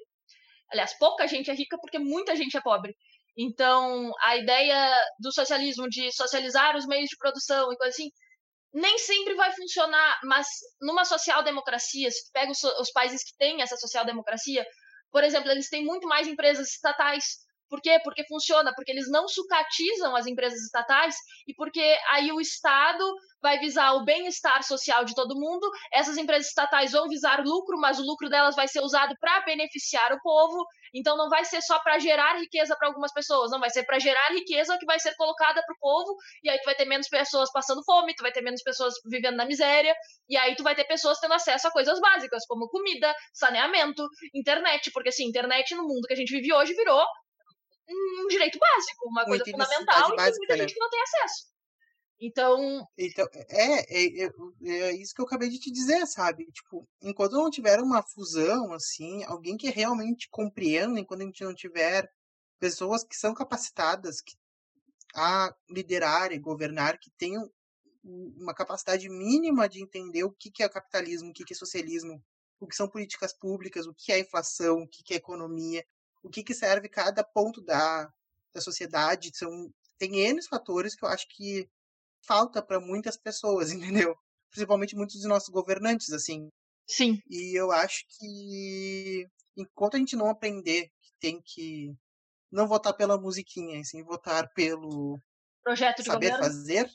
Aliás, 0.72 0.98
pouca 0.98 1.28
gente 1.28 1.52
é 1.52 1.54
rica 1.54 1.78
porque 1.80 2.00
muita 2.00 2.36
gente 2.36 2.56
é 2.56 2.62
pobre. 2.62 2.96
Então, 3.38 4.12
a 4.22 4.38
ideia 4.38 4.96
do 5.20 5.32
socialismo 5.32 5.90
de 5.90 6.12
socializar 6.12 6.76
os 6.76 6.86
meios 6.86 7.10
de 7.10 7.18
produção 7.18 7.72
e 7.72 7.78
coisa 7.78 7.90
assim, 7.90 8.10
nem 8.74 8.98
sempre 8.98 9.36
vai 9.36 9.52
funcionar, 9.54 10.20
mas 10.24 10.48
numa 10.82 11.06
social-democracia, 11.06 12.10
se 12.12 12.32
pega 12.32 12.52
os, 12.52 12.64
os 12.64 12.92
países 12.92 13.24
que 13.24 13.36
têm 13.38 13.62
essa 13.62 13.78
social-democracia, 13.78 14.66
por 15.12 15.24
exemplo, 15.24 15.50
eles 15.50 15.70
têm 15.70 15.86
muito 15.86 16.08
mais 16.08 16.28
empresas 16.28 16.70
estatais 16.70 17.45
por 17.70 17.82
quê? 17.82 18.00
Porque 18.04 18.26
funciona, 18.28 18.74
porque 18.76 18.92
eles 18.92 19.10
não 19.10 19.28
sucatizam 19.28 20.16
as 20.16 20.28
empresas 20.28 20.62
estatais 20.62 21.16
e 21.48 21.54
porque 21.56 21.98
aí 22.12 22.32
o 22.32 22.40
Estado 22.40 23.04
vai 23.42 23.60
visar 23.60 23.94
o 23.94 24.04
bem-estar 24.04 24.64
social 24.64 25.06
de 25.06 25.14
todo 25.14 25.40
mundo, 25.40 25.70
essas 25.94 26.18
empresas 26.18 26.48
estatais 26.48 26.92
vão 26.92 27.08
visar 27.08 27.44
lucro, 27.44 27.78
mas 27.80 28.00
o 28.00 28.04
lucro 28.04 28.30
delas 28.30 28.56
vai 28.56 28.68
ser 28.68 28.82
usado 28.82 29.16
para 29.20 29.42
beneficiar 29.42 30.12
o 30.14 30.22
povo, 30.22 30.66
então 30.94 31.16
não 31.18 31.30
vai 31.30 31.46
ser 31.46 31.62
só 31.62 31.80
para 31.80 32.00
gerar 32.00 32.40
riqueza 32.40 32.76
para 32.76 32.88
algumas 32.88 33.14
pessoas, 33.14 33.52
não 33.52 33.60
vai 33.60 33.70
ser 33.70 33.84
para 33.84 34.00
gerar 34.00 34.30
riqueza 34.30 34.78
que 34.80 34.86
vai 34.86 35.00
ser 35.00 35.16
colocada 35.16 35.62
para 35.64 35.76
o 35.76 35.80
povo, 35.80 36.16
e 36.44 36.50
aí 36.50 36.58
tu 36.60 36.66
vai 36.66 36.76
ter 36.76 36.86
menos 36.86 37.08
pessoas 37.08 37.52
passando 37.52 37.84
fome, 37.84 38.16
tu 38.16 38.24
vai 38.24 38.32
ter 38.32 38.42
menos 38.42 38.64
pessoas 38.64 38.96
vivendo 39.06 39.36
na 39.36 39.46
miséria, 39.46 39.96
e 40.30 40.38
aí 40.38 40.56
tu 40.56 40.64
vai 40.64 40.74
ter 40.74 40.86
pessoas 40.86 41.20
tendo 41.20 41.34
acesso 41.34 41.68
a 41.68 41.72
coisas 41.72 42.00
básicas, 42.00 42.46
como 42.48 42.68
comida, 42.70 43.14
saneamento, 43.34 44.08
internet, 44.34 44.92
porque 44.92 45.10
assim, 45.10 45.26
internet 45.26 45.76
no 45.76 45.84
mundo 45.84 46.08
que 46.08 46.14
a 46.14 46.18
gente 46.18 46.32
vive 46.32 46.54
hoje 46.54 46.74
virou 46.74 47.06
um 47.90 48.28
direito 48.28 48.58
básico, 48.60 49.08
uma 49.08 49.26
coisa 49.26 49.44
fundamental 49.44 50.14
e 50.14 50.38
muita 50.38 50.56
né? 50.56 50.58
gente 50.58 50.74
que 50.74 50.80
não 50.80 50.90
tem 50.90 51.02
acesso. 51.02 51.56
Então. 52.20 52.88
Então, 52.98 53.28
é, 53.50 53.80
é, 53.80 54.24
é, 54.24 54.30
é, 54.64 54.96
isso 54.96 55.14
que 55.14 55.22
eu 55.22 55.26
acabei 55.26 55.50
de 55.50 55.60
te 55.60 55.72
dizer, 55.72 56.06
sabe? 56.08 56.46
Tipo, 56.52 56.88
enquanto 57.02 57.34
não 57.34 57.50
tiver 57.50 57.80
uma 57.80 58.02
fusão, 58.02 58.72
assim, 58.74 59.24
alguém 59.26 59.58
que 59.58 59.70
realmente 59.70 60.30
compreenda, 60.30 61.00
enquanto 61.00 61.22
a 61.22 61.26
gente 61.26 61.44
não 61.44 61.54
tiver 61.54 62.10
pessoas 62.60 63.04
que 63.04 63.16
são 63.16 63.34
capacitadas 63.34 64.22
que, 64.22 64.36
a 65.14 65.54
liderar 65.70 66.32
e 66.32 66.40
governar, 66.40 66.98
que 66.98 67.12
tenham 67.12 67.50
uma 68.04 68.54
capacidade 68.54 69.10
mínima 69.10 69.68
de 69.68 69.82
entender 69.82 70.24
o 70.24 70.32
que, 70.32 70.52
que 70.52 70.64
é 70.64 70.70
capitalismo, 70.70 71.30
o 71.30 71.34
que, 71.34 71.44
que 71.44 71.54
é 71.54 71.58
socialismo, 71.58 72.24
o 72.60 72.68
que 72.68 72.76
são 72.76 72.88
políticas 72.88 73.34
públicas, 73.34 73.88
o 73.88 73.94
que 73.94 74.12
é 74.12 74.20
inflação, 74.20 74.84
o 74.84 74.88
que, 74.88 75.04
que 75.04 75.14
é 75.14 75.18
economia, 75.18 75.86
o 76.26 76.30
que, 76.30 76.44
que 76.44 76.56
serve 76.56 76.90
cada 76.90 77.24
ponto 77.24 77.62
da, 77.62 78.12
da 78.54 78.60
sociedade. 78.60 79.30
São, 79.34 79.72
tem 79.98 80.20
N 80.20 80.42
fatores 80.48 80.96
que 80.96 81.06
eu 81.06 81.10
acho 81.10 81.28
que 81.30 81.70
falta 82.26 82.64
para 82.64 82.80
muitas 82.80 83.16
pessoas, 83.16 83.72
entendeu? 83.72 84.16
Principalmente 84.50 84.96
muitos 84.96 85.18
dos 85.18 85.26
nossos 85.26 85.50
governantes, 85.50 86.12
assim. 86.12 86.50
Sim. 86.88 87.22
E 87.30 87.58
eu 87.58 87.72
acho 87.72 88.04
que 88.18 89.28
enquanto 89.56 89.96
a 89.96 90.00
gente 90.00 90.16
não 90.16 90.30
aprender 90.30 90.88
que 91.02 91.12
tem 91.20 91.42
que 91.44 91.94
não 92.52 92.68
votar 92.68 92.94
pela 92.96 93.20
musiquinha, 93.20 93.80
assim, 93.80 94.04
votar 94.04 94.50
pelo 94.54 95.20
projeto 95.64 95.98
de 96.00 96.06
saber 96.06 96.32
governo. 96.32 96.44
fazer. 96.44 96.90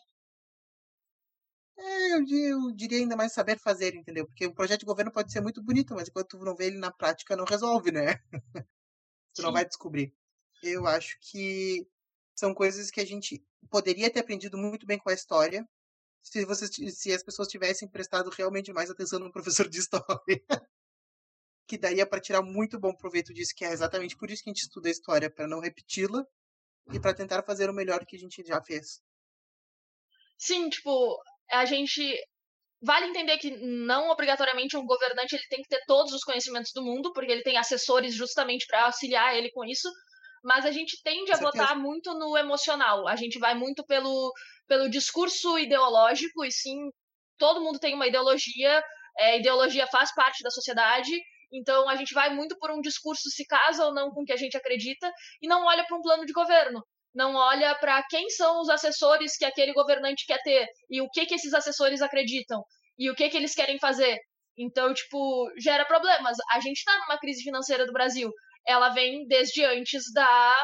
É, 1.78 2.12
eu, 2.14 2.24
eu, 2.28 2.72
diria 2.72 2.98
ainda 2.98 3.16
mais 3.16 3.32
saber 3.32 3.58
fazer, 3.58 3.94
entendeu? 3.94 4.26
Porque 4.26 4.46
o 4.46 4.54
projeto 4.54 4.80
de 4.80 4.86
governo 4.86 5.10
pode 5.10 5.32
ser 5.32 5.40
muito 5.40 5.62
bonito, 5.62 5.94
mas 5.94 6.08
enquanto 6.08 6.38
tu 6.38 6.44
não 6.44 6.54
vê 6.54 6.66
ele 6.66 6.78
na 6.78 6.92
prática, 6.92 7.36
não 7.36 7.44
resolve, 7.44 7.90
né? 7.90 8.18
Tu 9.34 9.40
Sim. 9.40 9.42
não 9.42 9.52
vai 9.52 9.64
descobrir. 9.64 10.14
Eu 10.62 10.86
acho 10.86 11.18
que 11.20 11.86
são 12.34 12.54
coisas 12.54 12.90
que 12.90 13.00
a 13.00 13.06
gente 13.06 13.42
poderia 13.70 14.10
ter 14.10 14.20
aprendido 14.20 14.56
muito 14.56 14.86
bem 14.86 14.98
com 14.98 15.10
a 15.10 15.14
história 15.14 15.66
se, 16.22 16.44
você, 16.44 16.66
se 16.90 17.12
as 17.12 17.22
pessoas 17.22 17.48
tivessem 17.48 17.88
prestado 17.88 18.30
realmente 18.30 18.72
mais 18.72 18.90
atenção 18.90 19.18
no 19.18 19.32
professor 19.32 19.68
de 19.68 19.78
história. 19.78 20.42
que 21.66 21.78
daria 21.78 22.04
para 22.04 22.20
tirar 22.20 22.42
muito 22.42 22.80
bom 22.80 22.92
proveito 22.94 23.32
disso, 23.32 23.54
que 23.54 23.64
é 23.64 23.72
exatamente 23.72 24.16
por 24.16 24.28
isso 24.28 24.42
que 24.42 24.50
a 24.50 24.52
gente 24.52 24.62
estuda 24.62 24.88
a 24.88 24.90
história, 24.90 25.30
para 25.30 25.46
não 25.46 25.60
repeti-la 25.60 26.24
e 26.92 26.98
para 26.98 27.14
tentar 27.14 27.44
fazer 27.44 27.70
o 27.70 27.72
melhor 27.72 28.04
que 28.04 28.16
a 28.16 28.18
gente 28.18 28.42
já 28.44 28.60
fez. 28.60 29.00
Sim, 30.36 30.68
tipo, 30.68 31.22
a 31.52 31.64
gente 31.64 32.02
Vale 32.82 33.06
entender 33.06 33.36
que 33.36 33.50
não 33.50 34.08
obrigatoriamente 34.08 34.76
um 34.76 34.86
governante 34.86 35.34
ele 35.34 35.46
tem 35.50 35.62
que 35.62 35.68
ter 35.68 35.84
todos 35.86 36.14
os 36.14 36.24
conhecimentos 36.24 36.72
do 36.72 36.82
mundo, 36.82 37.12
porque 37.12 37.30
ele 37.30 37.42
tem 37.42 37.58
assessores 37.58 38.14
justamente 38.14 38.66
para 38.66 38.86
auxiliar 38.86 39.36
ele 39.36 39.50
com 39.50 39.64
isso. 39.64 39.88
Mas 40.42 40.64
a 40.64 40.70
gente 40.70 41.02
tende 41.02 41.30
a 41.32 41.36
votar 41.36 41.76
muito 41.76 42.14
no 42.14 42.36
emocional. 42.38 43.06
A 43.06 43.16
gente 43.16 43.38
vai 43.38 43.54
muito 43.54 43.84
pelo, 43.84 44.32
pelo 44.66 44.88
discurso 44.88 45.58
ideológico, 45.58 46.42
e 46.42 46.50
sim, 46.50 46.88
todo 47.36 47.60
mundo 47.60 47.78
tem 47.78 47.94
uma 47.94 48.06
ideologia, 48.06 48.82
é, 49.18 49.38
ideologia 49.38 49.86
faz 49.86 50.14
parte 50.14 50.42
da 50.42 50.50
sociedade, 50.50 51.10
então 51.52 51.86
a 51.86 51.96
gente 51.96 52.14
vai 52.14 52.34
muito 52.34 52.56
por 52.58 52.70
um 52.70 52.80
discurso 52.80 53.28
se 53.28 53.44
casa 53.46 53.84
ou 53.84 53.92
não 53.92 54.10
com 54.10 54.22
o 54.22 54.24
que 54.24 54.32
a 54.32 54.36
gente 54.36 54.56
acredita, 54.56 55.12
e 55.42 55.46
não 55.46 55.66
olha 55.66 55.84
para 55.86 55.98
um 55.98 56.02
plano 56.02 56.24
de 56.24 56.32
governo 56.32 56.82
não 57.14 57.34
olha 57.34 57.74
para 57.76 58.02
quem 58.08 58.28
são 58.30 58.60
os 58.60 58.68
assessores 58.68 59.36
que 59.36 59.44
aquele 59.44 59.72
governante 59.72 60.24
quer 60.26 60.40
ter 60.42 60.66
e 60.88 61.00
o 61.00 61.08
que 61.10 61.26
que 61.26 61.34
esses 61.34 61.52
assessores 61.52 62.02
acreditam 62.02 62.62
e 62.98 63.10
o 63.10 63.14
que 63.14 63.28
que 63.28 63.36
eles 63.36 63.54
querem 63.54 63.78
fazer. 63.78 64.18
Então, 64.56 64.92
tipo, 64.92 65.50
gera 65.58 65.84
problemas. 65.84 66.36
A 66.52 66.60
gente 66.60 66.78
está 66.78 66.92
numa 66.98 67.18
crise 67.18 67.42
financeira 67.42 67.86
do 67.86 67.92
Brasil. 67.92 68.30
Ela 68.66 68.90
vem 68.90 69.26
desde 69.26 69.64
antes 69.64 70.12
da 70.12 70.54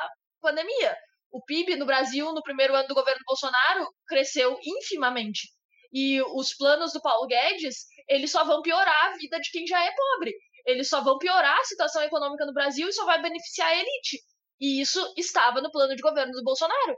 pandemia. 0.41 0.97
O 1.33 1.43
PIB 1.43 1.77
no 1.77 1.87
Brasil, 1.87 2.33
no 2.33 2.43
primeiro 2.43 2.75
ano 2.75 2.87
do 2.87 2.95
governo 2.95 3.23
Bolsonaro, 3.27 3.89
cresceu 4.07 4.59
infimamente. 4.65 5.49
E 5.93 6.21
os 6.35 6.55
planos 6.55 6.93
do 6.93 7.01
Paulo 7.01 7.27
Guedes, 7.27 7.87
eles 8.09 8.31
só 8.31 8.45
vão 8.45 8.61
piorar 8.61 9.07
a 9.07 9.17
vida 9.17 9.41
de 9.41 9.51
quem 9.51 9.67
já 9.67 9.83
é 9.83 9.91
pobre. 9.95 10.35
Eles 10.67 10.89
só 10.89 11.01
vão 11.01 11.19
piorar 11.19 11.59
a 11.59 11.65
situação 11.65 12.03
econômica 12.03 12.45
no 12.45 12.53
Brasil 12.53 12.89
e 12.89 12.93
só 12.93 13.05
vai 13.07 13.23
beneficiar 13.23 13.69
a 13.69 13.77
elite. 13.77 14.19
E 14.61 14.81
isso 14.81 15.01
estava 15.17 15.61
no 15.61 15.71
plano 15.71 15.95
de 15.95 16.03
governo 16.03 16.33
do 16.33 16.43
Bolsonaro. 16.43 16.97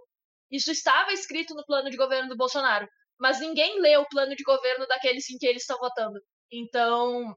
Isso 0.51 0.71
estava 0.71 1.13
escrito 1.13 1.55
no 1.55 1.65
plano 1.65 1.91
de 1.91 1.97
governo 1.97 2.29
do 2.29 2.37
Bolsonaro. 2.37 2.89
Mas 3.19 3.41
ninguém 3.41 3.81
lê 3.81 3.97
o 3.97 4.09
plano 4.09 4.35
de 4.37 4.45
governo 4.45 4.87
daqueles 4.87 5.29
em 5.29 5.39
que 5.39 5.47
eles 5.47 5.63
estão 5.63 5.79
votando. 5.79 6.21
Então, 6.51 7.37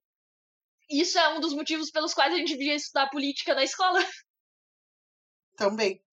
isso 0.90 1.18
é 1.18 1.30
um 1.30 1.40
dos 1.40 1.54
motivos 1.54 1.90
pelos 1.90 2.14
quais 2.14 2.34
a 2.34 2.38
gente 2.38 2.56
devia 2.58 2.76
estudar 2.76 3.10
política 3.10 3.56
na 3.56 3.64
escola. 3.64 4.00
Também. 5.56 6.04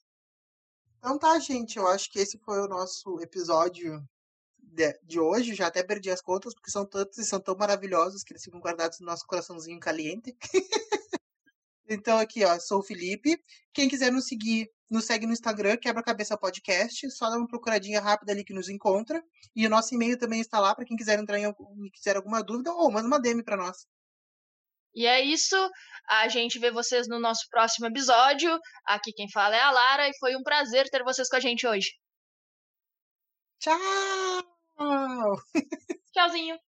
Então 0.99 1.19
tá, 1.19 1.39
gente. 1.39 1.77
Eu 1.77 1.87
acho 1.87 2.11
que 2.11 2.19
esse 2.19 2.39
foi 2.39 2.61
o 2.61 2.69
nosso 2.69 3.21
episódio 3.21 4.03
de, 4.59 4.99
de 5.03 5.21
hoje. 5.21 5.55
Já 5.55 5.69
até 5.69 5.83
perdi 5.83 6.11
as 6.11 6.21
contas, 6.21 6.55
porque 6.55 6.71
são 6.71 6.87
tantos 6.87 7.19
e 7.19 7.25
são 7.25 7.41
tão 7.41 7.57
maravilhosos 7.57 8.23
que 8.23 8.33
eles 8.33 8.43
ficam 8.43 8.61
guardados 8.61 9.01
no 9.01 9.07
nosso 9.07 9.27
coraçãozinho 9.27 9.79
caliente. 9.79 10.37
Então 11.89 12.19
aqui, 12.19 12.45
ó, 12.45 12.59
sou 12.61 12.81
o 12.81 12.83
Felipe. 12.83 13.43
Quem 13.73 13.89
quiser 13.89 14.13
nos 14.13 14.27
seguir 14.27 14.71
nos 14.91 15.05
segue 15.05 15.27
no 15.27 15.33
Instagram, 15.33 15.77
Quebra-Cabeça 15.77 16.37
Podcast. 16.37 17.11
Só 17.11 17.29
dá 17.29 17.37
uma 17.37 17.47
procuradinha 17.47 18.01
rápida 18.01 18.33
ali 18.33 18.45
que 18.45 18.55
nos 18.55 18.69
encontra. 18.69 19.23
E 19.55 19.67
o 19.67 19.71
nosso 19.71 19.95
e-mail 19.95 20.19
também 20.19 20.41
está 20.41 20.59
lá 20.59 20.75
para 20.75 20.85
quem 20.85 20.97
quiser 20.97 21.19
entrar 21.19 21.39
em 21.39 21.53
quiser 21.93 22.17
alguma 22.17 22.43
dúvida 22.43 22.73
ou 22.73 22.91
manda 22.91 23.07
uma 23.07 23.21
DM 23.21 23.43
para 23.43 23.57
nós. 23.57 23.87
E 24.95 25.07
é 25.07 25.21
isso. 25.21 25.57
A 26.09 26.29
gente 26.29 26.59
vê 26.59 26.71
vocês 26.71 27.07
no 27.07 27.21
nosso 27.21 27.47
próximo 27.51 27.87
episódio. 27.87 28.59
Aqui 28.87 29.13
quem 29.13 29.31
fala 29.31 29.55
é 29.55 29.61
a 29.61 29.71
Lara 29.71 30.09
e 30.09 30.19
foi 30.19 30.35
um 30.37 30.43
prazer 30.43 30.89
ter 30.91 31.05
vocês 31.05 31.29
com 31.29 31.37
a 31.37 31.41
gente 31.41 31.67
hoje. 31.67 31.91
Tchau! 33.61 33.79
Tchauzinho. 36.13 36.59